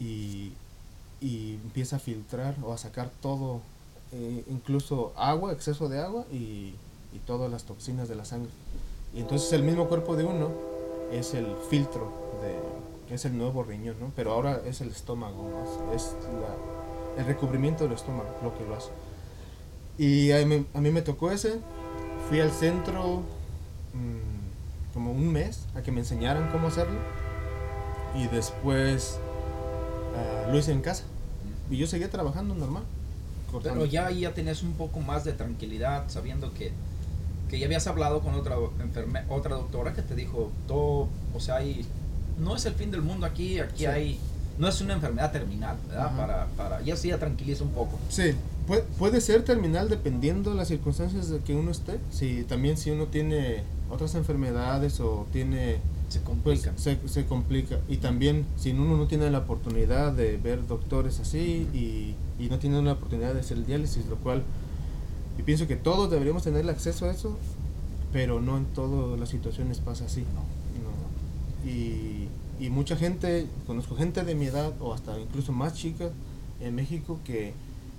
y, 0.00 0.52
y 1.20 1.54
empieza 1.62 1.96
a 1.96 1.98
filtrar 1.98 2.56
o 2.62 2.72
a 2.72 2.78
sacar 2.78 3.10
todo, 3.20 3.60
eh, 4.12 4.44
incluso 4.50 5.12
agua, 5.16 5.52
exceso 5.52 5.88
de 5.88 6.00
agua 6.00 6.24
y, 6.32 6.74
y 7.14 7.18
todas 7.26 7.50
las 7.50 7.64
toxinas 7.64 8.08
de 8.08 8.16
la 8.16 8.24
sangre. 8.24 8.50
Y 9.14 9.20
entonces 9.20 9.52
el 9.52 9.62
mismo 9.62 9.88
cuerpo 9.88 10.16
de 10.16 10.24
uno 10.24 10.50
es 11.12 11.34
el 11.34 11.46
filtro 11.68 12.10
de 12.42 12.56
es 13.12 13.24
el 13.24 13.36
nuevo 13.38 13.62
riñón, 13.62 13.96
¿no? 14.00 14.12
Pero 14.16 14.32
ahora 14.32 14.60
es 14.66 14.80
el 14.80 14.88
estómago, 14.88 15.48
¿no? 15.50 15.92
es, 15.94 16.00
es 16.06 16.14
la- 16.24 17.20
el 17.20 17.26
recubrimiento 17.26 17.84
del 17.84 17.92
estómago 17.92 18.30
lo 18.42 18.56
que 18.56 18.64
lo 18.64 18.74
hace. 18.76 18.90
Y 19.98 20.32
a 20.32 20.44
mí, 20.46 20.66
a 20.74 20.80
mí 20.80 20.90
me 20.90 21.02
tocó 21.02 21.30
ese, 21.30 21.60
fui 22.28 22.40
al 22.40 22.50
centro 22.50 23.20
mm, 23.92 24.92
como 24.94 25.12
un 25.12 25.30
mes 25.32 25.66
a 25.74 25.82
que 25.82 25.92
me 25.92 26.00
enseñaran 26.00 26.50
cómo 26.50 26.68
hacerlo 26.68 26.98
y 28.14 28.26
después 28.28 29.18
ah, 30.16 30.48
lo 30.50 30.58
hice 30.58 30.72
en 30.72 30.80
casa 30.82 31.04
y 31.70 31.76
yo 31.76 31.86
seguía 31.86 32.10
trabajando 32.10 32.54
normal. 32.54 32.82
cortando. 33.50 33.80
Pero 33.80 33.90
ya 33.90 34.10
ya 34.10 34.32
tenés 34.34 34.62
un 34.62 34.72
poco 34.72 35.00
más 35.00 35.24
de 35.24 35.32
tranquilidad 35.32 36.04
sabiendo 36.08 36.52
que, 36.54 36.72
que 37.50 37.58
ya 37.58 37.66
habías 37.66 37.86
hablado 37.86 38.20
con 38.20 38.34
otra 38.34 38.56
enferme, 38.80 39.22
otra 39.28 39.54
doctora 39.56 39.92
que 39.94 40.02
te 40.02 40.14
dijo 40.14 40.50
todo, 40.66 41.08
o 41.34 41.40
sea, 41.40 41.56
hay, 41.56 41.86
no 42.42 42.56
es 42.56 42.64
el 42.66 42.74
fin 42.74 42.90
del 42.90 43.02
mundo 43.02 43.26
aquí, 43.26 43.58
aquí 43.58 43.78
Sí. 43.80 43.86
hay, 43.86 44.18
no 44.58 44.68
es 44.68 44.80
una 44.80 44.94
enfermedad 44.94 45.32
terminal, 45.32 45.76
¿verdad? 45.88 46.06
Ajá. 46.06 46.16
Para, 46.16 46.46
para, 46.56 46.82
ya 46.82 46.96
sí 46.96 47.08
ya 47.08 47.18
tranquiliza 47.18 47.64
un 47.64 47.70
poco. 47.70 47.98
Sí, 48.08 48.32
puede, 48.66 48.82
puede 48.98 49.20
ser 49.20 49.44
terminal 49.44 49.88
dependiendo 49.88 50.50
de 50.50 50.56
las 50.56 50.68
circunstancias 50.68 51.28
de 51.30 51.38
que 51.38 51.54
uno 51.54 51.70
esté. 51.70 51.98
Si 52.10 52.44
también 52.44 52.76
si 52.76 52.90
uno 52.90 53.06
tiene 53.06 53.62
otras 53.90 54.14
enfermedades 54.14 55.00
o 55.00 55.26
tiene 55.32 55.78
Se 56.08 56.20
pues 56.20 56.62
complica. 56.64 56.72
se, 56.76 56.98
se 57.08 57.26
complica 57.26 57.78
y 57.88 57.96
también 57.98 58.44
si 58.56 58.70
uno 58.72 58.96
no 58.96 59.06
tiene 59.06 59.30
la 59.30 59.38
oportunidad 59.38 60.12
de 60.12 60.36
ver 60.36 60.66
doctores 60.66 61.20
así 61.20 61.66
y, 61.72 62.14
y 62.42 62.48
no 62.48 62.58
tiene 62.58 62.80
la 62.82 62.92
oportunidad 62.92 63.34
de 63.34 63.40
hacer 63.40 63.56
el 63.58 63.66
diálisis, 63.66 64.06
lo 64.06 64.16
cual 64.16 64.42
yo 65.38 65.44
pienso 65.44 65.66
que 65.66 65.76
todos 65.76 66.10
deberíamos 66.10 66.42
tener 66.42 66.60
el 66.60 66.68
acceso 66.70 67.06
a 67.06 67.10
eso, 67.10 67.38
pero 68.12 68.40
no 68.40 68.58
en 68.58 68.66
todas 68.66 69.18
las 69.18 69.30
situaciones 69.30 69.78
pasa 69.80 70.04
así. 70.04 70.20
No. 70.34 70.41
Y, 71.64 72.28
y 72.58 72.70
mucha 72.70 72.96
gente, 72.96 73.46
conozco 73.66 73.94
gente 73.96 74.22
de 74.24 74.34
mi 74.34 74.46
edad 74.46 74.72
o 74.80 74.94
hasta 74.94 75.18
incluso 75.18 75.52
más 75.52 75.74
chica 75.74 76.10
en 76.60 76.74
México 76.74 77.18
que 77.24 77.52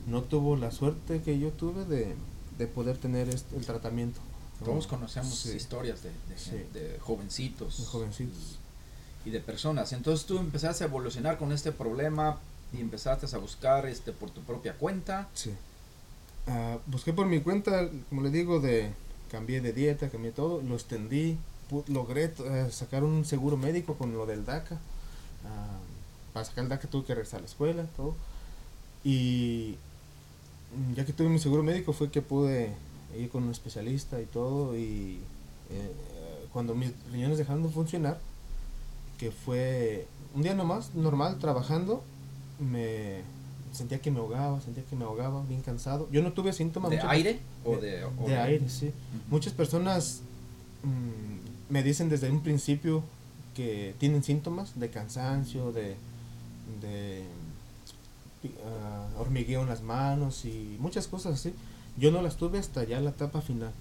no 0.08 0.22
tuvo 0.24 0.56
la 0.56 0.72
suerte 0.72 1.22
que 1.22 1.40
yo 1.40 1.50
tuve 1.52 1.86
de, 1.86 2.16
de 2.58 2.68
poder 2.68 2.98
tener 2.98 3.30
este, 3.30 3.56
el 3.56 3.66
tratamiento. 3.66 4.20
Todos 4.64 4.88
conocemos 4.88 5.34
Sí. 5.36 5.54
historias 5.58 6.04
de, 6.04 6.10
de, 6.10 6.38
Sí. 6.38 6.52
gen- 6.52 6.74
de 6.74 6.98
jovencitos. 7.02 7.80
De 7.80 7.86
jovencitos. 7.86 8.58
Y, 9.26 9.30
y 9.30 9.32
de 9.32 9.40
personas. 9.40 9.92
Entonces 9.94 10.26
tú 10.26 10.38
empezaste 10.38 10.84
a 10.84 10.88
evolucionar 10.88 11.38
con 11.38 11.52
este 11.52 11.72
problema 11.72 12.38
y 12.74 12.80
empezaste 12.82 13.28
a 13.34 13.40
buscar 13.40 13.86
este 13.86 14.12
por 14.14 14.30
tu 14.30 14.42
propia 14.42 14.78
cuenta. 14.78 15.30
Sí. 15.34 15.52
Ah, 16.48 16.78
busqué 16.88 17.14
por 17.14 17.26
mi 17.28 17.40
cuenta, 17.42 17.90
como 18.10 18.22
le 18.22 18.30
digo, 18.30 18.60
de 18.60 18.92
cambié 19.32 19.62
de 19.62 19.74
dieta, 19.74 20.10
cambié 20.10 20.32
todo, 20.32 20.62
lo 20.62 20.76
extendí, 20.76 21.38
logré 21.88 22.34
eh, 22.46 22.68
sacar 22.72 23.04
un 23.04 23.26
seguro 23.26 23.58
médico 23.58 23.96
con 23.96 24.14
lo 24.14 24.26
del 24.26 24.46
DACA. 24.46 24.76
Ah, 25.46 25.80
para 26.34 26.46
sacar 26.46 26.64
el 26.66 26.70
DACA 26.70 26.88
tuve 26.88 27.06
que 27.06 27.16
regresar 27.16 27.40
a 27.40 27.42
la 27.42 27.48
escuela, 27.48 27.86
todo. 27.96 28.16
Y 29.04 29.76
ya 30.96 31.06
que 31.06 31.14
tuve 31.14 31.30
mi 31.30 31.40
seguro 31.40 31.64
médico 31.64 31.94
fue 31.94 32.10
que 32.10 32.22
pude 32.22 32.72
ir 33.18 33.30
con 33.30 33.44
un 33.44 33.52
especialista 33.52 34.22
y 34.22 34.26
todo. 34.26 34.78
Y 34.78 35.20
eh, 35.70 35.92
cuando 36.52 36.76
mis 36.76 36.92
riñones 37.12 37.38
dejaron 37.38 37.64
de 37.64 37.70
funcionar, 37.70 38.20
que 39.18 39.32
fue 39.32 40.08
un 40.34 40.42
día 40.44 40.54
nomás, 40.54 40.94
normal, 40.96 41.38
trabajando, 41.40 42.04
me 42.60 43.22
sentía 43.72 44.00
que 44.00 44.12
me 44.12 44.20
ahogaba, 44.20 44.62
sentía 44.62 44.84
que 44.90 44.96
me 44.96 45.04
ahogaba, 45.04 45.44
bien 45.48 45.62
cansado. 45.62 46.08
Yo 46.12 46.22
no 46.22 46.34
tuve 46.34 46.54
síntomas. 46.54 46.92
¿De 46.92 46.98
muchas- 46.98 47.12
aire? 47.12 47.40
¿O 47.66 47.76
de, 47.78 47.92
de, 47.92 48.04
o 48.06 48.28
de 48.28 48.38
aire, 48.38 48.70
sí. 48.70 48.88
Ujú. 48.88 49.24
Muchas 49.36 49.54
personas 49.54 50.22
mm, 50.84 51.53
me 51.70 51.84
dicen 51.84 52.10
desde 52.10 52.30
un 52.32 52.42
principio 52.42 53.04
que 53.56 53.96
tienen 54.00 54.24
síntomas 54.24 54.80
de 54.80 54.90
cansancio, 54.90 55.72
de, 55.72 55.96
de 56.82 57.24
ah, 58.66 59.08
hormigueo 59.20 59.62
en 59.62 59.70
las 59.70 59.82
manos 59.82 60.46
y 60.46 60.78
muchas 60.80 61.08
cosas 61.08 61.34
así. 61.36 61.54
Yo 61.98 62.12
no 62.12 62.22
las 62.22 62.38
tuve 62.38 62.60
hasta 62.60 62.84
ya 62.84 63.00
la 63.00 63.12
etapa 63.12 63.42
final. 63.42 63.72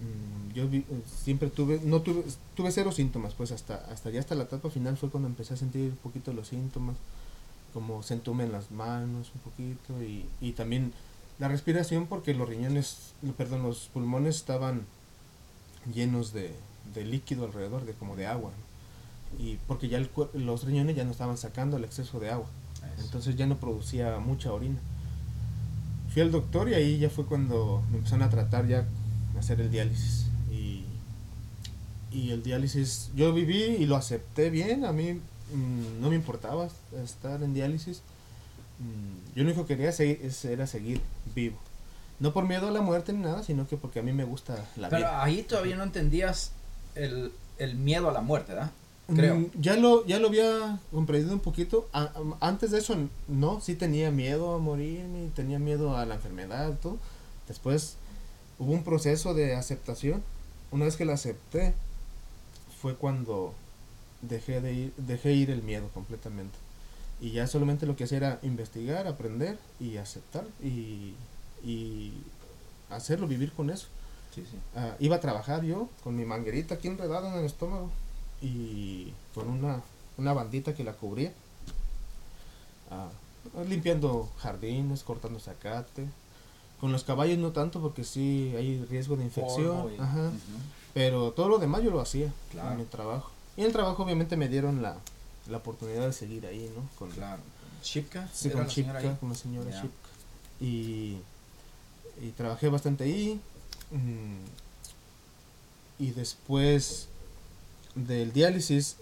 Mm, 0.00 0.54
yo 0.54 0.68
vi- 0.68 0.78
eh, 0.90 1.02
siempre 1.24 1.50
tuve, 1.50 1.80
no 1.84 2.02
tuve, 2.02 2.24
tuve 2.56 2.70
cero 2.72 2.92
síntomas, 2.92 3.34
pues 3.34 3.50
hasta, 3.52 3.76
hasta 3.92 4.10
ya 4.10 4.20
hasta 4.20 4.34
la 4.34 4.44
etapa 4.44 4.70
final 4.70 4.96
fue 4.96 5.10
cuando 5.10 5.28
empecé 5.28 5.54
a 5.54 5.56
sentir 5.56 5.90
un 5.90 5.96
poquito 5.96 6.32
los 6.32 6.48
síntomas, 6.48 6.96
como 7.74 8.02
se 8.02 8.14
entume 8.14 8.44
en 8.44 8.52
las 8.52 8.70
manos 8.70 9.30
un 9.34 9.40
poquito 9.42 10.02
y, 10.02 10.26
y 10.40 10.52
también 10.52 10.92
la 11.38 11.48
respiración 11.48 12.06
porque 12.06 12.34
los 12.34 12.48
riñones, 12.48 13.12
perdón, 13.36 13.62
los 13.64 13.88
pulmones 13.92 14.36
estaban 14.36 14.82
llenos 15.92 16.32
de, 16.32 16.54
de 16.94 17.04
líquido 17.04 17.44
alrededor, 17.44 17.84
de 17.84 17.92
como 17.92 18.16
de 18.16 18.26
agua. 18.26 18.50
¿no? 18.50 19.44
Y 19.44 19.58
porque 19.66 19.88
ya 19.88 19.98
el 19.98 20.08
los 20.34 20.64
riñones 20.64 20.96
ya 20.96 21.04
no 21.04 21.10
estaban 21.10 21.36
sacando 21.36 21.76
el 21.76 21.84
exceso 21.84 22.18
de 22.20 22.30
agua. 22.30 22.46
Eso. 22.96 23.04
Entonces 23.04 23.36
ya 23.36 23.46
no 23.46 23.56
producía 23.58 24.18
mucha 24.18 24.52
orina. 24.52 24.78
Fui 26.12 26.22
al 26.22 26.30
doctor 26.32 26.68
y 26.70 26.74
ahí 26.74 26.98
ya 26.98 27.10
fue 27.10 27.26
cuando 27.26 27.82
me 27.90 27.98
empezaron 27.98 28.22
a 28.22 28.30
tratar 28.30 28.66
ya 28.66 28.86
hacer 29.38 29.60
el 29.60 29.70
diálisis. 29.70 30.26
Y, 30.50 30.84
y 32.10 32.30
el 32.30 32.42
diálisis, 32.42 33.10
yo 33.14 33.32
viví 33.32 33.62
y 33.62 33.86
lo 33.86 33.96
acepté 33.96 34.48
bien, 34.50 34.84
a 34.84 34.92
mí 34.92 35.12
mm, 35.52 36.00
no 36.00 36.08
me 36.08 36.16
importaba 36.16 36.68
estar 37.04 37.42
en 37.42 37.52
diálisis. 37.52 38.02
Mm, 38.78 39.34
yo 39.36 39.42
lo 39.44 39.50
único 39.50 39.66
que 39.66 39.76
quería 39.76 39.92
seguir, 39.92 40.20
era 40.44 40.66
seguir 40.66 41.00
vivo. 41.34 41.58
No 42.20 42.32
por 42.32 42.48
miedo 42.48 42.68
a 42.68 42.70
la 42.72 42.80
muerte 42.80 43.12
ni 43.12 43.22
nada, 43.22 43.42
sino 43.42 43.68
que 43.68 43.76
porque 43.76 44.00
a 44.00 44.02
mí 44.02 44.12
me 44.12 44.24
gusta 44.24 44.54
la 44.76 44.88
Pero 44.88 45.02
vida. 45.02 45.22
ahí 45.22 45.42
todavía 45.42 45.76
no 45.76 45.84
entendías 45.84 46.52
el, 46.98 47.32
el 47.58 47.76
miedo 47.76 48.08
a 48.08 48.12
la 48.12 48.20
muerte, 48.20 48.52
¿verdad? 48.54 48.70
Creo. 49.14 49.36
Mm, 49.36 49.46
Ya 49.60 49.76
lo, 49.76 50.04
ya 50.06 50.18
lo 50.18 50.28
había 50.28 50.80
comprendido 50.92 51.32
un 51.34 51.40
poquito. 51.40 51.88
A- 51.94 52.12
antes 52.40 52.70
de 52.70 52.78
eso, 52.78 52.94
no, 53.26 53.60
sí 53.62 53.74
tenía 53.74 54.10
miedo 54.10 54.54
a 54.54 54.58
morirme, 54.58 55.30
tenía 55.34 55.58
miedo 55.58 55.96
a 55.96 56.04
la 56.04 56.16
enfermedad, 56.16 56.76
todo. 56.82 56.98
Después 57.48 57.96
hubo 58.58 58.72
un 58.72 58.84
proceso 58.84 59.32
de 59.34 59.54
aceptación. 59.56 60.22
Una 60.70 60.84
vez 60.84 60.96
que 60.96 61.06
la 61.06 61.14
acepté, 61.14 61.72
fue 62.82 62.94
cuando 62.94 63.54
dejé 64.22 64.60
de 64.60 64.72
ir, 64.74 64.92
dejé 64.98 65.32
ir 65.32 65.50
el 65.50 65.62
miedo 65.62 65.88
completamente. 65.94 66.56
Y 67.20 67.32
ya 67.32 67.46
solamente 67.46 67.86
lo 67.86 67.96
que 67.96 68.04
hacía 68.04 68.18
era 68.18 68.38
investigar, 68.42 69.06
aprender 69.06 69.58
y 69.80 69.96
aceptar 69.96 70.44
y, 70.62 71.14
y 71.64 72.12
hacerlo, 72.90 73.26
vivir 73.26 73.52
con 73.52 73.70
eso. 73.70 73.88
Sí, 74.44 74.46
sí. 74.50 74.56
Ah, 74.76 74.94
iba 75.00 75.16
a 75.16 75.20
trabajar 75.20 75.62
yo 75.64 75.88
con 76.04 76.16
mi 76.16 76.24
manguerita 76.24 76.76
aquí 76.76 76.88
enredada 76.88 77.32
en 77.32 77.38
el 77.40 77.44
estómago 77.46 77.90
y 78.40 79.12
con 79.34 79.48
una, 79.48 79.82
una 80.16 80.32
bandita 80.32 80.74
que 80.74 80.84
la 80.84 80.92
cubría. 80.92 81.32
Ah, 82.90 83.08
limpiando 83.68 84.28
jardines, 84.38 85.02
cortando 85.02 85.38
zacate. 85.40 86.06
Con 86.80 86.92
los 86.92 87.02
caballos 87.04 87.38
no 87.38 87.50
tanto 87.52 87.80
porque 87.80 88.04
sí 88.04 88.52
hay 88.56 88.84
riesgo 88.88 89.16
de 89.16 89.24
infección. 89.24 89.92
Y- 89.94 90.00
ajá. 90.00 90.30
Pero 90.94 91.32
todo 91.32 91.48
lo 91.48 91.58
demás 91.58 91.82
yo 91.82 91.90
lo 91.90 92.00
hacía 92.00 92.32
Claro. 92.50 92.72
en 92.72 92.76
mi 92.78 92.84
trabajo. 92.84 93.30
Y 93.56 93.60
en 93.62 93.66
el 93.66 93.72
trabajo 93.72 94.02
obviamente 94.04 94.36
me 94.36 94.48
dieron 94.48 94.80
la, 94.82 94.96
la 95.48 95.56
oportunidad 95.58 96.06
de 96.06 96.12
seguir 96.12 96.46
ahí, 96.46 96.70
¿no? 96.76 96.82
Con, 96.98 97.10
Claro. 97.10 97.42
¿Shipka? 97.82 98.28
Sí, 98.32 98.48
¿Era 98.48 98.58
con 98.58 98.66
Shipka, 98.68 99.16
con 99.18 99.28
la 99.30 99.34
señora 99.34 99.70
Ya. 99.70 99.82
Shipka. 99.82 100.08
Y, 100.60 101.18
y 102.22 102.30
trabajé 102.36 102.68
bastante 102.68 103.04
ahí. 103.04 103.40
Mm, 103.90 104.44
y 105.98 106.10
después 106.12 107.08
del 107.94 108.32
diálisis, 108.32 108.96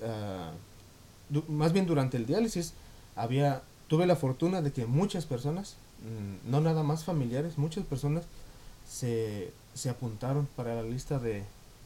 du- 1.29 1.45
más 1.49 1.73
bien 1.73 1.87
durante 1.87 2.17
el 2.17 2.27
diálisis, 2.27 2.73
había, 3.15 3.63
tuve 3.89 4.07
la 4.07 4.17
fortuna 4.17 4.63
de 4.63 4.73
que 4.73 4.87
muchas 4.87 5.27
personas, 5.27 5.77
mm, 6.03 6.51
no 6.51 6.61
nada 6.61 6.83
más 6.83 7.05
familiares, 7.05 7.59
muchas 7.59 7.85
personas 7.85 8.25
se, 8.89 9.53
se 9.75 9.91
apuntaron 9.91 10.47
para 10.57 10.75
la 10.77 10.83
lista 10.83 11.19
de, 11.19 11.43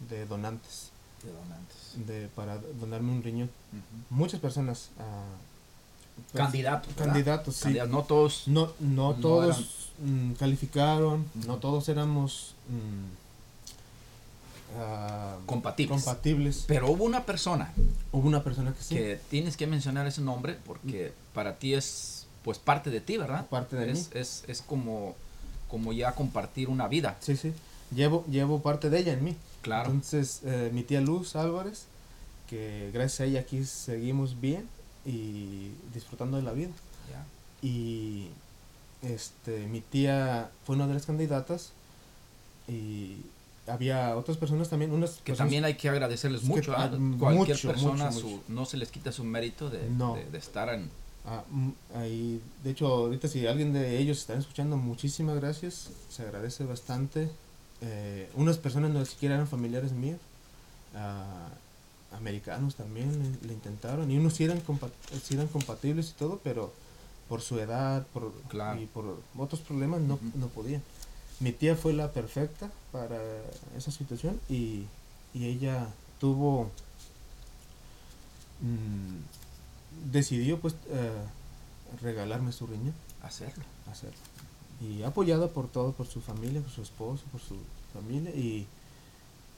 de 0.09 0.27
donantes, 0.27 0.91
De 1.25 1.33
donantes. 1.33 2.07
de, 2.07 2.29
para 2.29 2.59
donarme 2.81 3.13
un 3.13 3.23
riñón. 3.23 3.51
Muchas 4.11 4.41
personas. 4.41 4.91
ah, 4.99 5.25
Candidatos. 6.33 6.95
¿verdad? 6.97 7.13
Candidatos, 7.13 7.57
sí. 7.57 7.63
Candidatos, 7.65 7.93
No 7.93 8.03
todos. 8.05 8.49
No, 8.49 8.67
no 8.81 9.13
No 9.13 9.15
todos 9.15 9.91
mm, 10.05 10.33
calificaron, 10.33 11.25
no 11.47 11.57
todos 11.57 11.89
éramos 11.89 12.55
mm, 12.69 14.79
ah, 14.79 15.37
Compatibles. 15.47 16.03
compatibles. 16.05 16.65
Pero 16.67 16.91
hubo 16.91 17.05
una 17.05 17.25
persona 17.25 17.73
Hubo 18.13 18.27
una 18.27 18.43
persona 18.43 18.73
que 18.73 18.83
sí, 18.83 18.95
que 18.95 19.21
tienes 19.31 19.57
que 19.57 19.67
mencionar 19.67 20.07
ese 20.07 20.21
nombre 20.21 20.57
porque 20.67 21.13
para 21.35 21.57
ti 21.57 21.75
es 21.75 22.27
pues 22.43 22.59
parte 22.59 22.91
de 22.91 23.01
ti, 23.01 23.19
¿verdad? 23.19 23.47
parte 23.49 23.77
de 23.77 23.91
es, 23.91 23.99
mí. 23.99 24.07
Es, 24.21 24.45
es 24.49 24.63
como, 24.63 25.15
como 25.69 25.93
ya 25.93 26.13
compartir 26.13 26.69
una 26.71 26.89
vida. 26.89 27.17
Sí, 27.21 27.37
sí. 27.37 27.53
Llevo, 27.95 28.25
llevo 28.31 28.61
parte 28.63 28.89
de 28.89 28.99
ella 29.01 29.13
en 29.13 29.25
mí. 29.25 29.37
Claro. 29.63 29.91
Entonces, 29.91 30.41
eh, 30.45 30.71
mi 30.73 30.83
tía 30.83 31.03
Luz 31.03 31.37
Álvarez, 31.37 31.85
que 32.49 32.91
gracias 32.95 33.21
a 33.21 33.25
ella 33.27 33.41
aquí 33.41 33.65
seguimos 33.65 34.41
bien 34.41 34.67
y 35.07 35.71
disfrutando 35.95 36.37
de 36.37 36.43
la 36.43 36.53
vida. 36.53 36.71
Ya. 37.11 37.25
Y 37.67 38.29
este, 39.03 39.67
mi 39.67 39.81
tía 39.81 40.51
fue 40.67 40.77
una 40.77 40.87
de 40.87 40.95
las 40.95 41.07
candidatas 41.07 41.73
y 42.69 43.17
había 43.67 44.17
otras 44.17 44.37
personas 44.37 44.69
también, 44.69 44.93
unas 44.93 45.13
Que 45.19 45.33
personas- 45.33 45.39
también 45.39 45.65
hay 45.65 45.75
que 45.75 45.89
agradecerles 45.89 46.43
Es 46.43 46.49
que, 46.49 46.55
mucho. 46.55 46.75
¿ah? 46.77 46.89
mm, 46.89 47.19
Cualquier 47.19 47.57
mucho, 47.57 47.69
persona 47.69 48.07
mucho, 48.11 48.21
su- 48.21 48.29
mucho. 48.29 48.43
no 48.49 48.65
se 48.65 48.77
les 48.77 48.91
quita 48.91 49.13
su 49.13 49.25
mérito 49.25 49.71
de, 49.71 49.89
No. 49.91 50.15
de, 50.17 50.25
de 50.31 50.39
estar 50.39 50.69
en... 50.73 50.91
Ah, 51.27 51.45
ahí, 51.95 52.41
de 52.65 52.71
hecho, 52.71 52.87
ahorita 52.87 53.29
si 53.29 53.47
alguien 53.47 53.73
de 53.75 53.99
ellos 53.99 54.19
están 54.19 54.39
escuchando, 54.39 54.77
muchísimas 54.79 55.37
gracias, 55.37 55.91
se 56.09 56.23
agradece 56.23 56.65
bastante. 56.65 57.29
Eh, 57.83 58.31
unas 58.37 58.57
personas 58.57 58.91
no 58.91 59.05
siquiera 59.05 59.35
eran 59.35 59.47
familiares 59.47 59.93
míos, 59.93 60.19
ah, 60.95 61.49
americanos 62.13 62.75
también 62.75 63.39
le, 63.41 63.49
le 63.49 63.55
intentaron, 63.55 64.11
y 64.11 64.19
unos 64.19 64.35
sí 64.35 64.45
eran, 64.45 64.61
compa- 64.65 64.91
sí 65.23 65.35
eran 65.35 65.47
compatibles 65.49 66.11
y 66.11 66.13
todo, 66.15 66.41
pero 66.43 66.73
por 67.29 67.41
su 67.43 67.59
edad 67.61 68.07
por, 68.13 68.33
Claro. 68.49 68.81
y 68.81 68.87
por 68.87 69.19
otros 69.39 69.61
problemas 69.61 70.01
no, 70.01 70.15
Ujú. 70.15 70.25
no 70.35 70.49
podían. 70.49 70.83
Mi 71.39 71.53
tía 71.53 71.77
fue 71.77 71.93
la 71.93 72.11
perfecta 72.13 72.71
para 72.93 73.19
esa 73.77 73.91
situación 73.91 74.39
y, 74.49 74.85
y 75.33 75.47
ella 75.47 75.87
tuvo 76.19 76.71
mm, 78.61 80.11
decidió 80.13 80.59
pues 80.61 80.75
eh, 80.91 81.11
regalarme 82.03 82.53
su 82.53 82.67
riñón 82.67 82.95
hacerlo. 83.23 83.65
hacerlo 83.91 84.19
y 84.81 85.03
apoyada 85.03 85.49
por 85.49 85.69
todo 85.69 85.93
por 85.93 86.07
su 86.07 86.21
familia 86.21 86.61
por 86.61 86.71
su 86.71 86.83
esposo 86.83 87.23
por 87.33 87.41
su 87.41 87.57
familia 87.93 88.31
y 88.31 88.67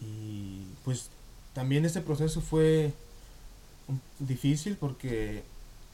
y 0.00 0.64
pues 0.84 1.08
también 1.54 1.84
este 1.84 2.00
proceso 2.00 2.40
fue 2.40 2.92
difícil 4.18 4.76
porque 4.76 5.42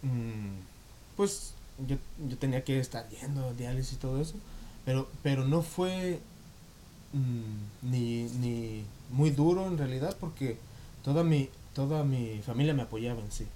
mm, 0.02 1.16
pues 1.16 1.54
yo, 1.86 1.96
yo 2.28 2.36
tenía 2.38 2.64
que 2.64 2.78
estar 2.78 3.08
yendo 3.08 3.46
a 3.46 3.52
diálisis 3.52 3.94
y 3.94 3.96
todo 3.96 4.20
eso 4.20 4.34
pero 4.84 5.08
pero 5.22 5.44
no 5.44 5.62
fue 5.62 6.20
mm, 7.12 7.90
ni, 7.90 8.24
ni 8.40 8.84
muy 9.10 9.30
duro 9.30 9.66
en 9.66 9.78
realidad 9.78 10.16
porque 10.20 10.56
toda 11.02 11.24
mi 11.24 11.48
toda 11.78 12.02
mi 12.02 12.40
familia 12.42 12.74
me 12.74 12.82
apoyaba 12.82 13.20
en 13.20 13.30
sí. 13.30 13.46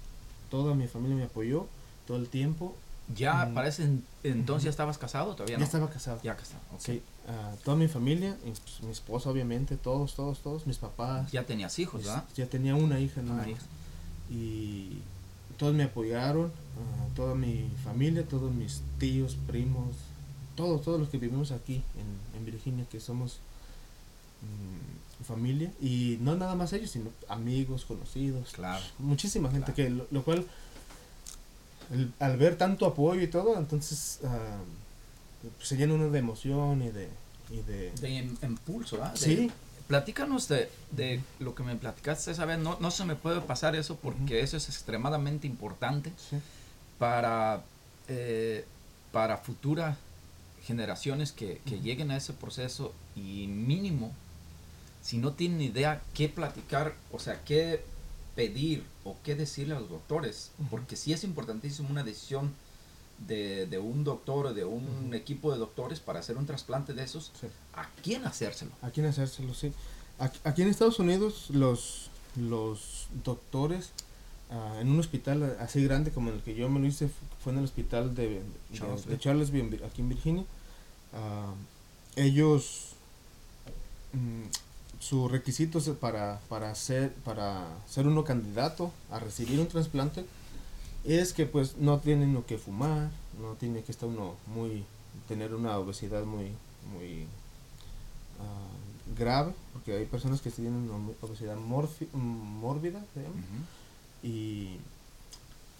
Toda 0.49 0.75
mi 0.75 0.87
familia 0.87 1.17
me 1.17 1.23
apoyó 1.23 1.67
todo 2.07 2.15
el 2.15 2.29
tiempo 2.29 2.73
¿Ya 3.15 3.45
Mm. 3.45 3.53
parece 3.53 3.89
entonces 4.23 4.63
ya 4.63 4.69
estabas 4.69 4.97
casado 4.97 5.35
todavía 5.35 5.57
Ya 5.57 5.65
estaba 5.65 5.89
casado. 5.89 6.19
Ya 6.23 6.35
casado, 6.37 6.61
ok. 6.73 6.79
Sí, 6.79 7.01
ah, 7.27 7.53
toda 7.65 7.75
mi 7.77 7.87
familia, 7.87 8.37
mi 8.83 8.91
esposa 8.91 9.29
obviamente, 9.29 9.75
todos, 9.77 10.15
todos, 10.15 10.39
todos, 10.39 10.65
mis 10.67 10.77
papás. 10.77 11.31
Ya 11.31 11.45
tenías 11.45 11.77
hijos, 11.79 11.99
mis- 12.01 12.07
¿verdad? 12.07 12.23
ya 12.35 12.45
tenía 12.47 12.75
una 12.75 12.99
hija, 12.99 13.21
¿no? 13.21 13.33
Una 13.33 13.49
hija. 13.49 13.61
Y 14.31 14.99
todos 15.57 15.73
me 15.75 15.83
apoyaron, 15.83 16.47
ah, 16.47 17.07
toda 17.15 17.35
mi 17.35 17.69
familia, 17.83 18.25
todos 18.27 18.51
mis 18.53 18.81
tíos, 18.99 19.37
primos, 19.47 19.95
todos, 20.55 20.81
todos 20.83 20.99
los 20.99 21.09
que 21.09 21.17
vivimos 21.17 21.51
aquí 21.51 21.83
en, 21.97 22.39
en 22.39 22.45
Virginia, 22.45 22.85
que 22.89 22.99
somos 23.01 23.39
mm, 24.41 25.23
familia. 25.25 25.71
Y 25.81 26.17
no 26.21 26.35
nada 26.35 26.55
más 26.55 26.73
ellos, 26.73 26.91
sino 26.91 27.09
amigos, 27.27 27.85
conocidos. 27.85 28.51
Claro. 28.53 28.83
Muchísima 28.99 29.49
gente, 29.51 29.73
Claro. 29.73 29.89
que 29.89 29.95
lo, 29.95 30.07
lo 30.11 30.23
cual, 30.23 30.45
el- 31.91 32.13
al 32.19 32.37
ver 32.37 32.55
tanto 32.57 32.85
apoyo 32.85 33.21
y 33.21 33.27
todo, 33.27 33.57
entonces 33.57 34.19
ah, 34.25 34.57
pues, 35.41 35.67
se 35.67 35.75
llena 35.77 35.93
uno 35.95 36.09
de 36.09 36.19
emoción 36.19 36.81
y 36.81 36.89
de... 36.89 37.09
Y 37.51 37.57
de 37.63 37.91
De 37.99 38.09
im- 38.09 38.37
impulso, 38.43 38.97
¿verdad? 38.97 39.13
De- 39.13 39.19
sí, 39.19 39.51
Platícanos 39.87 40.47
de, 40.47 40.69
de 40.91 41.21
lo 41.39 41.53
que 41.53 41.61
me 41.61 41.75
platicaste 41.75 42.31
esa 42.31 42.45
vez. 42.45 42.57
No, 42.57 42.77
no 42.79 42.89
se 42.89 43.03
me 43.03 43.15
puede 43.15 43.41
pasar 43.41 43.75
eso 43.75 43.97
porque 43.97 44.39
eso 44.39 44.55
es 44.55 44.69
extremadamente 44.69 45.45
importante 45.45 46.11
sí, 46.29 46.37
para, 46.97 47.61
eh, 48.07 48.65
para 49.11 49.37
futuras 49.37 49.97
generaciones 50.63 51.33
que, 51.33 51.59
que 51.65 51.81
lleguen 51.81 52.11
a 52.11 52.17
ese 52.17 52.31
proceso 52.31 52.93
y 53.15 53.47
mínimo, 53.47 54.13
si 55.03 55.17
no 55.17 55.33
tienen 55.33 55.61
idea 55.61 56.01
qué 56.13 56.29
platicar, 56.29 56.93
o 57.11 57.19
sea, 57.19 57.41
qué 57.43 57.83
pedir 58.35 58.83
o 59.03 59.15
qué 59.23 59.35
decirle 59.35 59.75
a 59.75 59.79
los 59.79 59.89
doctores, 59.89 60.51
porque 60.71 60.95
sí 60.95 61.13
es 61.13 61.23
importantísimo 61.23 61.89
una 61.89 62.03
decisión 62.03 62.51
de, 63.27 63.67
de 63.67 63.77
un 63.77 64.03
doctor 64.03 64.47
o 64.47 64.53
de 64.53 64.65
un 64.65 65.13
equipo 65.13 65.51
de 65.51 65.59
doctores 65.59 65.99
para 65.99 66.19
hacer 66.19 66.35
un 66.37 66.45
trasplante 66.47 66.93
de 66.93 67.03
esos, 67.03 67.31
sí. 67.39 67.47
¿a 67.73 67.87
quién 68.03 68.25
hacérselo? 68.25 68.71
¿A 68.81 68.89
quién 68.89 69.05
hacérselo? 69.05 69.53
Sí. 69.53 69.71
Aquí, 70.19 70.39
aquí 70.43 70.61
en 70.63 70.69
Estados 70.69 70.99
Unidos 70.99 71.47
los, 71.49 72.09
los 72.35 73.07
doctores 73.23 73.91
ah, 74.49 74.77
en 74.81 74.89
un 74.89 74.99
hospital 74.99 75.55
así 75.59 75.83
grande 75.83 76.11
como 76.11 76.31
el 76.31 76.41
que 76.41 76.55
yo 76.55 76.69
me 76.69 76.79
lo 76.79 76.87
hice 76.87 77.07
fu- 77.07 77.13
fue 77.43 77.51
en 77.53 77.59
el 77.59 77.65
hospital 77.65 78.15
de, 78.15 78.41
en 79.59 79.71
Vir- 79.71 79.85
aquí 79.85 80.01
en 80.01 80.09
Virginia. 80.09 80.45
ah, 81.13 81.53
ellos 82.15 82.89
mm, 84.13 84.43
su 85.03 85.27
requisito 85.27 85.79
es 85.79 85.89
para, 85.89 86.39
para, 86.47 86.73
ser, 86.75 87.13
para 87.25 87.67
ser 87.87 88.07
uno 88.07 88.23
candidato 88.23 88.91
a 89.11 89.19
recibir 89.19 89.59
un 89.59 89.67
trasplante 89.67 90.25
es 91.03 91.33
que 91.33 91.45
pues 91.45 91.75
no 91.77 91.99
tiene 91.99 92.25
uno 92.25 92.45
que 92.45 92.57
fumar, 92.57 93.11
no 93.41 93.55
tiene 93.55 93.83
que 93.83 93.91
estar 93.91 94.07
uno 94.07 94.35
muy, 94.47 94.85
tener 95.27 95.53
una 95.53 95.77
obesidad 95.77 96.23
muy, 96.23 96.53
muy 96.93 97.27
ah, 98.39 99.17
grave, 99.17 99.53
porque 99.73 99.93
hay 99.93 100.05
personas 100.05 100.39
que 100.39 100.51
tienen 100.51 100.89
una 100.89 101.13
obesidad 101.21 101.57
mórbida, 101.57 103.03
se 103.13 103.23
llama, 103.23 103.35
y 104.23 104.77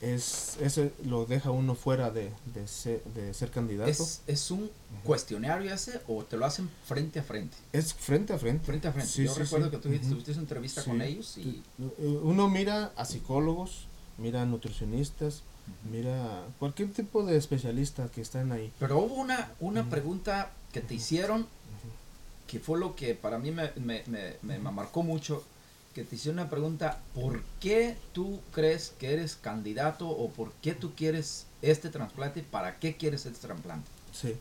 es, 0.03 0.57
eso 0.59 0.89
lo 1.05 1.25
deja 1.25 1.49
uno 1.51 1.75
fuera 1.75 2.11
de, 2.11 2.31
de, 2.53 2.67
ser, 2.67 3.03
de 3.15 3.33
ser 3.33 3.51
candidato. 3.51 3.89
Es, 3.89 3.99
¿Es, 3.99 4.21
¿Es 4.27 4.51
un 4.51 4.69
cuestionario 5.03 5.73
ese 5.73 6.01
o 6.07 6.23
te 6.23 6.35
lo 6.35 6.45
hacen 6.45 6.69
frente 6.85 7.19
a 7.19 7.23
frente? 7.23 7.55
frente 7.97 8.33
a 8.33 8.37
frente. 8.37 8.65
Frente 8.65 8.87
a 8.89 8.91
frente. 8.91 9.09
Sí, 9.09 9.23
Yo 9.23 9.33
sí, 9.33 9.39
recuerdo 9.41 9.67
sí. 9.67 9.71
que 9.71 9.77
tuviste, 9.77 10.09
tuviste 10.09 10.31
una 10.31 10.41
entrevista 10.41 10.83
con 10.83 11.01
ellos 11.01 11.37
y... 11.37 11.63
Eh, 11.79 12.19
Uno 12.21 12.49
mira 12.49 12.91
a 12.97 13.05
psicólogos, 13.05 13.87
mira 14.17 14.41
a 14.41 14.45
nutricionistas, 14.45 15.43
mira 15.89 16.43
cualquier 16.59 16.91
tipo 16.91 17.25
de 17.25 17.37
especialista 17.37 18.09
que 18.09 18.21
están 18.21 18.51
ahí. 18.51 18.73
Pero 18.79 18.99
hubo 18.99 19.15
una, 19.15 19.51
una 19.61 19.89
pregunta 19.89 20.51
que 20.73 20.81
te 20.81 20.95
hicieron 20.95 21.47
que 22.47 22.59
fue 22.59 22.77
lo 22.77 22.95
que 22.95 23.15
para 23.15 23.39
mí 23.39 23.51
me, 23.51 23.71
me, 23.77 24.03
me, 24.05 24.35
me 24.41 24.59
marcó 24.59 25.01
mucho, 25.01 25.43
que 25.93 26.03
te 26.03 26.15
hicieron 26.15 26.39
una 26.39 26.49
pregunta, 26.49 26.99
¿por 27.13 27.41
qué 27.59 27.95
tú 28.13 28.39
crees 28.51 28.93
que 28.99 29.13
eres 29.13 29.35
candidato 29.35 30.07
o 30.09 30.29
por 30.31 30.51
qué 30.53 30.73
tú 30.73 30.93
quieres 30.95 31.45
este 31.61 31.89
trasplante? 31.89 32.41
¿Para 32.43 32.79
qué 32.79 32.97
quieres 32.97 33.25
este 33.25 33.47
trasplante? 33.47 33.87
Sí. 34.11 34.35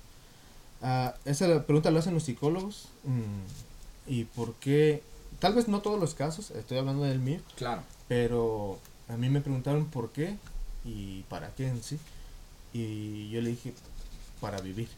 Ah, 0.81 1.15
esa 1.25 1.65
pregunta 1.67 1.91
la 1.91 2.01
hacen 2.01 2.15
los 2.15 2.25
psicólogos. 2.25 2.88
mm, 3.05 4.11
y 4.11 4.25
por 4.25 4.55
qué, 4.55 5.03
tal 5.38 5.55
vez 5.55 5.69
no 5.69 5.81
todos 5.81 6.01
los 6.01 6.15
casos, 6.15 6.51
estoy 6.53 6.79
hablando 6.79 7.05
del 7.05 7.19
mío, 7.21 7.41
Claro. 7.57 7.83
pero 8.09 8.79
a 9.09 9.17
mí 9.17 9.29
me 9.29 9.41
preguntaron 9.41 9.85
por 9.87 10.11
qué 10.11 10.37
y 10.85 11.23
para 11.29 11.55
qué 11.55 11.69
en 11.69 11.83
sí. 11.83 11.99
Y 12.73 13.29
yo 13.31 13.41
le 13.43 13.51
dije, 13.51 13.75
para 14.41 14.61
vivir, 14.61 14.88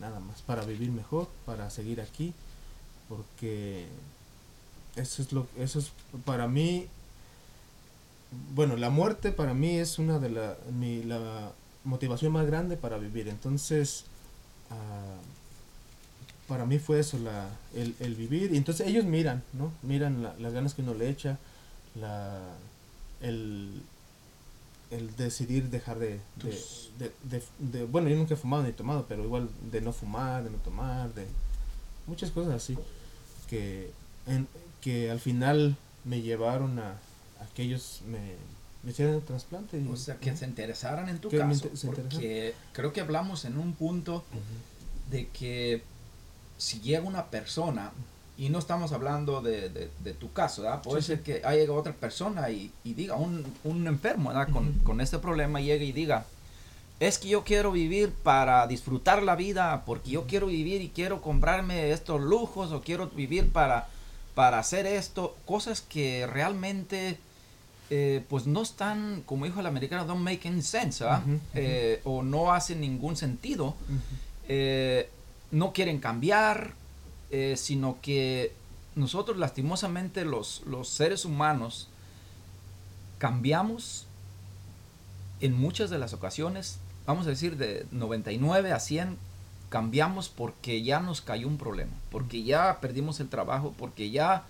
nada 0.00 0.20
más, 0.20 0.42
para 0.42 0.64
vivir 0.64 0.90
mejor, 0.90 1.28
para 1.46 1.70
seguir 1.70 2.00
aquí, 2.00 2.34
porque 3.08 3.86
eso 4.96 5.22
es 5.22 5.32
lo 5.32 5.46
eso 5.58 5.78
es 5.78 5.90
para 6.24 6.46
mí 6.48 6.86
bueno, 8.54 8.76
la 8.76 8.90
muerte 8.90 9.30
para 9.32 9.52
mí 9.54 9.76
es 9.78 9.98
una 9.98 10.18
de 10.18 10.30
la, 10.30 10.56
mi, 10.72 11.02
la 11.02 11.52
motivación 11.84 12.32
más 12.32 12.46
grande 12.46 12.76
para 12.78 12.96
vivir. 12.96 13.28
Entonces, 13.28 14.04
ah, 14.70 15.16
para 16.48 16.64
mí 16.64 16.78
fue 16.78 17.00
eso, 17.00 17.18
la, 17.18 17.50
el, 17.74 17.94
el 18.00 18.14
vivir. 18.14 18.52
Y 18.52 18.56
entonces 18.56 18.86
ellos 18.86 19.04
miran, 19.04 19.42
¿no? 19.52 19.70
Miran 19.82 20.22
la- 20.22 20.34
las 20.38 20.52
ganas 20.54 20.72
que 20.74 20.80
uno 20.82 20.94
le 20.94 21.10
echa, 21.10 21.38
la, 21.94 22.40
el, 23.20 23.82
el 24.90 25.14
decidir 25.16 25.68
dejar 25.68 25.98
de, 25.98 26.18
de, 26.42 26.58
de, 26.98 27.12
de- 27.24 27.42
de- 27.58 27.84
Bueno, 27.84 28.08
yo 28.08 28.16
nunca 28.16 28.32
he 28.32 28.38
fumado 28.38 28.62
ni 28.62 28.72
tomado, 28.72 29.04
pero 29.08 29.24
igual 29.24 29.50
de 29.70 29.82
no 29.82 29.92
fumar, 29.92 30.42
de 30.42 30.50
no 30.50 30.56
tomar, 30.58 31.12
de 31.12 31.26
muchas 32.06 32.30
cosas 32.30 32.54
así. 32.54 32.78
Que, 33.48 33.90
en, 34.26 34.48
que 34.82 35.10
al 35.10 35.20
final 35.20 35.76
me 36.04 36.20
llevaron 36.20 36.78
a, 36.78 36.90
a 36.90 37.46
que 37.54 37.62
ellos 37.62 38.02
me, 38.06 38.18
me 38.82 38.90
hicieran 38.90 39.14
el 39.14 39.22
trasplante. 39.22 39.78
y- 39.78 39.88
O 39.88 39.96
sea, 39.96 40.16
que 40.16 40.36
se 40.36 40.44
interesaran 40.44 41.08
en 41.08 41.18
tu 41.18 41.28
Que 41.30 41.38
caso. 41.38 41.70
Porque 41.86 42.54
creo 42.72 42.92
que 42.92 43.00
hablamos 43.00 43.44
en 43.46 43.56
un 43.58 43.72
punto 43.72 44.24
de 45.10 45.28
que 45.28 45.82
si 46.58 46.80
llega 46.80 47.02
una 47.02 47.26
persona, 47.26 47.92
y 48.38 48.48
no 48.48 48.58
estamos 48.58 48.92
hablando 48.92 49.40
de, 49.40 49.68
de- 49.68 49.90
de 50.02 50.14
tu 50.14 50.32
caso, 50.32 50.62
¿verdad? 50.62 50.82
Puede 50.82 51.02
Sí, 51.02 51.08
ser 51.08 51.18
sí. 51.18 51.24
que 51.24 51.42
haya 51.46 51.70
otra 51.72 51.92
persona 51.92 52.50
y, 52.50 52.72
y 52.82 52.94
diga, 52.94 53.14
un, 53.16 53.44
un 53.62 53.86
enfermo, 53.86 54.30
¿verdad? 54.30 54.48
Con, 54.52 54.72
con 54.80 55.00
este 55.00 55.18
problema 55.18 55.60
llegue 55.60 55.84
y 55.84 55.92
diga, 55.92 56.24
es 56.98 57.18
que 57.18 57.28
yo 57.28 57.44
quiero 57.44 57.70
vivir 57.72 58.10
para 58.10 58.66
disfrutar 58.66 59.22
la 59.22 59.36
vida, 59.36 59.84
porque 59.84 60.10
yo 60.10 60.26
quiero 60.26 60.46
vivir 60.46 60.80
y 60.82 60.88
quiero 60.88 61.20
comprarme 61.20 61.90
estos 61.92 62.20
lujos, 62.20 62.72
o 62.72 62.80
quiero 62.80 63.08
vivir 63.08 63.50
para, 63.50 63.88
para 64.34 64.58
hacer 64.58 64.86
esto, 64.86 65.36
cosas 65.46 65.80
que 65.80 66.26
realmente... 66.26 67.18
eh, 67.90 68.24
pues 68.30 68.46
no 68.46 68.62
están, 68.62 69.22
como 69.26 69.44
dijo 69.44 69.60
el 69.60 69.66
americano, 69.66 70.06
don't 70.06 70.22
make 70.22 70.48
any 70.48 70.62
sense. 70.62 71.04
Eh, 71.54 72.00
o 72.04 72.22
no 72.22 72.54
hacen 72.54 72.80
ningún 72.80 73.16
sentido. 73.16 73.74
Eh, 74.48 75.10
no 75.50 75.74
quieren 75.74 75.98
cambiar, 75.98 76.72
sino 77.56 77.98
que 78.00 78.54
nosotros 78.94 79.36
lastimosamente 79.36 80.24
los, 80.24 80.62
los 80.66 80.88
seres 80.88 81.26
humanos 81.26 81.88
cambiamos 83.18 84.06
en 85.40 85.52
muchas 85.52 85.90
de 85.90 85.98
las 85.98 86.12
ocasiones, 86.14 86.78
vamos 87.06 87.26
a 87.26 87.30
decir 87.30 87.56
de 87.56 87.86
99 87.90 88.72
a 88.72 88.80
100, 88.80 89.18
cambiamos 89.72 90.28
porque 90.28 90.82
ya 90.82 91.00
nos 91.00 91.22
cayó 91.22 91.48
un 91.48 91.56
problema, 91.56 91.92
porque 92.10 92.42
ya 92.42 92.78
perdimos 92.82 93.20
el 93.20 93.30
trabajo, 93.30 93.74
porque 93.78 94.10
ya 94.10 94.44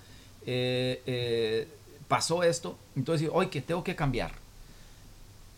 eh, 0.45 1.01
eh, 1.07 1.69
pasó 2.09 2.43
esto, 2.43 2.77
entonces 2.97 3.31
hoy 3.33 3.47
que 3.47 3.61
tengo 3.61 3.85
que 3.85 3.95
cambiar. 3.95 4.33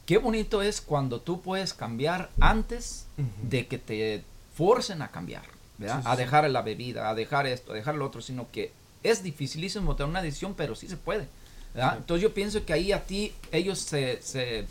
Qué 0.05 0.19
bonito 0.19 0.61
es 0.61 0.83
cuando 0.83 1.19
tú 1.19 1.41
puedes 1.41 1.73
cambiar 1.73 2.29
antes 2.41 3.07
de 3.43 3.67
que 3.67 3.79
te 3.79 4.23
forcen 4.55 5.01
a 5.01 5.09
cambiar, 5.09 5.45
¿verdad? 5.79 5.97
Sí, 5.97 6.03
sí, 6.03 6.09
a 6.11 6.17
dejar 6.17 6.51
la 6.51 6.61
bebida, 6.61 7.09
a 7.09 7.15
dejar 7.15 7.47
esto, 7.47 7.73
a 7.73 7.75
dejar 7.75 7.95
lo 7.95 8.05
otro, 8.05 8.21
sino 8.21 8.51
que 8.53 8.71
es 9.03 9.23
dificilísimo 9.23 9.97
tomar 9.97 10.11
una 10.11 10.23
decisión, 10.23 10.53
pero 10.53 10.75
sí 10.75 10.89
se 10.89 10.99
puede, 10.99 11.27
¿verdad? 11.73 11.93
Sí. 11.93 11.99
Entonces 12.01 12.23
yo 12.23 12.35
pienso 12.35 12.67
que 12.67 12.75
ahí 12.75 12.93
a 12.93 13.05
ti 13.05 13.33
ellos 13.51 13.79
se, 13.79 14.21
se 14.21 14.67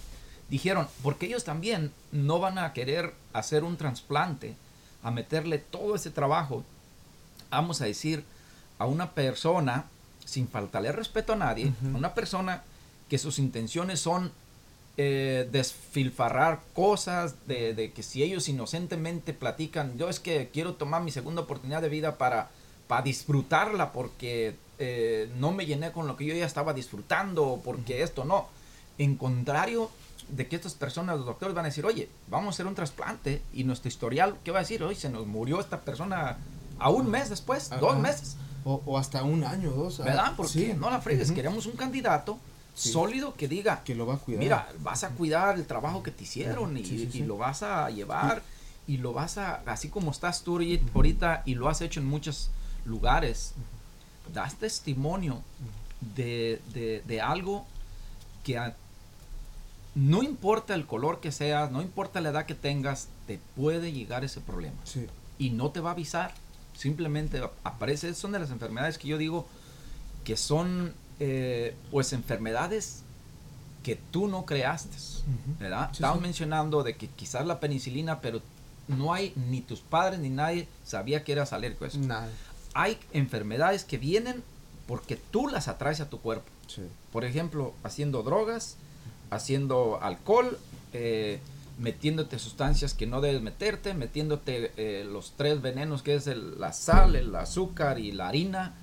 dijeron, 0.49 0.87
porque 1.01 1.25
ellos 1.25 1.43
también 1.43 1.91
no 2.11 2.37
van 2.37 2.59
a 2.59 2.73
querer 2.73 3.15
hacer 3.33 3.63
un 3.63 3.75
trasplante, 3.75 4.53
a 5.03 5.11
meterle 5.11 5.57
todo 5.57 5.95
ese 5.95 6.09
trabajo, 6.09 6.63
vamos 7.49 7.81
a 7.81 7.85
decir, 7.85 8.23
a 8.79 8.85
una 8.85 9.11
persona, 9.11 9.85
sin 10.25 10.47
faltarle 10.47 10.91
respeto 10.91 11.33
a 11.33 11.35
nadie, 11.35 11.73
a 11.93 11.97
una 11.97 12.13
persona 12.13 12.63
que 13.09 13.17
sus 13.17 13.37
intenciones 13.37 13.99
son 13.99 14.31
eh, 14.97 15.47
desfilfarrar 15.51 16.61
cosas, 16.73 17.47
de, 17.47 17.73
de 17.73 17.91
que 17.91 18.03
si 18.03 18.23
ellos 18.23 18.47
inocentemente 18.49 19.33
platican, 19.33 19.97
yo 19.97 20.09
es 20.09 20.19
que 20.19 20.49
quiero 20.53 20.73
tomar 20.75 21.03
mi 21.03 21.11
segunda 21.11 21.41
oportunidad 21.41 21.81
de 21.81 21.89
vida 21.89 22.17
para, 22.17 22.49
para 22.87 23.01
disfrutarla 23.01 23.91
porque 23.91 24.55
eh, 24.79 25.29
no 25.37 25.51
me 25.51 25.65
llené 25.65 25.91
con 25.91 26.07
lo 26.07 26.17
que 26.17 26.25
yo 26.25 26.35
ya 26.35 26.45
estaba 26.45 26.73
disfrutando, 26.73 27.61
porque 27.63 28.03
esto 28.03 28.25
no. 28.25 28.47
En 28.97 29.15
contrario, 29.15 29.89
de 30.29 30.47
que 30.47 30.55
estas 30.55 30.73
personas, 30.73 31.17
los 31.17 31.25
doctores 31.25 31.53
van 31.55 31.65
a 31.65 31.69
decir, 31.69 31.85
oye, 31.85 32.09
vamos 32.29 32.47
a 32.47 32.49
hacer 32.55 32.67
un 32.67 32.75
trasplante 32.75 33.41
y 33.53 33.63
nuestro 33.63 33.89
historial, 33.89 34.37
¿qué 34.43 34.51
va 34.51 34.59
a 34.59 34.61
decir? 34.61 34.83
Hoy 34.83 34.95
se 34.95 35.09
nos 35.09 35.25
murió 35.27 35.59
esta 35.59 35.81
persona 35.81 36.37
a 36.79 36.89
un 36.89 37.09
mes 37.09 37.29
después, 37.29 37.71
Ajá. 37.71 37.79
dos 37.81 37.97
meses, 37.99 38.37
O, 38.65 38.81
o 38.85 38.97
hasta 38.97 39.23
un 39.23 39.43
año, 39.43 39.71
dos. 39.71 39.99
ah, 39.99 40.03
¿verdad? 40.05 40.33
Porque 40.37 40.51
sí. 40.53 40.73
no 40.77 40.89
la 40.89 41.01
fregues, 41.01 41.31
queremos 41.31 41.65
un 41.65 41.73
candidato 41.73 42.39
Sí. 42.75 42.91
sólido 42.91 43.35
que 43.35 43.47
diga, 43.47 43.83
Que 43.83 43.93
lo 43.93 44.07
va 44.07 44.15
a 44.15 44.17
cuidar. 44.17 44.39
mira, 44.39 44.67
vas 44.79 45.03
a 45.03 45.09
cuidar 45.09 45.55
el 45.57 45.67
trabajo 45.67 46.01
que 46.01 46.09
te 46.11 46.23
hicieron 46.23 46.75
y, 46.77 46.83
Sí, 46.83 47.23
lo 47.23 47.37
vas 47.37 47.61
a 47.61 47.89
llevar 47.91 48.41
y 48.87 48.97
lo 48.97 49.13
vas 49.13 49.37
a, 49.37 49.61
así 49.67 49.89
como 49.89 50.09
estás 50.11 50.41
tú 50.43 50.53
ahorita- 50.53 50.91
ahorita 50.95 51.43
y 51.45 51.53
lo 51.55 51.69
has 51.69 51.81
hecho 51.81 51.99
en 51.99 52.07
muchos 52.07 52.49
lugares, 52.85 53.53
das 54.33 54.55
testimonio 54.55 55.41
de, 56.15 56.61
de- 56.73 57.03
de 57.05 57.21
algo 57.21 57.65
que 58.43 58.57
a- 58.57 58.75
no 59.95 60.23
importa 60.23 60.73
el 60.75 60.85
color 60.87 61.19
que 61.19 61.31
seas, 61.31 61.71
no 61.71 61.81
importa 61.81 62.19
la 62.21 62.29
edad 62.29 62.45
que 62.45 62.55
tengas, 62.55 63.09
te 63.27 63.39
puede 63.55 63.91
llegar 63.91 64.23
ese 64.23 64.41
problema 64.41 64.75
Sí. 64.85 65.05
y 65.37 65.51
no 65.51 65.71
te 65.71 65.79
va 65.81 65.89
a 65.89 65.93
avisar. 65.93 66.33
Simplemente 66.75 67.41
aparece, 67.63 68.13
son 68.15 68.31
de 68.31 68.39
las 68.39 68.49
enfermedades 68.49 68.97
que 68.97 69.07
yo 69.07 69.17
digo 69.17 69.47
que 70.23 70.35
son 70.37 70.93
eh, 71.19 71.75
pues 71.91 72.11
enfermedades 72.13 73.03
que 73.83 73.95
tú 74.11 74.27
no 74.27 74.45
creaste, 74.45 74.95
Ujú. 74.97 75.57
¿verdad? 75.59 75.89
Sí, 75.91 75.97
Estábamos 75.97 76.21
sí. 76.21 76.27
mencionando 76.27 76.81
de 76.83 76.95
que 76.95 77.07
quizás 77.07 77.45
la 77.45 77.59
penicilina, 77.59 78.19
pero 78.21 78.41
no 78.87 79.13
hay 79.13 79.33
ni 79.35 79.61
tus 79.61 79.81
padres 79.81 80.19
ni 80.19 80.29
nadie 80.29 80.67
sabía 80.83 81.23
que 81.23 81.33
eras 81.33 81.53
alérgico 81.53 81.85
a 81.85 81.87
eso. 81.89 81.99
Nada. 81.99 82.29
Hay 82.73 82.97
enfermedades 83.11 83.83
que 83.85 83.97
vienen 83.97 84.43
porque 84.87 85.15
tú 85.17 85.47
las 85.47 85.67
atraes 85.67 86.01
a 86.01 86.09
tu 86.09 86.19
cuerpo. 86.19 86.45
Sí. 86.67 86.81
Por 87.11 87.23
ejemplo, 87.25 87.73
haciendo 87.83 88.23
drogas, 88.23 88.77
haciendo 89.35 89.99
alcohol, 90.01 90.57
eh, 90.93 91.39
metiéndote 91.79 92.37
sustancias 92.39 92.93
que 92.93 93.07
no 93.07 93.19
debes 93.21 93.41
meterte, 93.41 93.93
metiéndote 93.93 94.71
eh, 94.77 95.03
los 95.05 95.33
tres 95.35 95.61
venenos 95.61 96.03
que 96.03 96.15
es 96.15 96.27
el- 96.27 96.59
la 96.59 96.71
sal, 96.73 97.15
el 97.15 97.35
azúcar 97.35 97.99
y 97.99 98.11
la 98.11 98.27
harina, 98.29 98.73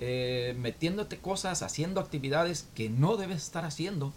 eh, 0.00 0.54
metiéndote 0.58 1.18
cosas, 1.18 1.62
haciendo 1.62 2.00
actividades 2.00 2.66
que 2.74 2.88
no 2.88 3.16
debes 3.16 3.42
estar 3.42 3.64
haciendo, 3.64 4.12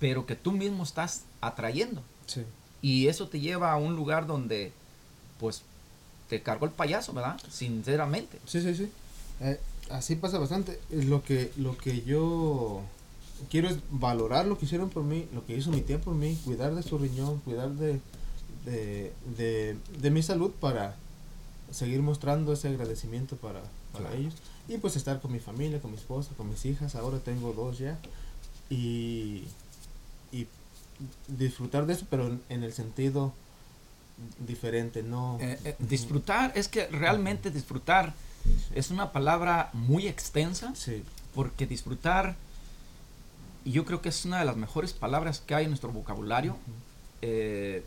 pero 0.00 0.26
que 0.26 0.34
tú 0.34 0.50
mismo 0.52 0.82
estás 0.82 1.22
atrayendo. 1.40 2.02
Sí. 2.26 2.42
Y 2.82 3.06
eso 3.06 3.28
te 3.28 3.38
lleva 3.40 3.70
a 3.72 3.76
un 3.76 3.94
lugar 3.94 4.26
donde, 4.26 4.72
pues, 5.38 5.62
te 6.28 6.42
cargó 6.42 6.66
el 6.66 6.72
payaso, 6.72 7.12
¿verdad? 7.12 7.40
Sinceramente. 7.50 8.38
Sí, 8.46 8.60
sí, 8.60 8.74
sí. 8.74 8.90
Eh, 9.40 9.60
así 9.90 10.16
pasa 10.16 10.38
bastante. 10.38 10.80
Lo 10.90 11.22
que, 11.22 11.52
lo 11.56 11.76
que 11.78 12.02
yo 12.02 12.82
quiero 13.50 13.68
es 13.68 13.76
valorar 13.90 14.46
lo 14.46 14.58
que 14.58 14.64
hicieron 14.66 14.90
por 14.90 15.02
mí, 15.04 15.28
lo 15.32 15.44
que 15.46 15.56
hizo 15.56 15.70
mi 15.70 15.80
tía 15.80 16.00
por 16.00 16.14
mí, 16.14 16.38
cuidar 16.44 16.74
de 16.74 16.82
su 16.82 16.98
riñón, 16.98 17.40
cuidar 17.40 17.70
de, 17.70 18.00
de, 18.64 19.12
de, 19.36 19.76
de 20.00 20.10
mi 20.10 20.22
salud 20.22 20.50
para 20.60 20.96
seguir 21.70 22.02
mostrando 22.02 22.52
ese 22.52 22.68
agradecimiento 22.68 23.36
para, 23.36 23.60
para 23.92 24.06
Claro. 24.06 24.16
ellos. 24.16 24.34
Y 24.68 24.78
pues 24.78 24.96
estar 24.96 25.20
con 25.20 25.32
mi 25.32 25.40
familia, 25.40 25.80
con 25.80 25.90
mi 25.90 25.96
esposa, 25.98 26.30
con 26.36 26.48
mis 26.48 26.64
hijas. 26.64 26.94
Ahora 26.94 27.18
tengo 27.18 27.52
dos 27.52 27.78
ya. 27.78 27.98
Y, 28.70 29.44
y 30.32 30.46
disfrutar 31.28 31.86
de 31.86 31.92
eso, 31.94 32.06
pero 32.08 32.26
en, 32.28 32.40
en 32.48 32.62
el 32.64 32.72
sentido 32.72 33.32
diferente, 34.46 35.02
no... 35.02 35.38
Eh, 35.40 35.58
eh, 35.64 35.76
disfrutar, 35.80 36.52
es 36.54 36.68
que 36.68 36.86
realmente 36.86 37.50
disfrutar 37.50 38.14
es 38.74 38.90
una 38.90 39.10
palabra 39.12 39.70
muy 39.72 40.06
extensa, 40.06 40.72
Sí, 40.76 41.02
porque 41.34 41.66
disfrutar, 41.66 42.36
y 43.64 43.72
yo 43.72 43.84
creo 43.84 44.02
que 44.02 44.08
es 44.10 44.24
una 44.24 44.38
de 44.38 44.44
las 44.44 44.56
mejores 44.56 44.92
palabras 44.92 45.40
que 45.40 45.54
hay 45.54 45.64
en 45.64 45.70
nuestro 45.70 45.90
vocabulario, 45.92 46.56
eh, 47.22 47.82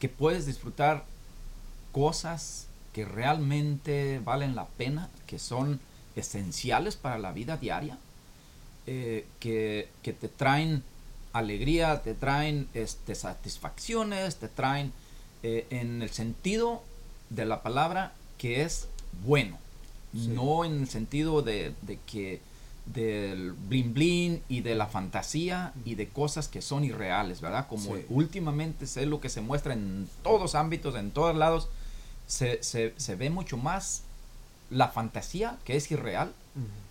que 0.00 0.08
puedes 0.08 0.46
disfrutar 0.46 1.04
cosas 1.92 2.66
que 2.92 3.04
realmente 3.04 4.20
valen 4.24 4.54
la 4.54 4.66
pena, 4.66 5.08
que 5.26 5.38
son 5.38 5.80
esenciales 6.16 6.96
para 6.96 7.18
la 7.18 7.32
vida 7.32 7.56
diaria, 7.56 7.98
eh, 8.86 9.26
que, 9.40 9.88
que 10.02 10.12
te 10.12 10.28
traen 10.28 10.82
alegría, 11.32 12.02
te 12.02 12.14
traen 12.14 12.68
este, 12.74 13.14
satisfacciones, 13.14 14.36
te 14.36 14.48
traen 14.48 14.92
eh, 15.42 15.66
en 15.70 16.02
el 16.02 16.10
sentido 16.10 16.82
de 17.30 17.44
la 17.46 17.62
palabra 17.62 18.12
que 18.38 18.62
es 18.62 18.88
bueno, 19.24 19.58
Sí. 20.12 20.28
no 20.28 20.66
en 20.66 20.82
el 20.82 20.88
sentido 20.90 21.40
de, 21.40 21.72
de 21.80 21.98
que 22.06 22.42
del 22.86 23.52
blin 23.52 23.94
blin 23.94 24.42
y 24.48 24.60
de 24.60 24.74
la 24.74 24.86
fantasía 24.86 25.72
y 25.84 25.94
de 25.94 26.08
cosas 26.08 26.48
que 26.48 26.62
son 26.62 26.84
irreales, 26.84 27.40
¿verdad? 27.40 27.66
Como 27.68 27.96
Sí. 27.96 28.04
últimamente 28.08 28.84
es 28.84 28.96
lo 28.96 29.20
que 29.20 29.28
se 29.28 29.40
muestra 29.40 29.72
en 29.74 30.08
todos 30.22 30.54
ámbitos, 30.54 30.94
en 30.96 31.10
todos 31.12 31.36
lados, 31.36 31.68
se, 32.26 32.62
se, 32.62 32.92
se 32.96 33.14
ve 33.14 33.30
mucho 33.30 33.56
más 33.56 34.02
la 34.70 34.88
fantasía 34.88 35.58
que 35.64 35.76
es 35.76 35.90
irreal, 35.90 36.32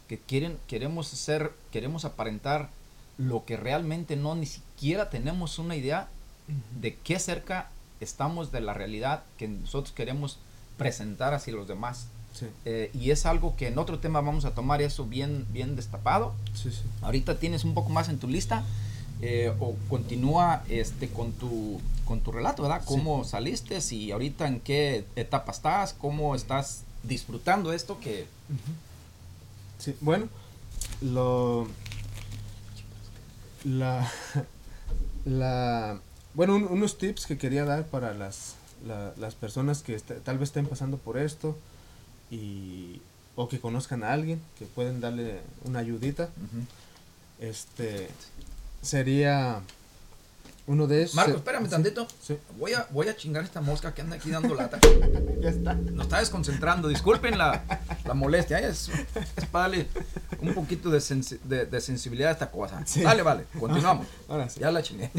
que 0.08 0.18
quieren, 0.18 0.58
queremos 0.68 1.12
hacer, 1.14 1.52
queremos 1.72 2.06
aparentar 2.06 2.70
lo 3.18 3.46
que 3.46 3.58
realmente 3.58 4.16
no 4.16 4.36
ni 4.36 4.46
siquiera 4.46 5.10
tenemos 5.10 5.60
una 5.60 5.76
idea 5.76 6.08
de 6.80 6.96
qué 6.98 7.20
cerca 7.20 7.70
estamos 8.00 8.52
de 8.52 8.62
la 8.62 8.74
realidad 8.74 9.24
que 9.38 9.48
nosotros 9.48 9.94
queremos 9.94 10.38
presentar 10.78 11.34
hacia 11.34 11.54
los 11.54 11.68
demás. 11.68 12.08
Sí, 12.34 12.46
Eh, 12.66 12.90
y 12.94 13.12
es 13.12 13.26
algo 13.26 13.56
que 13.56 13.68
en 13.68 13.78
otro 13.78 14.00
tema 14.00 14.22
vamos 14.22 14.46
a 14.46 14.52
tomar 14.52 14.82
eso 14.82 15.06
bien, 15.06 15.46
bien 15.52 15.76
destapado. 15.76 16.34
sí, 16.54 16.72
sí. 16.72 16.82
Ahorita 17.02 17.38
tienes 17.40 17.64
un 17.66 17.74
poco 17.74 17.90
más 17.90 18.10
en 18.10 18.18
tu 18.20 18.28
lista. 18.28 18.64
eh, 19.24 19.54
o 19.60 19.76
continúa 19.88 20.64
este 20.68 21.08
con 21.10 21.32
tu 21.34 21.80
con 22.06 22.22
tu 22.22 22.32
relato, 22.32 22.64
¿verdad? 22.64 22.82
¿Cómo 22.86 23.24
saliste? 23.24 23.78
Y 23.94 24.12
ahorita 24.12 24.48
en 24.48 24.60
qué 24.60 25.06
etapa 25.16 25.52
estás, 25.52 25.94
cómo 25.94 26.34
estás 26.34 26.84
disfrutando 27.04 27.72
esto 27.72 28.00
que 28.00 28.26
Sí, 29.78 29.96
bueno, 30.02 30.28
lo. 31.02 31.68
La. 33.64 34.10
La. 35.26 36.00
Bueno, 36.34 36.56
un- 36.56 36.64
unos 36.68 36.98
tips 36.98 37.26
que 37.28 37.38
quería 37.38 37.64
dar 37.66 37.86
para 37.86 38.14
las, 38.16 38.56
la- 38.88 39.14
las 39.18 39.36
personas 39.36 39.84
que 39.84 40.00
tal 40.00 40.38
vez 40.40 40.50
estén 40.50 40.66
pasando 40.66 40.98
por 40.98 41.18
esto 41.20 41.58
y. 42.32 43.02
o 43.36 43.48
que 43.48 43.60
conozcan 43.60 44.04
a 44.04 44.12
alguien 44.14 44.42
que 44.58 44.66
pueden 44.66 45.00
darle 45.02 45.42
una 45.66 45.80
ayudita. 45.80 46.30
Este. 47.40 48.10
Sería. 48.82 49.62
Uno 50.68 50.86
de 50.88 51.04
esos. 51.04 51.16
Marco, 51.16 51.38
espérame 51.38 51.66
sí, 51.66 51.72
tantito. 51.72 52.08
Sí, 52.22 52.38
Voy 52.58 52.74
a, 52.74 52.88
voy 52.92 53.10
a 53.10 53.16
chingar 53.18 53.44
esta 53.44 53.62
mosca 53.62 53.94
que 53.94 54.02
anda 54.02 54.16
aquí 54.16 54.30
dando 54.30 54.54
lata. 54.54 54.80
ya 55.42 55.50
está. 55.50 55.74
Nos 55.74 56.06
está 56.06 56.20
desconcentrando. 56.20 56.88
Disculpen 56.88 57.38
la, 57.38 57.64
la 58.06 58.14
molestia. 58.14 58.60
¿eh? 58.60 58.70
Es, 58.70 58.90
es 59.36 59.46
para 59.48 59.64
darle 59.70 59.88
un 60.40 60.54
poquito 60.54 60.90
de, 60.92 61.00
sensi- 61.00 61.40
de, 61.42 61.66
de 61.66 61.82
sensibilidad 61.82 62.30
a 62.30 62.34
esta 62.34 62.52
cosa. 62.52 62.86
Sí. 62.86 63.02
Dale, 63.02 63.24
vale. 63.24 63.46
Continuamos. 63.60 64.08
Ahora 64.30 64.50
sí. 64.50 64.60
Ya 64.60 64.72
la 64.72 64.84
chingué. 64.84 65.10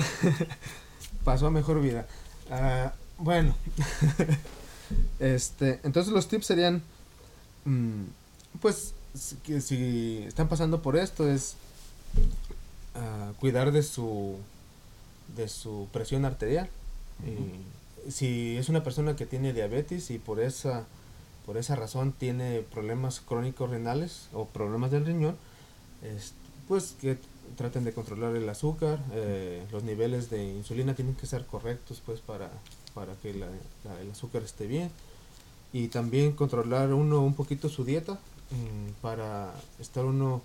pasó 1.25 1.49
a 1.49 1.51
mejor 1.51 1.81
vida. 1.83 2.07
Ah, 2.51 2.93
bueno, 3.19 3.55
este, 5.19 5.81
entonces 5.85 6.13
los 6.13 6.29
tips 6.29 6.47
serían, 6.47 6.83
pues, 8.61 8.95
si- 9.15 9.37
que 9.37 9.61
si 9.61 10.25
están 10.27 10.49
pasando 10.49 10.83
por 10.83 10.97
esto 10.97 11.29
es 11.29 11.55
ah, 12.95 13.33
cuidar 13.41 13.73
de 13.73 13.83
su, 13.83 14.37
de 15.37 15.49
su 15.49 15.89
presión 15.93 16.25
arterial. 16.25 16.69
Y 18.07 18.11
si 18.11 18.57
es 18.57 18.69
una 18.69 18.83
persona 18.83 19.15
que 19.17 19.27
tiene 19.27 19.53
diabetes 19.53 20.11
y 20.11 20.19
por 20.19 20.41
esa, 20.41 20.85
por 21.47 21.57
esa 21.57 21.77
razón 21.77 22.13
tiene 22.13 22.61
problemas 22.73 23.21
crónicos 23.21 23.71
renales 23.71 24.29
o 24.33 24.47
problemas 24.47 24.91
del 24.91 25.07
riñón, 25.07 25.37
es- 26.03 26.33
pues 26.69 26.95
que 27.01 27.19
traten 27.57 27.85
de 27.85 27.93
controlar 27.93 28.35
el 28.35 28.49
azúcar, 28.49 28.99
eh, 29.13 29.63
los 29.73 29.83
niveles 29.85 30.31
de 30.31 30.43
insulina 30.45 30.95
tienen 30.95 31.15
que 31.15 31.27
ser 31.27 31.45
correctos 31.47 32.03
pues 32.05 32.21
para, 32.21 32.51
para 32.95 33.15
que 33.17 33.35
la- 33.35 33.47
la- 33.85 34.01
el 34.01 34.11
azúcar 34.11 34.43
esté 34.43 34.67
bien 34.67 34.91
y 35.73 35.89
también 35.89 36.33
controlar 36.33 36.93
uno 36.93 37.21
un 37.21 37.35
poquito 37.35 37.69
su 37.69 37.85
dieta 37.85 38.15
mm, 38.15 39.01
para 39.01 39.53
estar 39.79 40.05
uno 40.05 40.43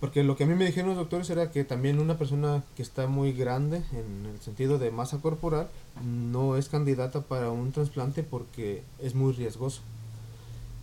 porque 0.00 0.22
lo 0.22 0.36
que 0.36 0.44
a 0.44 0.46
mí 0.46 0.54
me 0.54 0.66
dijeron 0.66 0.90
los 0.90 0.98
doctores 0.98 1.30
era 1.30 1.50
que 1.50 1.64
también 1.64 1.98
una 1.98 2.18
persona 2.18 2.62
que 2.76 2.82
está 2.82 3.06
muy 3.06 3.32
grande 3.32 3.82
en 3.92 4.26
el 4.26 4.40
sentido 4.40 4.78
de 4.78 4.90
masa 4.90 5.18
corporal 5.18 5.68
no 6.04 6.56
es 6.56 6.68
candidata 6.68 7.22
para 7.22 7.50
un 7.50 7.72
trasplante 7.72 8.22
porque 8.22 8.82
es 9.00 9.14
muy 9.14 9.32
riesgoso. 9.32 9.80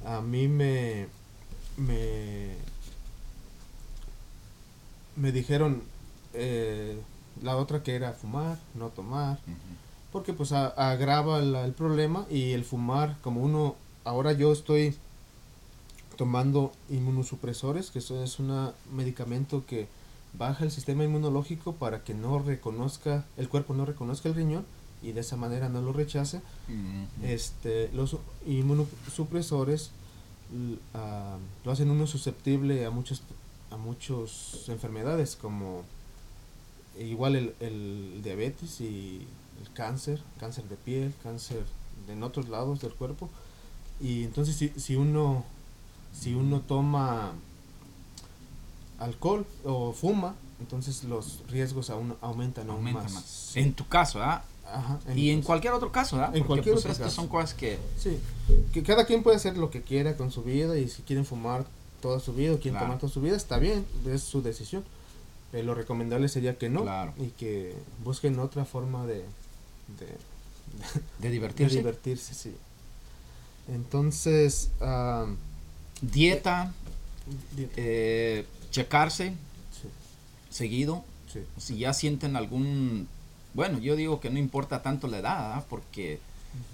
A 0.04 0.22
mí 0.22 0.48
me 0.48 1.08
me 1.78 2.56
me 5.16 5.32
dijeron 5.32 5.84
eh, 6.34 6.98
la 7.44 7.56
otra 7.58 7.84
que 7.84 7.96
era 7.96 8.14
fumar, 8.14 8.58
no 8.74 8.90
tomar, 8.90 9.40
porque 10.14 10.32
pues 10.34 10.52
a- 10.54 10.68
agrava 10.68 11.42
la- 11.42 11.66
el 11.66 11.74
problema 11.74 12.26
y 12.30 12.52
el 12.52 12.64
fumar, 12.64 13.18
como 13.22 13.42
uno, 13.42 13.76
ahora 14.06 14.32
yo 14.32 14.52
estoy 14.54 14.96
tomando 16.18 16.72
inmunosupresores, 16.90 17.90
que 17.92 18.00
eso 18.00 18.24
es 18.24 18.40
un 18.40 18.72
medicamento 18.94 19.66
que 19.66 19.88
baja 20.38 20.64
el 20.64 20.72
sistema 20.72 21.04
inmunológico 21.04 21.74
para 21.74 22.04
que 22.04 22.14
no 22.14 22.40
reconozca, 22.40 23.26
el 23.38 23.50
cuerpo 23.50 23.74
no 23.74 23.86
reconozca 23.86 24.30
el 24.30 24.36
riñón 24.36 24.66
y 25.02 25.12
de 25.12 25.22
esa 25.22 25.36
manera 25.36 25.70
no 25.70 25.82
lo 25.82 25.92
rechace. 25.92 26.42
Este, 27.24 27.90
los 27.94 28.16
inmunosupresores 28.48 29.92
ah, 30.94 31.38
lo 31.66 31.72
hacen 31.72 31.90
uno 31.90 32.06
susceptible 32.08 32.86
a 32.86 32.92
muchas 32.92 33.22
a 33.72 33.78
muchas 33.78 34.66
enfermedades 34.70 35.36
como 35.36 35.82
igual 37.00 37.36
el, 37.36 37.56
el 37.60 38.22
diabetes 38.24 38.82
y 38.82 39.26
el 39.62 39.72
cáncer, 39.74 40.22
cáncer 40.40 40.66
de 40.66 40.76
piel, 40.76 41.14
cáncer 41.24 41.64
de 42.08 42.14
en 42.14 42.24
otros 42.24 42.50
lados 42.50 42.82
del 42.82 42.94
cuerpo. 42.94 43.30
Y 44.02 44.24
entonces 44.24 44.56
si, 44.56 44.70
si 44.78 44.96
uno 44.96 45.46
si 46.14 46.34
uno 46.34 46.62
toma 46.62 47.34
alcohol 49.00 49.46
o 49.64 49.94
fuma, 49.94 50.36
entonces 50.60 51.04
los 51.04 51.42
riesgos 51.50 51.90
aún 51.90 52.16
aumentan 52.22 52.70
aún 52.70 52.78
Aumenta 52.80 53.04
más. 53.04 53.14
más. 53.14 53.26
Sí. 53.26 53.60
En 53.60 53.74
tu 53.74 53.88
caso, 53.88 54.20
¿verdad? 54.20 54.44
Ajá, 54.66 55.00
Y 55.16 55.30
en 55.32 55.42
cualquier 55.42 55.74
otro 55.74 55.92
caso, 55.92 56.16
¿verdad? 56.16 56.36
En 56.36 56.42
Porque, 56.44 56.48
cualquier 56.48 56.74
pues, 56.76 56.86
otro 56.86 56.92
estas 56.94 57.08
caso. 57.08 57.16
son 57.22 57.28
cosas 57.28 57.54
que... 57.54 57.78
Sí, 57.98 58.18
que 58.72 58.82
cada 58.84 59.06
quien 59.06 59.22
puede 59.24 59.36
hacer 59.38 59.58
lo 59.58 59.70
que 59.70 59.82
quiera 59.82 60.16
con 60.16 60.32
su 60.32 60.42
vida 60.44 60.78
y 60.78 60.88
si 60.88 61.02
quieren 61.02 61.26
fumar 61.26 61.66
toda 62.02 62.20
su 62.20 62.34
vida 62.34 62.54
o 62.54 62.56
quieren 62.56 62.74
Claro. 62.74 62.86
tomar 62.86 63.00
toda 63.00 63.12
su 63.12 63.22
vida, 63.22 63.36
está 63.36 63.58
bien, 63.58 63.86
es 64.08 64.22
su 64.24 64.42
decisión. 64.42 64.84
Pero 65.52 65.66
lo 65.66 65.76
recomendable 65.76 66.30
sería 66.30 66.58
que 66.58 66.70
no 66.70 66.84
Claro. 66.84 67.14
y 67.18 67.28
que 67.30 67.76
busquen 68.04 68.40
otra 68.40 68.66
forma 68.66 69.06
de, 69.06 69.26
de, 69.88 70.06
De 70.06 70.18
de 71.20 71.30
divertirse. 71.30 71.76
divertirse, 71.78 72.34
sí. 72.34 72.54
Entonces, 73.68 74.72
ah, 74.82 75.28
Dieta, 76.02 76.74
di- 77.56 77.68
eh, 77.78 78.46
checarse 78.72 79.30
sí, 79.72 79.88
seguido. 80.50 81.04
sí, 81.32 81.40
Si 81.58 81.78
ya 81.78 81.94
sienten 81.94 82.36
algún... 82.36 83.08
Bueno, 83.54 83.78
yo 83.80 83.96
digo 83.96 84.20
que 84.20 84.30
no 84.30 84.40
importa 84.40 84.82
tanto 84.82 85.08
la 85.08 85.20
edad, 85.20 85.48
¿verdad? 85.50 85.66
Porque 85.70 86.20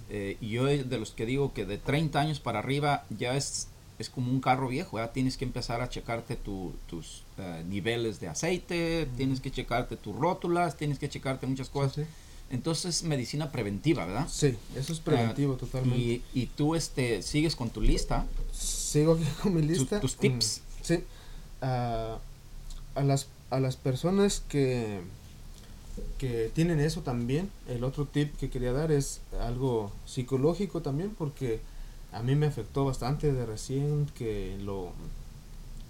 eh, 0.08 0.36
yo 0.40 0.64
de 0.64 0.98
los 0.98 1.12
que 1.12 1.26
digo 1.26 1.52
que 1.52 1.64
de 1.66 1.78
30 1.78 2.20
años 2.20 2.40
para 2.40 2.58
arriba 2.58 3.04
ya 3.16 3.36
es, 3.36 3.68
es 3.98 4.08
como 4.10 4.30
un 4.32 4.40
carro 4.40 4.66
viejo, 4.68 4.98
ya 4.98 5.12
tienes 5.12 5.36
que 5.36 5.44
empezar 5.44 5.82
a 5.82 5.88
checarte 5.90 6.36
tu- 6.36 6.72
tus 6.88 7.22
eh, 7.38 7.62
niveles 7.68 8.18
de 8.18 8.28
aceite, 8.28 9.06
tienes 9.16 9.40
que 9.40 9.50
checarte 9.50 9.96
tus 9.96 10.16
rótulas, 10.16 10.76
tienes 10.76 10.98
que 10.98 11.08
checarte 11.08 11.46
muchas 11.46 11.68
cosas. 11.68 11.94
sí, 11.94 12.02
Entonces, 12.50 13.04
medicina 13.04 13.52
preventiva, 13.52 14.04
¿verdad? 14.06 14.26
sí, 14.28 14.56
eso 14.74 14.92
es 14.92 14.98
preventivo 15.00 15.54
Ah, 15.54 15.58
totalmente. 15.58 15.96
Y, 15.98 16.22
y 16.34 16.46
tú 16.46 16.74
este, 16.74 17.22
sigues 17.22 17.54
con 17.56 17.70
tu 17.70 17.80
lista, 17.80 18.26
Sigo 18.52 19.12
aquí 19.14 19.24
con 19.42 19.54
mi 19.54 19.62
lista. 19.62 20.00
tus 20.00 20.16
Mm, 20.16 20.20
tips. 20.20 20.60
sí. 20.82 21.04
Ah, 21.62 22.18
a, 22.96 23.02
las, 23.04 23.28
a 23.50 23.60
las 23.60 23.76
personas 23.76 24.42
que, 24.48 25.00
que 26.18 26.50
tienen 26.54 26.80
eso 26.80 27.02
también, 27.02 27.50
el 27.68 27.84
otro 27.84 28.04
tip 28.06 28.34
que 28.36 28.50
quería 28.50 28.72
dar 28.72 28.90
es 28.90 29.20
algo 29.40 29.92
psicológico 30.06 30.82
también, 30.82 31.10
porque 31.16 31.60
a 32.12 32.22
mí 32.22 32.34
me 32.34 32.46
afectó 32.46 32.84
bastante 32.84 33.32
de 33.32 33.46
recién 33.46 34.06
que 34.18 34.56
lo 34.60 34.90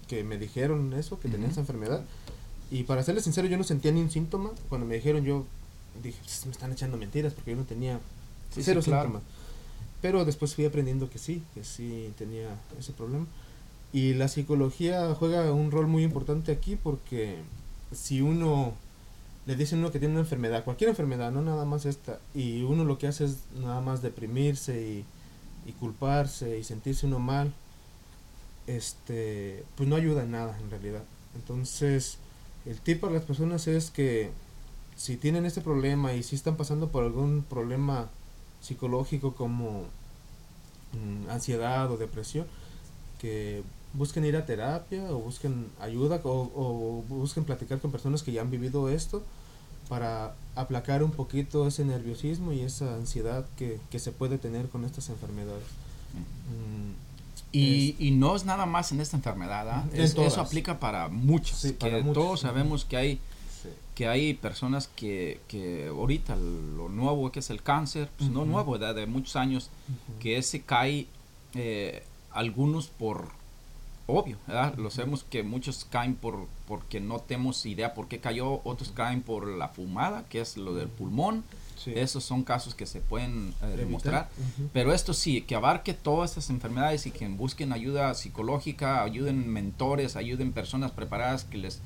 que 0.07 0.23
me 0.23 0.37
dijeron 0.37 0.93
eso, 0.93 1.19
que 1.19 1.27
tenía 1.29 1.45
Ujú. 1.47 1.53
esa 1.53 1.61
enfermedad. 1.61 2.03
Y 2.69 2.83
para 2.83 3.01
serles 3.03 3.23
sincero, 3.23 3.47
yo 3.47 3.57
no 3.57 3.63
sentía 3.63 3.91
ni 3.91 4.01
un 4.01 4.11
síntoma. 4.11 4.51
Cuando 4.69 4.85
me 4.85 4.95
dijeron, 4.95 5.23
yo 5.25 5.45
dije, 6.03 6.19
"Pues, 6.23 6.45
me 6.45 6.51
están 6.51 6.71
echando 6.71 6.97
mentiras 6.97 7.33
porque 7.33 7.51
yo 7.51 7.57
no 7.57 7.63
tenía 7.63 7.99
Sí, 8.53 8.63
cero 8.63 8.81
sí, 8.81 8.89
claro. 8.89 9.09
síntomas. 9.09 9.23
Pero 10.01 10.25
después 10.25 10.55
fui 10.55 10.65
aprendiendo 10.65 11.09
que 11.09 11.19
sí, 11.19 11.43
que 11.53 11.63
sí 11.63 12.11
tenía 12.17 12.49
ese 12.79 12.91
problema. 12.91 13.25
Y 13.93 14.13
la 14.13 14.27
psicología 14.27 15.13
juega 15.15 15.51
un 15.51 15.69
rol 15.71 15.87
muy 15.87 16.03
importante 16.03 16.51
aquí 16.51 16.75
porque 16.75 17.37
si 17.91 18.21
uno 18.21 18.73
le 19.45 19.55
dicen 19.55 19.79
uno 19.79 19.91
que 19.91 19.99
tiene 19.99 20.13
una 20.13 20.21
enfermedad, 20.21 20.63
cualquier 20.63 20.89
enfermedad, 20.91 21.31
no 21.31 21.41
nada 21.41 21.65
más 21.65 21.85
esta, 21.85 22.19
y 22.33 22.61
uno 22.63 22.85
lo 22.85 22.97
que 22.97 23.07
hace 23.07 23.25
es 23.25 23.39
nada 23.59 23.81
más 23.81 24.01
deprimirse 24.01 24.81
y, 24.81 25.05
y 25.69 25.73
culparse 25.73 26.57
y 26.57 26.63
sentirse 26.63 27.05
uno 27.07 27.19
mal, 27.19 27.51
este, 28.67 29.63
pues 29.75 29.89
no 29.89 29.95
ayuda 29.95 30.23
en 30.23 30.31
nada 30.31 30.57
en 30.59 30.69
realidad. 30.69 31.03
Entonces, 31.35 32.17
el 32.65 32.79
tip 32.79 33.01
para 33.01 33.13
las 33.13 33.23
personas 33.23 33.67
es 33.67 33.89
que 33.89 34.29
si 35.03 35.17
tienen 35.17 35.45
este 35.45 35.61
problema 35.61 36.13
y 36.13 36.21
si 36.23 36.35
están 36.35 36.55
pasando 36.57 36.89
por 36.89 37.03
algún 37.03 37.43
problema 37.49 38.09
psicológico 38.61 39.33
como 39.33 39.85
mm, 40.93 41.29
ansiedad 41.29 41.89
o 41.91 41.97
depresión, 41.97 42.45
que 43.19 43.63
busquen 43.93 44.25
ir 44.25 44.35
a 44.35 44.45
terapia 44.45 45.03
o 45.11 45.17
busquen 45.19 45.67
ayuda 45.79 46.19
o, 46.23 46.51
o 46.55 47.03
busquen 47.09 47.43
platicar 47.45 47.79
con 47.79 47.91
personas 47.91 48.23
que 48.23 48.31
ya 48.31 48.41
han 48.41 48.51
vivido 48.51 48.89
esto 48.89 49.21
para 49.89 50.33
aplacar 50.55 51.03
un 51.03 51.11
poquito 51.11 51.67
ese 51.67 51.83
nerviosismo 51.83 52.53
y 52.53 52.61
esa 52.61 52.95
ansiedad 52.95 53.45
que, 53.57 53.79
que 53.89 53.99
se 53.99 54.11
puede 54.11 54.37
tener 54.37 54.69
con 54.69 54.85
estas 54.85 55.09
enfermedades. 55.09 55.63
Mm, 56.49 56.91
Y, 57.53 57.95
y 57.99 58.11
no 58.11 58.33
es 58.35 58.45
nada 58.45 58.65
más 58.65 58.91
en 58.93 59.01
esta 59.01 59.17
enfermedad, 59.17 59.67
¿ah? 59.69 59.83
Es- 60.05 60.11
eso 60.27 60.39
aplica 60.47 60.79
para 60.79 61.09
muchas. 61.09 61.57
Sí, 61.57 61.73
que 61.73 62.03
todos 62.13 62.39
sabemos 62.51 62.85
que 62.85 62.95
hay. 62.97 63.19
Que 63.95 64.07
hay 64.07 64.33
personas 64.33 64.87
que, 64.87 65.41
que 65.47 65.87
ahorita 65.89 66.35
lo 66.35 66.89
nuevo 66.89 67.31
que 67.31 67.39
es 67.39 67.49
el 67.49 67.61
cáncer, 67.61 68.09
pues 68.17 68.29
no 68.29 68.45
nuevo, 68.45 68.77
de, 68.77 68.93
de 68.93 69.05
muchos 69.05 69.35
años, 69.35 69.69
que 70.19 70.37
ese 70.37 70.61
cae 70.61 71.07
eh, 71.55 72.03
algunos 72.31 72.87
por 72.87 73.29
obvio, 74.07 74.37
¿verdad? 74.47 74.75
Lo 74.77 74.89
sabemos 74.89 75.23
que 75.29 75.43
muchos 75.43 75.85
caen 75.89 76.15
por 76.15 76.47
porque 76.67 76.99
no 76.99 77.19
tenemos 77.19 77.65
idea 77.65 77.93
por 77.93 78.07
qué 78.07 78.19
cayó, 78.19 78.61
otros 78.63 78.91
caen 78.91 79.21
por 79.21 79.47
la 79.47 79.69
fumada, 79.69 80.25
que 80.29 80.41
es 80.41 80.57
lo 80.57 80.73
del 80.73 80.87
pulmón. 80.87 81.43
Sí. 81.77 81.93
Esos 81.95 82.23
son 82.23 82.43
casos 82.43 82.75
que 82.75 82.85
se 82.85 83.01
pueden 83.01 83.55
eh, 83.63 83.75
demostrar. 83.75 84.29
Pero 84.71 84.93
esto 84.93 85.13
sí, 85.13 85.41
que 85.41 85.55
abarque 85.55 85.95
todas 85.95 86.31
estas 86.31 86.51
enfermedades 86.51 87.07
y 87.07 87.11
que 87.11 87.27
busquen 87.27 87.73
ayuda 87.73 88.13
psicológica, 88.13 89.01
ayuden 89.01 89.49
mentores, 89.49 90.15
ayuden 90.15 90.51
personas 90.51 90.91
preparadas 90.91 91.43
que 91.43 91.57
les 91.57 91.81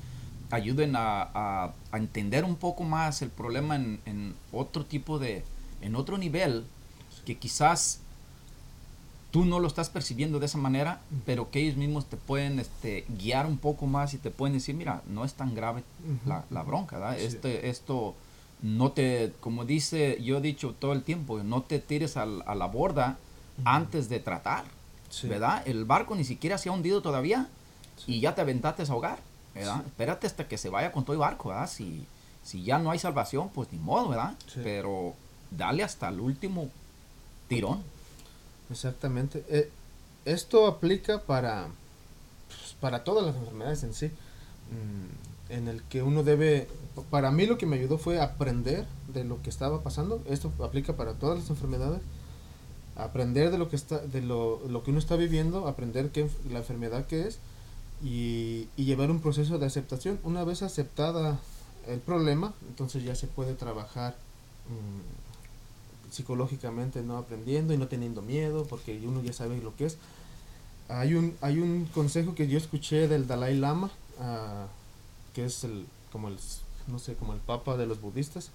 ayuden 0.50 0.96
a, 0.96 1.22
a- 1.22 1.72
a 1.92 1.96
entender 1.98 2.44
un 2.44 2.56
poco 2.56 2.84
más 2.84 3.22
el 3.22 3.30
problema 3.30 3.76
en, 3.76 4.00
en 4.06 4.34
otro 4.52 4.84
tipo 4.84 5.18
de, 5.18 5.44
en 5.82 5.96
otro 5.96 6.18
nivel, 6.18 6.64
que 7.24 7.36
quizás 7.36 8.00
tú 9.30 9.44
no 9.44 9.60
lo 9.60 9.66
estás 9.68 9.90
percibiendo 9.90 10.38
de 10.38 10.46
esa 10.46 10.58
manera, 10.58 11.00
pero 11.26 11.50
que 11.50 11.60
ellos 11.60 11.76
mismos 11.76 12.06
te 12.06 12.16
pueden 12.16 12.58
este, 12.58 13.04
guiar 13.18 13.46
un 13.46 13.58
poco 13.58 13.86
más 13.86 14.14
y 14.14 14.18
te 14.18 14.30
pueden 14.30 14.54
decir, 14.54 14.74
mira, 14.74 15.02
no 15.08 15.24
es 15.24 15.34
tan 15.34 15.54
grave 15.54 15.82
la, 16.24 16.44
la 16.50 16.62
bronca. 16.62 16.98
Este, 17.26 17.68
esto 17.68 18.14
no 18.62 18.92
te, 18.92 19.32
como 19.40 19.64
dice, 19.64 20.18
yo 20.22 20.38
he 20.38 20.40
dicho 20.40 20.74
todo 20.78 20.92
el 20.92 21.02
tiempo, 21.02 21.42
no 21.42 21.62
te 21.62 21.78
tires 21.80 22.16
al- 22.16 22.42
a 22.46 22.54
la 22.54 22.66
borda 22.66 23.18
antes 23.64 24.08
de 24.08 24.20
tratar. 24.20 24.64
¿verdad? 25.28 25.62
El 25.66 25.84
barco 25.84 26.14
ni 26.16 26.24
siquiera 26.24 26.56
se 26.58 26.68
ha 26.68 26.72
hundido 26.72 27.00
todavía 27.02 27.48
y 28.06 28.20
ya 28.20 28.34
te 28.34 28.40
aventaste 28.40 28.82
a 28.82 28.86
ahogar, 28.86 29.18
¿verdad? 29.56 29.76
Sí. 29.82 29.86
Espérate 29.86 30.26
hasta 30.26 30.48
que 30.48 30.58
se 30.58 30.68
vaya 30.68 30.92
con 30.92 31.04
todo 31.04 31.14
el 31.14 31.20
barco, 31.20 31.48
¿verdad? 31.50 31.68
Si, 31.68 32.06
si 32.44 32.62
ya 32.64 32.78
no 32.78 32.90
hay 32.90 32.98
salvación, 32.98 33.48
pues 33.50 33.72
ni 33.72 33.78
modo, 33.78 34.08
¿verdad? 34.08 34.34
Sí. 34.46 34.60
Pero 34.62 35.14
dale 35.50 35.82
hasta 35.82 36.08
el 36.08 36.20
último 36.20 36.68
tirón. 37.48 37.82
Exactamente. 38.70 39.44
Eh, 39.48 39.70
esto 40.24 40.66
aplica 40.66 41.20
para, 41.20 41.68
pues, 42.48 42.74
para 42.80 43.04
todas 43.04 43.26
las 43.26 43.36
enfermedades 43.36 43.82
en 43.84 43.94
sí, 43.94 44.06
mm, 44.06 45.52
en 45.52 45.68
el 45.68 45.82
que 45.84 46.02
uno 46.02 46.24
debe, 46.24 46.68
para 47.10 47.30
mí 47.30 47.46
lo 47.46 47.56
que 47.58 47.66
me 47.66 47.76
ayudó 47.76 47.98
fue 47.98 48.20
aprender 48.20 48.84
de 49.14 49.22
lo 49.24 49.40
que 49.42 49.50
estaba 49.50 49.82
pasando. 49.82 50.20
Esto 50.28 50.52
aplica 50.64 50.94
para 50.94 51.14
todas 51.14 51.38
las 51.38 51.50
enfermedades. 51.50 52.00
Aprender 52.96 53.50
de 53.50 53.58
lo 53.58 53.68
que 53.68 53.76
está, 53.76 53.98
de 53.98 54.22
lo, 54.22 54.60
lo 54.68 54.82
que 54.82 54.90
uno 54.90 54.98
está 54.98 55.16
viviendo, 55.16 55.68
aprender 55.68 56.08
qué, 56.10 56.24
enf- 56.26 56.50
la 56.50 56.58
enfermedad 56.60 57.06
que 57.06 57.26
es 57.28 57.38
y, 58.02 58.68
y 58.76 58.84
llevar 58.84 59.10
un 59.10 59.20
proceso 59.20 59.58
de 59.58 59.66
aceptación. 59.66 60.18
Una 60.22 60.44
vez 60.44 60.62
aceptada 60.62 61.38
el 61.86 62.00
problema, 62.00 62.52
entonces 62.68 63.04
ya 63.04 63.14
se 63.14 63.26
puede 63.26 63.54
trabajar 63.54 64.16
mm, 64.68 66.12
psicológicamente 66.12 67.02
no 67.02 67.16
aprendiendo 67.18 67.74
y 67.74 67.78
no 67.78 67.88
teniendo 67.88 68.22
miedo 68.22 68.64
porque 68.64 69.00
uno 69.06 69.22
ya 69.22 69.32
sabe 69.32 69.60
lo 69.60 69.74
que 69.76 69.86
es. 69.86 69.98
Hay 70.88 71.14
un 71.14 71.34
hay 71.40 71.58
un 71.58 71.86
consejo 71.86 72.34
que 72.34 72.48
yo 72.48 72.58
escuché 72.58 73.08
del 73.08 73.26
Dalai 73.26 73.56
Lama 73.56 73.90
ah, 74.20 74.66
que 75.34 75.44
es 75.44 75.64
el 75.64 75.86
como 76.12 76.28
el 76.28 76.38
no 76.86 77.00
sé 77.00 77.14
como 77.14 77.32
el 77.32 77.40
papa 77.40 77.76
de 77.76 77.86
los 77.86 78.00
budistas 78.00 78.50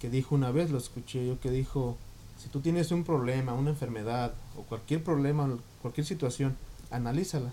que 0.00 0.08
dijo 0.08 0.34
una 0.34 0.50
vez 0.50 0.70
lo 0.70 0.78
escuché 0.78 1.26
yo 1.26 1.38
que 1.38 1.50
dijo 1.50 1.98
si 2.42 2.48
tú 2.48 2.60
tienes 2.60 2.90
un 2.92 3.04
problema 3.04 3.52
una 3.52 3.68
enfermedad 3.68 4.32
o 4.56 4.62
cualquier 4.62 5.04
problema 5.04 5.46
cualquier 5.82 6.06
situación 6.06 6.56
analízala 6.90 7.52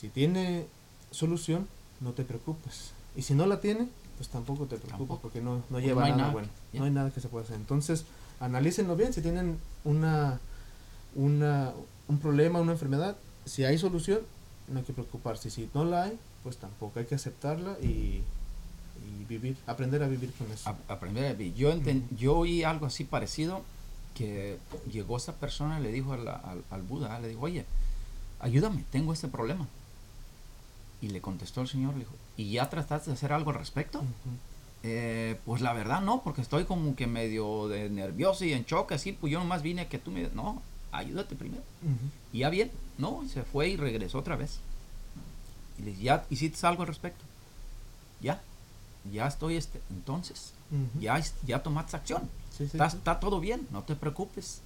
si 0.00 0.08
tiene 0.08 0.66
solución 1.10 1.66
no 2.00 2.12
te 2.12 2.24
preocupes. 2.24 2.92
Y 3.16 3.22
si 3.22 3.34
no 3.34 3.46
la 3.46 3.60
tiene 3.60 3.88
pues 4.16 4.28
tampoco 4.28 4.64
te 4.64 4.76
preocupes 4.76 4.90
Tampoco. 4.90 5.20
porque 5.20 5.40
no, 5.40 5.56
no 5.56 5.62
Pues 5.70 5.84
lleva 5.84 6.02
no 6.02 6.08
nada, 6.08 6.16
nada. 6.18 6.32
bueno. 6.32 6.48
No 6.72 6.84
hay 6.84 6.90
nada 6.90 7.10
que 7.10 7.20
se 7.20 7.28
pueda 7.28 7.44
hacer. 7.44 7.56
Entonces 7.56 8.04
analícenlo 8.40 8.96
bien. 8.96 9.12
Si 9.12 9.22
tienen 9.22 9.58
una 9.84 10.40
una 11.14 11.72
un 12.08 12.18
problema 12.18 12.60
una 12.60 12.72
enfermedad 12.72 13.16
si 13.44 13.64
hay 13.64 13.78
solución 13.78 14.20
no 14.68 14.78
hay 14.80 14.84
que 14.84 14.92
preocuparse. 14.92 15.50
Si 15.50 15.68
no 15.74 15.84
la 15.84 16.04
hay 16.04 16.18
pues 16.42 16.56
tampoco. 16.58 16.98
Hay 17.00 17.06
que 17.06 17.14
aceptarla 17.16 17.76
y, 17.82 18.22
y 19.04 19.24
vivir, 19.28 19.56
aprender 19.66 20.02
a 20.02 20.08
vivir 20.08 20.32
con 20.34 20.50
eso. 20.52 20.68
A- 20.70 20.92
aprender 20.92 21.26
a 21.26 21.32
vivir. 21.32 21.54
Yo, 21.54 21.72
enten- 21.72 22.04
yo 22.16 22.36
oí 22.38 22.62
algo 22.62 22.86
así 22.86 23.04
parecido, 23.04 23.62
que 24.14 24.58
llegó 24.92 25.16
esa 25.16 25.34
persona 25.34 25.80
y 25.80 25.82
le 25.82 25.90
dijo 25.92 26.12
a 26.12 26.16
la- 26.16 26.36
al, 26.36 26.62
al 26.70 26.82
Buda, 26.82 27.18
le 27.20 27.28
dijo, 27.28 27.40
oye, 27.42 27.64
ayúdame, 28.40 28.84
tengo 28.92 29.12
este 29.12 29.26
problema. 29.28 29.66
Y 31.00 31.08
le 31.08 31.20
contestó 31.20 31.60
el 31.60 31.68
Señor, 31.68 31.92
le 31.94 32.00
dijo, 32.00 32.14
¿y 32.36 32.50
ya 32.52 32.68
trataste 32.70 33.10
de 33.10 33.14
hacer 33.14 33.32
algo 33.32 33.50
al 33.50 33.56
respecto? 33.58 34.02
Eh, 34.82 35.38
pues 35.44 35.60
la 35.62 35.72
verdad 35.72 36.00
no, 36.00 36.22
porque 36.22 36.40
estoy 36.40 36.64
como 36.64 36.94
que 36.96 37.06
medio 37.06 37.68
de 37.68 37.88
nervioso 37.90 38.44
y 38.44 38.52
en 38.52 38.64
choque, 38.64 38.94
así, 38.94 39.12
pues 39.12 39.32
yo 39.32 39.38
nomás 39.38 39.62
vine 39.62 39.82
a 39.82 39.88
que 39.88 39.98
tú 39.98 40.10
me... 40.10 40.28
No, 40.34 40.60
ayúdate 40.92 41.36
primero. 41.36 41.62
Y 42.32 42.38
ya 42.40 42.50
bien, 42.50 42.70
no, 42.96 43.22
y 43.24 43.28
se 43.28 43.42
fue 43.42 43.68
y 43.68 43.76
regresó 43.76 44.18
otra 44.18 44.36
vez. 44.36 44.58
Y 45.78 45.82
le 45.82 45.90
dije, 45.90 46.02
¿ya 46.04 46.26
hiciste 46.30 46.66
algo 46.66 46.82
al 46.82 46.88
respecto? 46.88 47.24
Ya, 48.20 48.40
ya 49.12 49.26
estoy, 49.28 49.56
este, 49.56 49.80
entonces, 49.90 50.52
ya, 51.00 51.22
ya 51.46 51.62
tomaste 51.62 51.96
acción. 51.96 52.22
Sí, 52.50 52.64
sí, 52.66 52.70
Está, 52.72 52.90
sí. 52.90 52.96
está 52.96 53.20
todo 53.20 53.38
bien, 53.38 53.68
no 53.70 53.84
te 53.84 53.94
preocupes. 53.94 54.62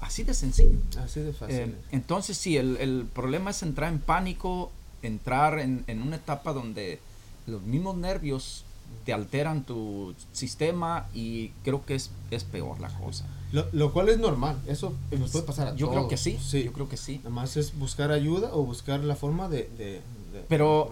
Así 0.00 0.24
de 0.24 0.34
sencillo. 0.34 0.78
Así 0.98 1.20
de 1.20 1.32
fácil. 1.32 1.56
Eh, 1.56 1.74
entonces, 1.92 2.36
sí, 2.36 2.56
el, 2.56 2.76
el 2.78 3.06
problema 3.14 3.50
es 3.50 3.62
entrar 3.62 3.92
en 3.92 4.00
pánico, 4.00 4.72
entrar 5.02 5.58
en, 5.58 5.84
en 5.86 6.02
una 6.02 6.16
etapa 6.16 6.52
donde 6.52 6.98
los 7.46 7.62
mismos 7.62 7.96
nervios 7.96 8.64
te 9.04 9.12
alteran 9.12 9.64
tu 9.64 10.14
sistema 10.32 11.06
y 11.14 11.48
creo 11.64 11.84
que 11.84 11.94
es, 11.96 12.10
es 12.30 12.44
peor 12.44 12.80
la 12.80 12.88
cosa. 12.98 13.24
lo, 13.52 13.66
lo 13.72 13.92
cual 13.92 14.08
es 14.08 14.18
normal, 14.18 14.60
eso 14.66 14.94
nos 15.16 15.30
puede 15.30 15.44
pasar 15.44 15.68
a 15.68 15.74
Yo 15.76 15.88
creo 15.88 16.00
todos. 16.00 16.10
que 16.10 16.16
sí, 16.16 16.38
sí. 16.42 16.64
yo 16.64 16.72
creo 16.72 16.88
que 16.88 16.96
sí. 16.96 17.18
Nada 17.18 17.30
más 17.30 17.56
es 17.56 17.76
buscar 17.78 18.10
ayuda 18.12 18.50
o 18.52 18.62
buscar 18.64 19.00
la 19.00 19.16
forma 19.16 19.48
de... 19.48 19.68
de- 19.78 20.00
de 20.32 20.40
Pero-. 20.48 20.90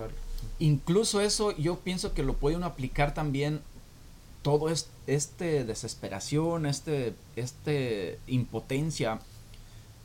Incluso 0.61 1.21
eso 1.21 1.57
yo 1.57 1.81
pienso 1.81 2.15
que 2.15 2.23
lo 2.23 2.35
puede 2.35 2.57
uno 2.57 2.67
aplicar 2.67 3.15
también 3.15 3.61
todo 4.43 4.69
es- 4.71 4.89
este 5.09 5.65
desesperación, 5.65 6.67
este, 6.67 7.15
este 7.37 8.19
impotencia 8.29 9.19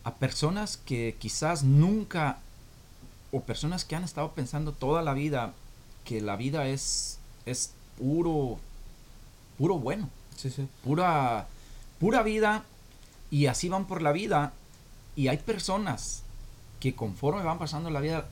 a 0.04 0.16
personas 0.16 0.78
que 0.78 1.16
quizás 1.20 1.64
nunca 1.64 2.39
o 3.32 3.42
personas 3.42 3.86
que 3.86 3.96
han 3.96 4.04
estado 4.04 4.32
pensando 4.32 4.72
toda 4.72 5.02
la 5.02 5.14
vida 5.14 5.54
que 6.06 6.22
la 6.22 6.36
vida 6.36 6.68
es 6.68 7.20
es 7.46 7.74
puro 7.98 8.58
puro 9.58 9.78
bueno, 9.78 10.10
Sí, 10.36 10.50
sí. 10.50 10.68
pura 10.84 11.48
pura 12.00 12.24
vida 12.24 12.64
y 13.30 13.48
así 13.48 13.70
van 13.70 13.86
por 13.86 14.02
la 14.02 14.12
vida 14.12 14.54
y 15.16 15.28
hay 15.28 15.38
personas 15.38 16.24
que 16.80 16.96
conforme 16.96 17.44
van 17.44 17.60
pasando 17.60 17.90
la 17.90 18.00
vida 18.00 18.28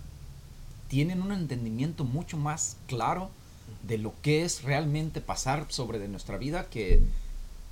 tienen 0.87 1.21
un 1.21 1.33
entendimiento 1.33 2.05
mucho 2.05 2.37
más 2.37 2.77
claro 2.87 3.29
de 3.83 3.97
lo 3.97 4.13
que 4.21 4.45
es 4.45 4.63
realmente 4.63 5.19
pasar 5.21 5.65
sobre 5.69 5.99
de 5.99 6.07
nuestra 6.07 6.37
vida 6.37 6.67
que 6.69 7.01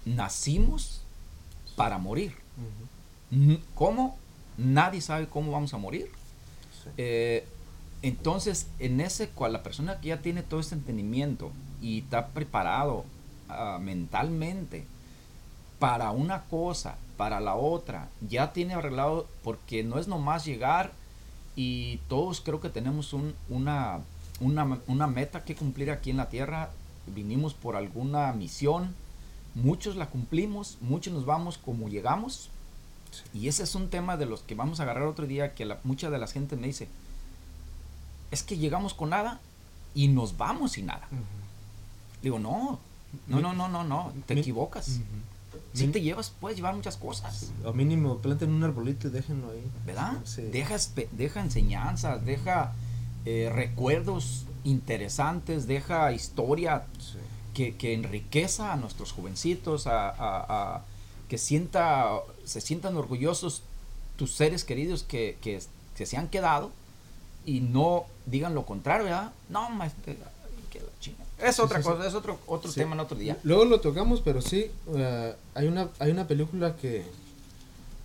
nacimos 0.04 1.02
para 1.78 1.98
morir. 1.98 2.36
¿Cómo? 3.74 4.18
Nadie 4.58 5.02
sabe 5.02 5.28
cómo 5.28 5.52
vamos 5.52 5.74
a 5.74 5.78
morir. 5.78 6.12
Eh, 6.98 7.46
entonces, 8.02 8.68
en 8.80 9.02
ese 9.02 9.30
cual 9.30 9.54
la 9.54 9.64
persona 9.64 10.00
que 10.00 10.10
ya 10.10 10.22
tiene 10.22 10.44
todo 10.44 10.60
este 10.60 10.76
entendimiento 10.76 11.52
y 11.82 12.00
está 12.00 12.28
preparado 12.28 13.04
ah, 13.50 13.80
mentalmente 13.82 14.86
para 15.80 16.12
una 16.12 16.44
cosa, 16.44 16.98
para 17.18 17.40
la 17.40 17.56
otra, 17.56 18.10
ya 18.28 18.54
tiene 18.54 18.74
arreglado, 18.74 19.28
porque 19.44 19.84
no 19.84 19.98
es 20.00 20.08
nomás 20.08 20.46
llegar 20.46 20.92
y 21.56 21.98
todos 22.10 22.42
creo 22.42 22.60
que 22.62 22.70
tenemos 22.70 23.14
un- 23.14 23.34
una, 23.50 24.00
una, 24.40 24.80
una 24.88 25.08
meta 25.08 25.44
que 25.44 25.56
cumplir 25.56 25.92
aquí 25.92 26.12
en 26.12 26.18
la 26.18 26.30
tierra, 26.30 26.70
vinimos 27.08 27.54
por 27.54 27.76
alguna 27.76 28.32
misión, 28.34 28.94
muchos 29.54 29.96
la 29.96 30.08
cumplimos, 30.08 30.78
muchos 30.82 31.14
nos 31.14 31.26
vamos 31.26 31.58
como 31.58 31.88
llegamos, 31.88 32.50
y 33.34 33.48
ese 33.48 33.64
es 33.64 33.76
un 33.76 33.90
tema 33.90 34.18
de 34.18 34.26
los 34.26 34.42
que 34.42 34.56
vamos 34.56 34.80
a 34.80 34.84
agarrar 34.84 35.04
otro 35.04 35.26
día 35.28 35.54
que 35.56 35.66
la, 35.66 35.80
mucha 35.84 36.10
de 36.10 36.18
la 36.20 36.28
gente 36.28 36.56
me 36.56 36.68
dice, 36.68 36.88
es 38.32 38.44
que 38.44 38.58
llegamos 38.58 38.94
con 38.94 39.10
nada 39.12 39.40
y 39.94 40.08
nos 40.08 40.38
vamos 40.38 40.74
sin 40.74 40.88
nada. 40.88 41.08
Digo, 42.22 42.40
no, 42.40 42.80
no, 43.28 43.40
no, 43.40 43.54
no, 43.54 43.68
no, 43.70 43.84
no, 43.84 44.12
te 44.26 44.36
Mi- 44.36 44.42
equivocas. 44.42 45.00
Si 45.74 45.88
te 45.88 46.02
llevas, 46.02 46.30
puedes 46.40 46.56
llevar 46.58 46.74
muchas 46.76 46.96
cosas, 46.96 47.52
O 47.66 47.74
mínimo 47.74 48.18
planten 48.20 48.50
un 48.52 48.64
arbolito 48.64 49.08
y 49.08 49.12
déjenlo 49.12 49.52
ahí. 49.52 49.64
¿verdad? 49.86 50.14
Sí. 50.24 50.42
Deja, 50.44 50.78
deja 51.12 51.42
enseñanzas, 51.42 52.26
deja 52.26 52.74
eh, 53.26 53.52
recuerdos 53.54 54.46
interesantes, 54.64 55.68
deja 55.68 56.12
historia 56.14 56.86
Sí. 57.00 57.18
que, 57.54 57.76
que 57.76 57.94
enriqueza 57.94 58.72
a 58.72 58.76
nuestros 58.78 59.12
jovencitos, 59.12 59.86
a, 59.88 60.10
a- 60.10 60.16
a- 60.78 60.82
que 61.28 61.38
sienta, 61.38 62.10
se 62.46 62.62
sientan 62.62 62.96
orgullosos 62.98 63.62
tus 64.18 64.34
seres 64.34 64.64
queridos 64.64 65.04
que, 65.04 65.38
que, 65.42 65.62
que 65.98 66.06
se 66.06 66.18
han 66.18 66.30
quedado 66.30 66.72
y 67.46 67.60
no 67.60 68.06
digan 68.26 68.56
lo 68.56 68.66
contrario, 68.66 69.06
¿verdad? 69.06 69.32
No, 69.50 69.68
ay, 69.82 69.92
que 70.72 70.80
la 70.80 70.86
chinga. 71.00 71.24
Es 71.40 71.56
Sí, 71.58 71.62
otra 71.62 71.78
sí, 71.80 71.84
sí. 71.84 71.90
cosa, 71.90 72.08
es 72.08 72.14
otro, 72.14 72.40
otro 72.48 72.72
Sí. 72.72 72.80
tema 72.80 72.94
en 72.96 73.02
otro 73.02 73.18
día. 73.18 73.38
Luego 73.44 73.66
lo 73.66 73.82
tocamos, 73.82 74.22
pero 74.22 74.42
sí, 74.42 74.72
eh, 74.96 75.36
hay 75.54 75.68
una 75.68 75.90
hay 76.00 76.12
una 76.12 76.28
película 76.28 76.76
que 76.78 77.06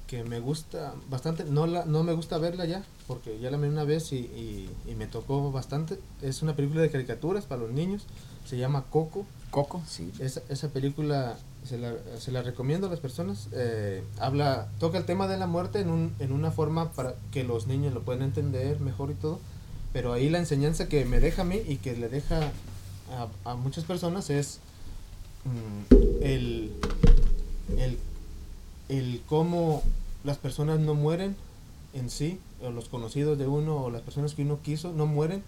que 0.07 0.25
me 0.25 0.41
gusta 0.41 0.93
bastante, 1.09 1.45
no 1.45 1.69
la 1.69 1.85
no 1.85 2.03
me 2.03 2.13
gusta 2.13 2.37
verla 2.39 2.65
ya, 2.65 2.85
porque 3.07 3.39
ya 3.39 3.49
la 3.53 3.57
vi 3.59 3.69
una 3.69 3.85
vez 3.85 4.11
y, 4.13 4.17
y, 4.17 4.69
y 4.89 4.95
me 4.97 5.07
tocó 5.07 5.53
bastante. 5.53 6.01
Es 6.21 6.43
una 6.43 6.57
película 6.57 6.83
de 6.83 6.91
caricaturas 6.91 7.45
para 7.47 7.63
los 7.63 7.71
niños, 7.71 8.03
se 8.45 8.57
llama 8.59 8.85
Coco. 8.91 9.25
Coco, 9.53 9.81
sí. 9.89 10.11
Esa, 10.19 10.43
esa 10.49 10.69
película 10.69 11.39
se 11.65 11.79
la, 11.79 11.95
se 12.19 12.33
la 12.33 12.43
recomiendo 12.43 12.87
a 12.87 12.91
las 12.91 13.01
personas. 13.01 13.49
eh, 13.53 14.03
habla, 14.19 14.69
toca 14.79 14.99
el 14.99 15.05
tema 15.05 15.29
de 15.29 15.39
la 15.39 15.47
muerte 15.47 15.81
en, 15.81 15.91
un, 15.91 16.15
en 16.19 16.33
una 16.33 16.51
forma 16.51 16.93
para 16.93 17.15
que 17.33 17.45
los 17.45 17.67
niños 17.67 17.95
lo 17.95 18.03
puedan 18.03 18.23
entender 18.23 18.81
mejor 18.81 19.11
y 19.11 19.15
todo. 19.15 19.39
Pero 19.93 20.13
ahí 20.13 20.29
la 20.29 20.39
enseñanza 20.39 20.89
que 20.89 21.05
me 21.05 21.21
deja 21.21 21.43
a 21.43 21.45
mí 21.45 21.61
y 21.67 21.77
que 21.77 21.97
le 21.97 22.09
deja 22.09 22.53
a, 23.45 23.51
a 23.51 23.55
muchas 23.57 23.85
personas 23.85 24.31
es 24.31 24.61
mm, 25.45 25.95
el, 26.23 26.73
el, 27.77 27.99
el 28.89 29.23
cómo 29.27 29.83
las 30.25 30.39
personas 30.39 30.79
no 30.81 30.95
mueren 30.95 31.35
en 31.93 32.09
sí, 32.09 32.39
o 32.63 32.71
los 32.71 32.89
conocidos 32.89 33.37
de 33.39 33.49
uno, 33.49 33.85
o 33.85 33.91
las 33.91 34.03
personas 34.03 34.35
que 34.35 34.43
uno 34.43 34.61
quiso, 34.63 34.93
no 34.93 35.07
mueren, 35.07 35.43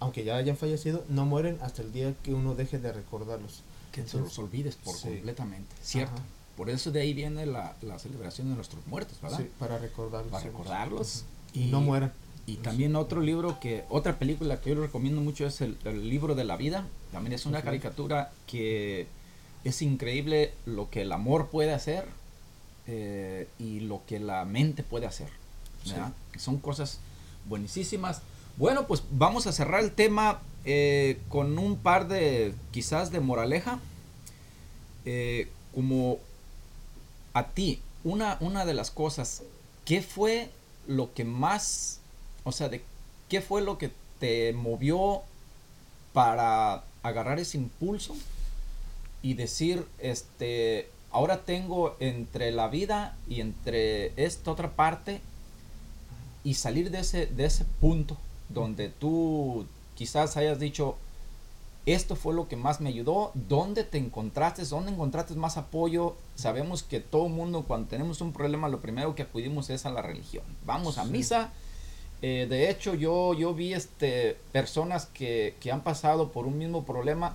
aunque 0.00 0.24
ya 0.24 0.36
hayan 0.36 0.56
fallecido, 0.56 1.04
no 1.08 1.24
mueren 1.24 1.58
hasta 1.62 1.80
el 1.82 1.92
día 1.92 2.14
que 2.22 2.34
uno 2.34 2.54
deje 2.54 2.78
de 2.78 2.92
recordarlos. 2.92 3.62
Que 3.92 4.06
se 4.06 4.18
los 4.18 4.38
olvides 4.38 4.76
por 4.76 4.94
Sí. 4.96 5.08
completamente, 5.08 5.74
¿cierto? 5.82 6.14
Ajá. 6.14 6.24
Por 6.56 6.70
eso 6.70 6.90
de 6.90 7.00
ahí 7.00 7.14
viene 7.14 7.46
la, 7.46 7.76
la 7.82 7.98
celebración 7.98 8.48
de 8.50 8.56
nuestros 8.56 8.84
muertos, 8.86 9.20
¿verdad? 9.22 9.38
Sí, 9.38 9.50
para 9.58 9.78
recordarlos. 9.78 10.32
Para 10.32 10.44
recordarlos. 10.44 11.24
Y 11.52 11.66
no 11.66 11.80
mueran. 11.80 12.12
Y 12.46 12.56
también 12.56 12.96
otro 12.96 13.20
libro 13.20 13.60
que, 13.60 13.84
otra 13.90 14.18
película 14.18 14.60
que 14.60 14.70
yo 14.70 14.80
recomiendo 14.80 15.20
mucho 15.20 15.46
es 15.46 15.60
el, 15.60 15.76
el 15.84 16.08
libro 16.08 16.34
de 16.34 16.44
la 16.44 16.56
vida. 16.56 16.86
También 17.12 17.32
es 17.34 17.46
una 17.46 17.62
caricatura 17.62 18.32
que 18.46 19.06
es 19.64 19.82
increíble 19.82 20.52
lo 20.66 20.88
que 20.90 21.02
el 21.02 21.12
amor 21.12 21.48
puede 21.48 21.72
hacer 21.72 22.06
eh, 22.86 23.48
y 23.58 23.80
lo 23.80 24.00
que 24.06 24.18
la 24.18 24.44
mente 24.44 24.82
puede 24.82 25.06
hacer. 25.06 25.28
¿verdad? 25.86 26.12
Son 26.38 26.58
cosas 26.58 26.98
buenísimas. 27.46 28.22
Bueno, 28.56 28.86
pues 28.86 29.02
vamos 29.10 29.46
a 29.46 29.52
cerrar 29.52 29.80
el 29.84 29.92
tema 29.92 30.40
eh, 30.70 31.18
con 31.30 31.58
un 31.58 31.78
par 31.78 32.08
de, 32.08 32.52
quizás 32.72 33.10
de 33.10 33.20
moraleja. 33.20 33.80
Eh, 35.06 35.48
como 35.74 36.18
a 37.32 37.48
ti, 37.48 37.80
una, 38.04 38.36
una 38.40 38.66
de 38.66 38.74
las 38.74 38.90
cosas, 38.90 39.44
¿qué 39.86 40.02
fue 40.02 40.50
lo 40.86 41.14
que 41.14 41.24
más, 41.24 42.00
o 42.44 42.52
sea, 42.52 42.68
de 42.68 42.82
qué 43.30 43.40
fue 43.40 43.62
lo 43.62 43.78
que 43.78 43.90
te 44.18 44.52
movió 44.52 45.22
para 46.12 46.84
agarrar 47.02 47.38
ese 47.38 47.56
impulso 47.56 48.14
y 49.22 49.32
decir, 49.32 49.86
este, 50.00 50.90
ahora 51.10 51.46
tengo 51.46 51.96
entre 51.98 52.52
la 52.52 52.68
vida 52.68 53.16
y 53.26 53.40
entre 53.40 54.12
esta 54.22 54.50
otra 54.50 54.72
parte 54.72 55.22
y 56.44 56.54
salir 56.54 56.90
de 56.90 57.00
ese, 57.00 57.24
de 57.24 57.46
ese 57.46 57.64
punto 57.80 58.18
donde 58.50 58.90
tú 58.90 59.66
quizás 59.98 60.36
hayas 60.36 60.60
dicho, 60.60 60.96
esto 61.86 62.14
fue 62.14 62.32
lo 62.34 62.46
que 62.48 62.54
más 62.56 62.80
me 62.80 62.88
ayudó, 62.88 63.32
¿dónde 63.34 63.82
te 63.82 63.98
encontraste? 63.98 64.64
¿Dónde 64.64 64.92
encontraste 64.92 65.34
más 65.34 65.56
apoyo? 65.56 66.14
Sabemos 66.36 66.84
que 66.84 67.00
todo 67.00 67.28
mundo 67.28 67.64
cuando 67.66 67.88
tenemos 67.88 68.20
un 68.20 68.32
problema 68.32 68.68
lo 68.68 68.80
primero 68.80 69.14
que 69.16 69.22
acudimos 69.22 69.70
es 69.70 69.86
a 69.86 69.90
la 69.90 70.00
religión. 70.02 70.44
Vamos 70.64 70.98
a 70.98 71.04
Sí. 71.04 71.10
misa. 71.10 71.50
Eh, 72.22 72.46
de 72.48 72.70
hecho, 72.70 72.94
yo, 72.94 73.34
yo 73.34 73.54
vi 73.54 73.74
este, 73.74 74.36
personas 74.52 75.06
que, 75.06 75.56
que 75.60 75.72
han 75.72 75.82
pasado 75.82 76.30
por 76.30 76.46
un 76.46 76.58
mismo 76.58 76.84
problema 76.84 77.34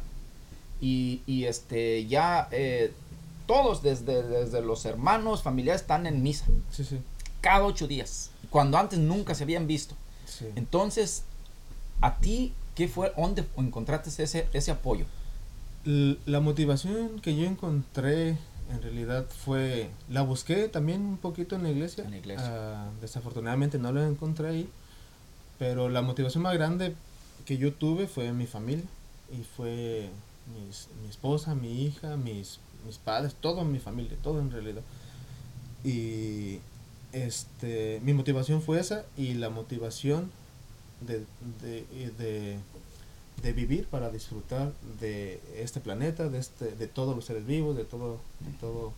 y, 0.80 1.22
y, 1.26 1.45
este, 1.45 2.05
ya 2.07 2.47
eh, 2.51 2.93
todos, 3.47 3.82
desde, 3.82 4.24
desde 4.24 4.61
los 4.61 4.86
hermanos, 4.86 5.41
familiares, 5.41 5.82
están 5.82 6.05
en 6.05 6.22
misa 6.24 6.45
Sí, 6.72 6.84
sí. 6.84 6.99
cada 7.41 7.66
ocho 7.66 7.88
días, 7.88 8.30
cuando 8.49 8.78
antes 8.78 8.99
nunca 8.99 9.36
se 9.36 9.43
habían 9.43 9.68
visto. 9.68 9.95
Entonces, 10.55 11.24
a 12.04 12.16
ti, 12.18 12.54
¿Qué 12.76 12.88
fue, 12.88 13.12
dónde 13.16 13.45
encontraste 13.58 14.24
ese, 14.24 14.47
ese 14.51 14.72
apoyo? 14.72 15.06
La 15.86 16.39
motivación 16.39 17.20
que 17.20 17.36
yo 17.36 17.45
encontré 17.45 18.38
en 18.72 18.82
realidad 18.82 19.28
fue, 19.30 19.89
la 20.10 20.24
busqué 20.24 20.68
también 20.70 21.01
un 21.01 21.18
poquito 21.18 21.56
en 21.56 21.64
la 21.64 21.70
iglesia. 21.70 22.04
En 22.06 22.12
la 22.12 22.18
iglesia. 22.18 22.45
Ah, 22.47 22.89
desafortunadamente 22.99 23.78
no 23.78 23.91
la 23.91 24.08
encontré 24.08 24.47
ahí, 24.47 24.70
pero 25.60 25.89
la 25.89 26.01
motivación 26.01 26.43
más 26.43 26.54
grande 26.56 26.95
que 27.45 27.58
yo 27.58 27.74
tuve 27.74 28.08
fue 28.08 28.32
mi 28.32 28.47
familia 28.47 28.86
y 29.32 29.43
fue 29.43 30.10
mi 31.01 31.10
esposa, 31.10 31.54
mi 31.54 31.84
hija, 31.84 32.18
mis, 32.18 32.60
mis 32.88 32.97
padres, 32.97 33.36
todo 33.39 33.64
mi 33.66 33.80
familia, 33.80 34.18
todo 34.24 34.39
en 34.39 34.49
realidad. 34.49 34.82
Y 35.84 36.60
este, 37.12 37.99
mi 38.04 38.14
motivación 38.14 38.62
fue 38.64 38.80
esa 38.80 39.06
y 39.16 39.36
la 39.36 39.49
motivación 39.49 40.32
de, 41.06 41.26
de, 41.62 42.58
de, 43.41 43.54
vivir 43.54 43.88
para 43.88 44.10
disfrutar 44.10 44.72
de 44.99 45.39
este 45.56 45.80
planeta, 45.80 46.30
de, 46.30 46.39
este, 46.39 46.72
de 46.72 46.88
todos 46.88 47.16
los 47.16 47.26
seres 47.26 47.45
vivos, 47.45 47.76
de 47.76 47.84
todo, 47.84 48.20
de 48.39 48.51
todo 48.60 48.93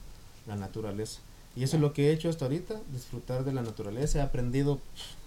la 0.48 0.56
naturaleza. 0.56 1.20
Y 1.56 1.64
eso 1.64 1.78
es 1.78 1.82
lo 1.82 1.94
que 1.94 2.10
he 2.10 2.14
hecho 2.14 2.30
hasta 2.30 2.46
ahorita, 2.46 2.76
disfrutar 2.92 3.46
de 3.46 3.54
la 3.54 3.62
naturaleza. 3.62 4.20
He 4.20 4.22
aprendido 4.22 4.80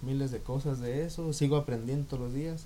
miles 0.03 0.31
de 0.31 0.41
cosas 0.41 0.79
de 0.79 1.05
eso, 1.05 1.33
sigo 1.33 1.57
aprendiendo 1.57 2.07
todos 2.07 2.25
los 2.25 2.35
días. 2.35 2.65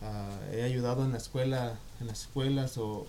Ah, 0.00 0.30
he 0.52 0.62
ayudado 0.62 1.04
en 1.04 1.12
la 1.12 1.18
escuela, 1.18 1.78
en 2.00 2.06
las 2.06 2.22
escuelas 2.22 2.78
o, 2.78 3.06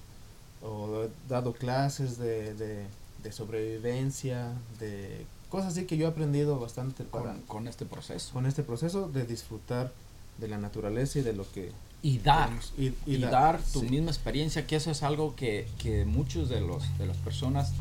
o 0.64 1.04
he 1.04 1.10
dado 1.30 1.54
clases 1.54 2.18
de, 2.18 2.56
de, 2.56 2.86
de, 3.22 3.32
sobrevivencia, 3.32 4.54
de 4.80 5.26
cosas 5.50 5.74
así 5.74 5.86
que 5.86 5.98
yo 5.98 6.08
he 6.08 6.10
aprendido 6.10 6.60
bastante 6.60 7.06
con, 7.06 7.42
con 7.42 7.68
este 7.68 7.86
proceso. 7.86 8.34
Con 8.34 8.48
este 8.48 8.64
proceso 8.64 9.10
de 9.10 9.26
disfrutar 9.26 9.92
de 10.38 10.48
la 10.48 10.58
naturaleza 10.58 11.20
y 11.20 11.22
de 11.22 11.34
lo 11.34 11.50
que 11.52 11.72
y 12.02 12.18
dar 12.18 12.50
y, 12.78 13.18
dar, 13.18 13.62
tu 13.62 13.82
misma 13.84 14.12
experiencia 14.12 14.68
que 14.68 14.76
eso 14.76 14.92
es 14.92 15.04
algo 15.04 15.38
que, 15.38 15.68
que 15.78 16.04
muchos 16.04 16.50
de 16.50 16.60
los 16.60 16.84
de 16.98 17.06
las 17.06 17.16
personas 17.16 17.72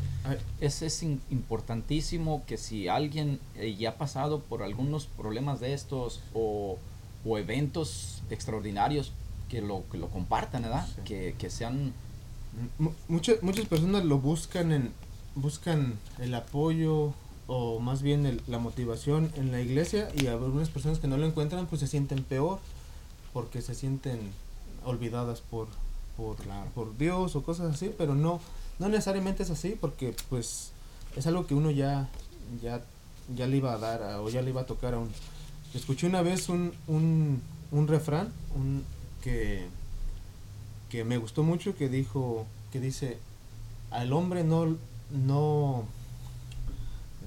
es, 0.61 0.81
es 0.81 1.03
importantísimo 1.03 2.41
que 2.47 2.57
si 2.57 2.87
alguien 2.87 3.41
eh, 3.55 3.75
ya 3.75 3.89
ha 3.89 3.95
pasado 3.97 4.39
por 4.39 4.63
algunos 4.63 5.07
problemas 5.07 5.59
de 5.59 5.73
estos 5.73 6.21
o, 6.33 6.77
o 7.25 7.37
eventos 7.37 8.23
extraordinarios 8.29 9.11
que 9.49 9.61
lo 9.61 9.83
que 9.91 9.97
lo 9.97 10.07
compartan 10.07 10.61
verdad 10.61 10.87
que, 11.03 11.35
que, 11.37 11.49
sean 11.49 11.91
muchas 13.09 13.43
muchas 13.43 13.65
personas 13.65 14.05
lo 14.05 14.19
buscan 14.19 14.71
en 14.71 14.93
buscan 15.35 15.99
el 16.19 16.33
apoyo 16.33 17.13
o 17.47 17.79
más 17.79 18.01
bien 18.01 18.41
la 18.47 18.57
motivación 18.57 19.31
en 19.35 19.51
la 19.51 19.61
iglesia 19.61 20.09
y 20.15 20.27
algunas 20.27 20.69
personas 20.69 20.99
que 20.99 21.07
no 21.07 21.17
lo 21.17 21.25
encuentran 21.25 21.65
pues 21.67 21.81
se 21.81 21.87
sienten 21.87 22.23
peor 22.23 22.59
porque 23.33 23.61
se 23.61 23.75
sienten 23.75 24.19
olvidadas 24.85 25.41
por 25.41 25.67
por, 26.15 26.37
por 26.75 26.97
Dios 26.97 27.35
o 27.35 27.43
cosas 27.43 27.73
así 27.73 27.93
pero 27.97 28.15
no 28.15 28.39
no 28.79 28.89
necesariamente 28.89 29.43
es 29.43 29.49
así 29.49 29.77
porque 29.79 30.15
pues 30.29 30.71
es 31.15 31.27
algo 31.27 31.45
que 31.45 31.55
uno 31.55 31.71
ya 31.71 32.07
ya 32.61 32.81
ya 33.35 33.47
le 33.47 33.57
iba 33.57 33.73
a 33.73 33.77
dar 33.77 34.01
o 34.19 34.29
ya 34.29 34.41
le 34.41 34.49
iba 34.49 34.61
a 34.61 34.65
tocar 34.65 34.93
a 34.93 34.99
un 34.99 35.09
escuché 35.73 36.07
una 36.07 36.21
vez 36.21 36.49
un, 36.49 36.73
un, 36.87 37.41
un 37.71 37.87
refrán 37.87 38.31
un, 38.55 38.83
que 39.21 39.67
que 40.89 41.03
me 41.03 41.17
gustó 41.17 41.43
mucho 41.43 41.75
que 41.75 41.89
dijo 41.89 42.45
que 42.71 42.79
dice 42.79 43.17
al 43.91 44.13
hombre 44.13 44.43
no 44.43 44.77
no 45.11 45.85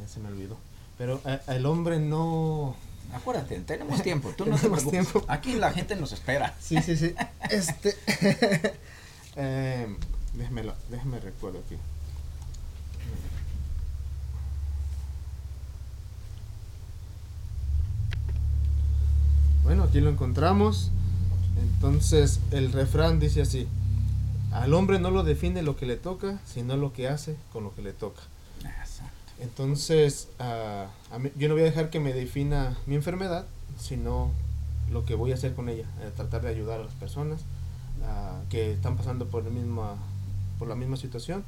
se 0.07 0.21
me 0.21 0.29
olvidó. 0.29 0.57
Pero 0.99 1.21
el 1.49 1.67
hombre 1.67 1.99
no... 1.99 2.77
Acuérdate, 3.13 3.61
tenemos 3.61 4.03
tiempo, 4.03 4.33
tú 4.37 4.47
no 4.47 4.57
tenemos 4.61 4.91
tiempo. 4.91 5.25
Aquí 5.29 5.55
la 5.55 5.73
gente 5.73 5.97
nos 5.97 6.13
espera. 6.13 6.55
Sí, 6.61 6.81
sí, 6.83 6.97
sí. 6.97 7.15
Este... 7.51 7.95
eh, 9.37 9.97
déjame, 10.35 10.65
déjame 10.91 11.21
recuerdo 11.21 11.61
aquí. 11.65 11.77
Bueno, 19.63 19.83
aquí 19.83 20.01
lo 20.01 20.11
encontramos. 20.11 20.93
Entonces 21.61 22.41
el 22.51 22.73
refrán 22.73 23.19
dice 23.19 23.43
así, 23.43 23.67
al 24.53 24.75
hombre 24.75 24.99
no 24.99 25.11
lo 25.11 25.25
define 25.25 25.63
lo 25.63 25.77
que 25.77 25.87
le 25.87 25.97
toca, 25.97 26.39
sino 26.47 26.77
lo 26.77 26.93
que 26.93 27.09
hace 27.09 27.37
con 27.53 27.65
lo 27.65 27.75
que 27.75 27.83
le 27.83 27.93
toca. 27.93 28.23
Entonces, 29.41 30.29
uh, 30.41 31.15
a 31.15 31.19
mí, 31.19 31.31
yo 31.37 31.49
no 31.49 31.55
voy 31.55 31.63
a 31.63 31.67
dejar 31.67 31.91
que 31.91 32.01
me 32.01 32.13
defina 32.13 32.77
mi 32.87 32.95
enfermedad, 32.95 33.47
sino 33.79 34.31
lo 34.91 35.05
que 35.05 35.15
voy 35.15 35.33
a 35.33 35.35
hacer 35.35 35.55
con 35.55 35.69
ella, 35.69 35.87
eh, 36.01 36.11
tratar 36.15 36.43
de 36.43 36.49
ayudar 36.49 36.81
a 36.81 36.85
las 36.85 36.95
personas 36.95 37.41
uh, 38.01 38.49
que 38.49 38.73
están 38.73 38.97
pasando 38.97 39.27
por, 39.27 39.45
la 39.45 39.51
misma, 39.51 39.97
por 40.59 40.69
la 40.69 40.75
misma 40.75 40.97
situación 40.97 41.45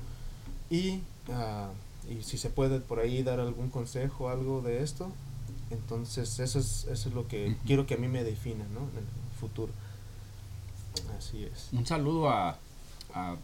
y, 0.70 1.01
uh, 1.28 2.12
y 2.12 2.22
si 2.22 2.36
se 2.36 2.51
puede 2.51 2.80
por 2.80 2.99
ahí 2.99 3.22
dar 3.22 3.41
algún 3.41 3.70
consejo, 3.70 4.28
algo 4.28 4.61
de 4.61 4.82
esto, 4.82 5.11
entonces 5.70 6.39
eso 6.41 6.59
es, 6.59 6.86
eso 6.91 7.09
es 7.09 7.14
lo 7.14 7.26
que 7.28 7.57
quiero 7.66 7.86
que 7.86 7.95
a 7.95 7.99
mí 7.99 8.09
me 8.09 8.24
defina 8.24 8.64
¿no? 8.74 8.80
en 8.80 8.99
el 8.99 9.39
futuro. 9.41 9.72
Así 11.16 11.45
es. 11.45 11.68
Un 11.72 11.86
saludo 11.86 12.28
a, 12.28 12.59
a 13.14 13.36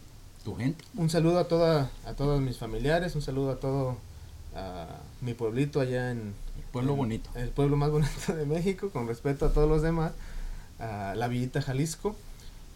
tu 0.45 0.57
gente. 0.57 0.85
Un 0.97 1.09
saludo 1.09 1.39
a, 1.39 1.45
toda, 1.45 1.91
a 2.05 2.15
todos 2.15 2.41
mis 2.41 2.59
familiares, 2.59 3.15
un 3.15 3.23
saludo 3.23 3.53
a 3.53 3.61
todo 3.61 3.97
mi 5.21 5.35
pueblito 5.35 5.81
allá 5.81 6.11
en... 6.11 6.35
El 6.57 6.65
pueblo 6.73 6.95
bonito. 6.95 7.31
El 7.35 7.51
pueblo 7.51 7.77
más 7.77 7.91
bonito 7.93 8.35
de 8.35 8.47
México, 8.47 8.91
con 8.91 9.07
respeto 9.07 9.47
a 9.47 9.53
todos 9.53 9.69
los 9.69 9.83
demás, 9.83 10.13
a 10.79 11.15
la 11.17 11.29
Villita 11.29 11.63
Jalisco. 11.63 12.17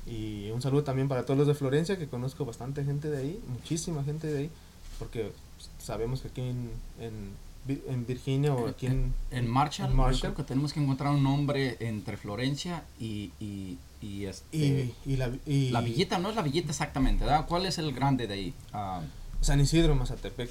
Y 0.07 0.51
un 0.51 0.63
saludo 0.63 0.85
también 0.85 1.09
para 1.09 1.25
todos 1.25 1.39
los 1.39 1.47
de 1.47 1.55
Florencia, 1.55 1.99
que 1.99 2.09
conozco 2.09 2.45
bastante 2.45 2.85
gente 2.85 3.11
de 3.11 3.19
ahí, 3.19 3.41
muchísima 3.49 4.03
gente 4.05 4.27
de 4.27 4.39
ahí, 4.39 4.51
porque 4.99 5.33
sabemos 5.79 6.23
que 6.23 6.29
aquí 6.29 6.41
en, 6.41 6.71
en, 7.01 8.07
Virginia 8.07 8.55
o 8.55 8.69
aquí 8.69 8.87
en... 8.87 9.13
En 9.31 9.47
Marshall, 9.47 9.93
creo 10.19 10.35
que 10.35 10.43
tenemos 10.45 10.73
que 10.73 10.81
encontrar 10.81 11.13
un 11.13 11.23
nombre 11.23 11.77
entre 11.81 12.17
Florencia 12.17 12.85
y... 12.99 13.33
y 13.39 13.79
y, 14.01 14.27
este, 14.27 14.95
y, 15.07 15.17
la, 15.17 15.29
la 15.45 15.81
villita 15.81 16.21
no 16.21 16.31
es 16.31 16.37
la 16.37 16.43
villita 16.43 16.69
exactamente 16.69 17.25
¿verdad? 17.25 17.47
¿cuál 17.49 17.67
es 17.67 17.79
el 17.79 17.93
grande 17.93 18.29
de 18.29 18.35
ahí? 18.35 18.55
Ah, 18.73 19.01
San 19.41 19.61
Isidro 19.61 19.97
Mazatepec 19.97 20.51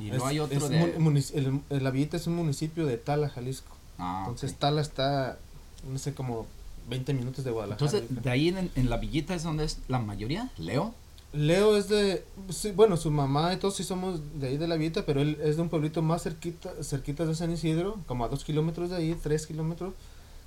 y 0.00 0.10
no 0.10 0.26
hay 0.26 0.38
otro 0.38 0.68
la 1.70 1.90
Villita 1.90 2.16
es 2.16 2.26
un 2.26 2.36
municipio 2.36 2.86
de 2.86 2.96
Tala, 2.96 3.28
Jalisco. 3.28 3.76
Ah, 3.98 4.24
Entonces 4.26 4.54
Tala 4.54 4.80
está, 4.80 5.38
no 5.90 5.98
sé, 5.98 6.14
como 6.14 6.46
20 6.88 7.14
minutos 7.14 7.44
de 7.44 7.50
Guadalajara. 7.50 7.86
Entonces, 7.86 8.22
de 8.22 8.30
ahí 8.30 8.48
en, 8.48 8.90
la 8.90 8.96
Villita 8.96 9.34
es 9.34 9.42
donde 9.42 9.64
es 9.64 9.78
la 9.88 9.98
mayoría, 9.98 10.50
Leo. 10.58 10.94
Leo 11.32 11.76
es 11.76 11.88
de, 11.88 12.24
bueno, 12.74 12.96
su 12.98 13.10
mamá 13.10 13.54
y 13.54 13.56
todos 13.56 13.76
sí 13.76 13.84
somos 13.84 14.20
de 14.38 14.48
ahí 14.48 14.56
de 14.58 14.68
la 14.68 14.76
Villita, 14.76 15.06
pero 15.06 15.22
él 15.22 15.38
es 15.42 15.56
de 15.56 15.62
un 15.62 15.70
pueblito 15.70 16.02
más 16.02 16.22
cerquita, 16.22 16.70
cerquita 16.82 17.24
de 17.24 17.34
San 17.34 17.50
Isidro, 17.50 17.98
como 18.06 18.24
a 18.24 18.28
dos 18.28 18.44
kilómetros 18.44 18.90
de 18.90 18.96
ahí, 18.96 19.16
tres 19.22 19.46
kilómetros, 19.46 19.94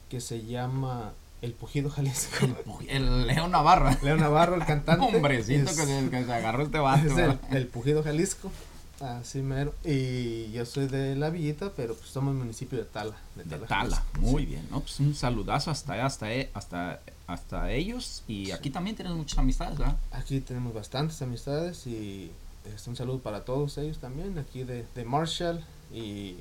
que 0.10 0.22
se 0.22 0.46
llama 0.46 1.14
el 1.42 1.54
Pujido 1.54 1.90
Jalisco. 1.90 2.48
El, 2.88 3.28
Leo 3.28 3.48
Navarro. 3.48 3.90
Leo 4.04 4.18
Navarro, 4.18 4.56
el 4.56 4.66
cantante. 4.68 5.06
Hombrecito 5.06 5.72
que, 5.72 6.26
se, 6.26 6.34
agarró 6.34 6.64
este 6.64 6.78
vato. 6.78 7.08
Es 7.08 7.36
el 7.52 7.68
Pujido 7.68 8.04
Jalisco. 8.04 8.52
Así 9.00 9.42
mero. 9.42 9.74
Y 9.84 10.52
yo 10.52 10.66
soy 10.66 10.88
de 10.88 11.16
La 11.16 11.30
Villita, 11.30 11.72
pero 11.76 11.96
pues 11.96 12.10
somos 12.10 12.32
el 12.32 12.38
municipio 12.38 12.78
de 12.78 12.86
Tala. 12.86 13.16
De 13.36 13.58
Tala, 13.60 14.04
muy 14.20 14.46
bien, 14.46 14.68
¿no? 14.72 14.80
Pues 14.80 15.00
un 15.00 15.14
saludazo 15.16 15.72
hasta, 15.72 16.06
hasta, 16.06 16.34
e, 16.34 16.50
hasta, 16.54 17.02
hasta 17.28 17.72
ellos. 17.72 18.24
Y 18.28 18.52
aquí 18.52 18.70
también 18.70 18.96
tenemos 18.96 19.18
muchas 19.18 19.40
amistades, 19.40 19.78
¿verdad? 19.78 19.98
Aquí 20.12 20.40
tenemos 20.40 20.74
bastantes 20.74 21.22
amistades 21.22 21.86
y 21.88 22.32
este, 22.74 22.90
un 22.90 22.96
saludo 22.96 23.20
para 23.20 23.44
todos 23.46 23.78
ellos 23.78 24.00
también, 24.00 24.38
aquí 24.40 24.64
de, 24.64 24.86
de 24.96 25.06
Marshall 25.06 25.64
y, 25.94 26.38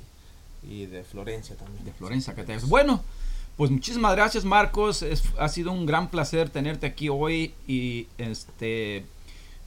y, 0.63 0.85
de 0.85 1.03
Florencia 1.03 1.55
también. 1.55 1.83
De 1.83 1.93
Florencia, 1.93 2.33
que 2.33 2.43
te 2.43 2.57
Bueno, 2.59 3.03
pues 3.57 3.69
muchísimas 3.69 4.15
gracias 4.15 4.43
Marcos, 4.43 5.01
es, 5.01 5.23
ha 5.37 5.49
sido 5.49 5.71
un 5.71 5.85
gran 5.85 6.09
placer 6.09 6.49
tenerte 6.49 6.87
aquí 6.87 7.09
hoy 7.09 7.53
y 7.67 8.07
este 8.17 9.05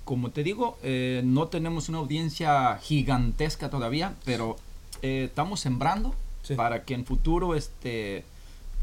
como 0.08 0.30
te 0.30 0.42
digo, 0.42 0.78
eh, 0.82 1.20
no 1.22 1.48
tenemos 1.48 1.90
una 1.90 1.98
audiencia 1.98 2.78
gigantesca 2.78 3.68
todavía, 3.68 4.14
pero 4.24 4.56
eh, 5.02 5.24
estamos 5.28 5.60
sembrando 5.60 6.14
para 6.56 6.84
que 6.84 6.94
en 6.94 7.04
futuro, 7.04 7.54
este, 7.54 8.24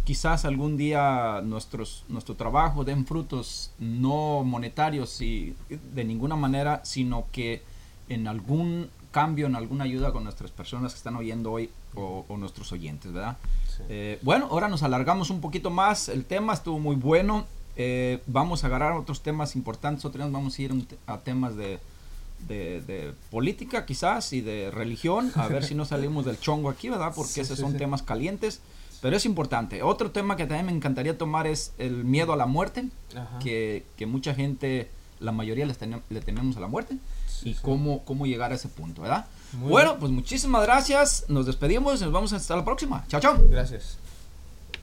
quizás 0.03 0.45
algún 0.45 0.78
día 0.78 1.41
nuestros, 1.43 2.03
nuestro 2.09 2.36
trabajo 2.36 2.84
den 2.84 3.07
frutos 3.07 3.71
no 3.80 4.43
monetarios 4.43 5.19
y 5.19 5.55
de 5.95 6.03
ninguna 6.03 6.36
manera, 6.36 6.82
sino 6.86 7.26
que 7.32 7.63
en 8.07 8.28
algún 8.28 8.91
cambio, 9.09 9.47
en 9.47 9.55
alguna 9.55 9.86
ayuda 9.86 10.11
con 10.11 10.26
nuestras 10.26 10.51
personas 10.51 10.93
que 10.93 10.97
están 10.97 11.15
oyendo 11.15 11.53
hoy 11.53 11.71
o, 11.95 12.23
nuestros 12.38 12.71
oyentes, 12.71 13.11
¿verdad? 13.11 13.38
Eh, 13.89 14.19
bueno, 14.21 14.47
ahora 14.51 14.67
nos 14.67 14.84
alargamos 14.84 15.32
un 15.32 15.41
poquito 15.41 15.71
más, 15.71 16.07
el 16.07 16.23
tema 16.23 16.53
estuvo 16.53 16.78
muy 16.78 16.95
bueno. 16.95 17.47
Eh, 17.78 18.21
vamos 18.28 18.63
a 18.63 18.67
agarrar 18.67 18.93
otros 18.93 19.21
temas 19.21 19.55
importantes, 19.55 20.05
otros 20.05 20.32
vamos 20.32 20.57
a 20.57 20.61
ir 20.61 20.73
a 21.07 21.17
temas 21.19 21.55
de, 21.55 21.80
de, 22.47 23.13
política 23.32 23.86
quizás 23.86 24.32
y 24.34 24.41
de 24.41 24.71
religión, 24.71 25.32
a 25.36 25.47
ver 25.47 25.63
si 25.63 25.76
no 25.76 25.86
salimos 25.93 26.26
del 26.26 26.39
chongo 26.39 26.69
aquí, 26.69 26.89
¿verdad? 26.89 27.11
Porque 27.15 27.41
esos 27.41 27.59
son 27.59 27.78
temas 27.78 28.01
calientes. 28.01 28.61
Pero 29.01 29.17
es 29.17 29.26
importante. 29.26 29.84
Otro 29.84 30.09
tema 30.09 30.36
que 30.36 30.45
también 30.47 30.65
me 30.65 30.71
encantaría 30.71 31.17
tomar 31.17 31.45
es 31.45 31.73
el 31.78 32.05
miedo 32.05 32.34
a 32.34 32.38
la 32.38 32.47
muerte, 32.47 32.88
que, 33.43 33.86
que 33.97 34.05
mucha 34.05 34.34
gente, 34.34 34.89
la 35.19 35.32
mayoría 35.32 35.65
les 35.65 35.78
le 36.09 36.21
tememos 36.21 36.57
a 36.57 36.59
la 36.59 36.67
muerte, 36.67 36.97
Sí, 37.28 37.49
y 37.49 37.53
sí. 37.53 37.59
cómo, 37.61 38.03
cómo 38.05 38.26
llegar 38.26 38.51
a 38.51 38.55
ese 38.55 38.69
punto, 38.69 39.01
¿verdad? 39.01 39.26
Muy 39.53 39.69
bueno, 39.69 39.91
bien. 39.91 39.99
pues 39.99 40.11
muchísimas 40.11 40.63
gracias, 40.63 41.26
nos 41.28 41.45
despedimos, 41.45 42.01
nos 42.01 42.11
vamos 42.11 42.34
hasta 42.34 42.55
la 42.55 42.63
próxima. 42.63 43.05
Chao, 43.07 43.19
chao. 43.19 43.38
Gracias. 43.49 43.97